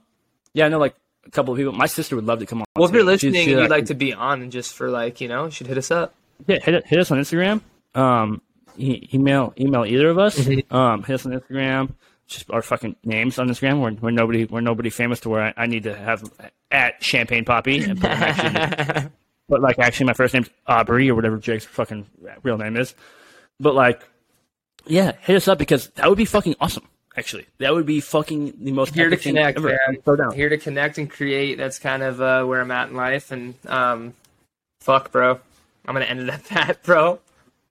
[0.54, 0.96] yeah, I know like
[1.26, 1.72] a couple of people.
[1.72, 2.64] My sister would love to come on.
[2.74, 5.20] Well, if you're listening she's and you'd like to be on and just for like
[5.20, 6.14] you know, should hit us up.
[6.46, 7.60] yeah, hit, hit us on Instagram.
[7.94, 8.40] Um,
[8.78, 10.38] e- email email either of us.
[10.38, 10.74] Mm-hmm.
[10.74, 11.92] Um, hit us on Instagram.
[12.26, 13.80] Just our fucking names on Instagram.
[13.80, 14.44] We're, we're nobody.
[14.44, 16.24] We're nobody famous to where I, I need to have
[16.70, 17.84] at Champagne Poppy.
[17.84, 19.10] And put, actually,
[19.48, 22.06] but like actually, my first name's Aubrey or whatever Drake's fucking
[22.42, 22.94] real name is.
[23.60, 24.02] But like,
[24.86, 26.88] yeah, hit us up because that would be fucking awesome.
[27.16, 29.68] Actually, that would be fucking the most here to connect, ever.
[29.68, 29.78] man.
[29.88, 30.34] I'm so down.
[30.34, 31.56] Here to connect and create.
[31.56, 33.30] That's kind of uh, where I'm at in life.
[33.30, 34.14] And um,
[34.80, 35.40] fuck, bro.
[35.86, 37.20] I'm gonna end it at that, bro.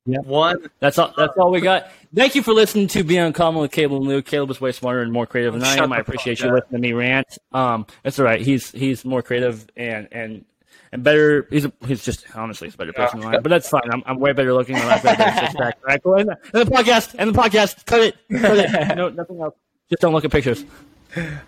[0.06, 0.20] Yeah.
[0.20, 0.70] One.
[0.80, 1.14] That's all.
[1.18, 1.90] That's all we got.
[2.14, 4.22] Thank you for listening to Be Uncommon with Caleb and Lou.
[4.22, 5.92] Caleb is way smarter and more creative than I am.
[5.92, 7.38] I appreciate you listening to me rant.
[7.52, 8.40] Um, it's all right.
[8.40, 10.46] He's he's more creative and and
[10.92, 11.48] and better.
[11.50, 13.44] He's a, he's just honestly he's a better person than I am.
[13.44, 13.82] But that's fine.
[13.92, 14.76] I'm, I'm way better looking.
[14.76, 15.78] than I'm way better six pack.
[16.06, 16.28] All right.
[16.28, 17.86] And the podcast and the podcast.
[17.86, 18.16] Cut it.
[18.32, 18.72] Cut it.
[18.98, 19.56] No, nothing else.
[19.90, 20.64] Just don't look at pictures.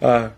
[0.02, 0.30] Uh,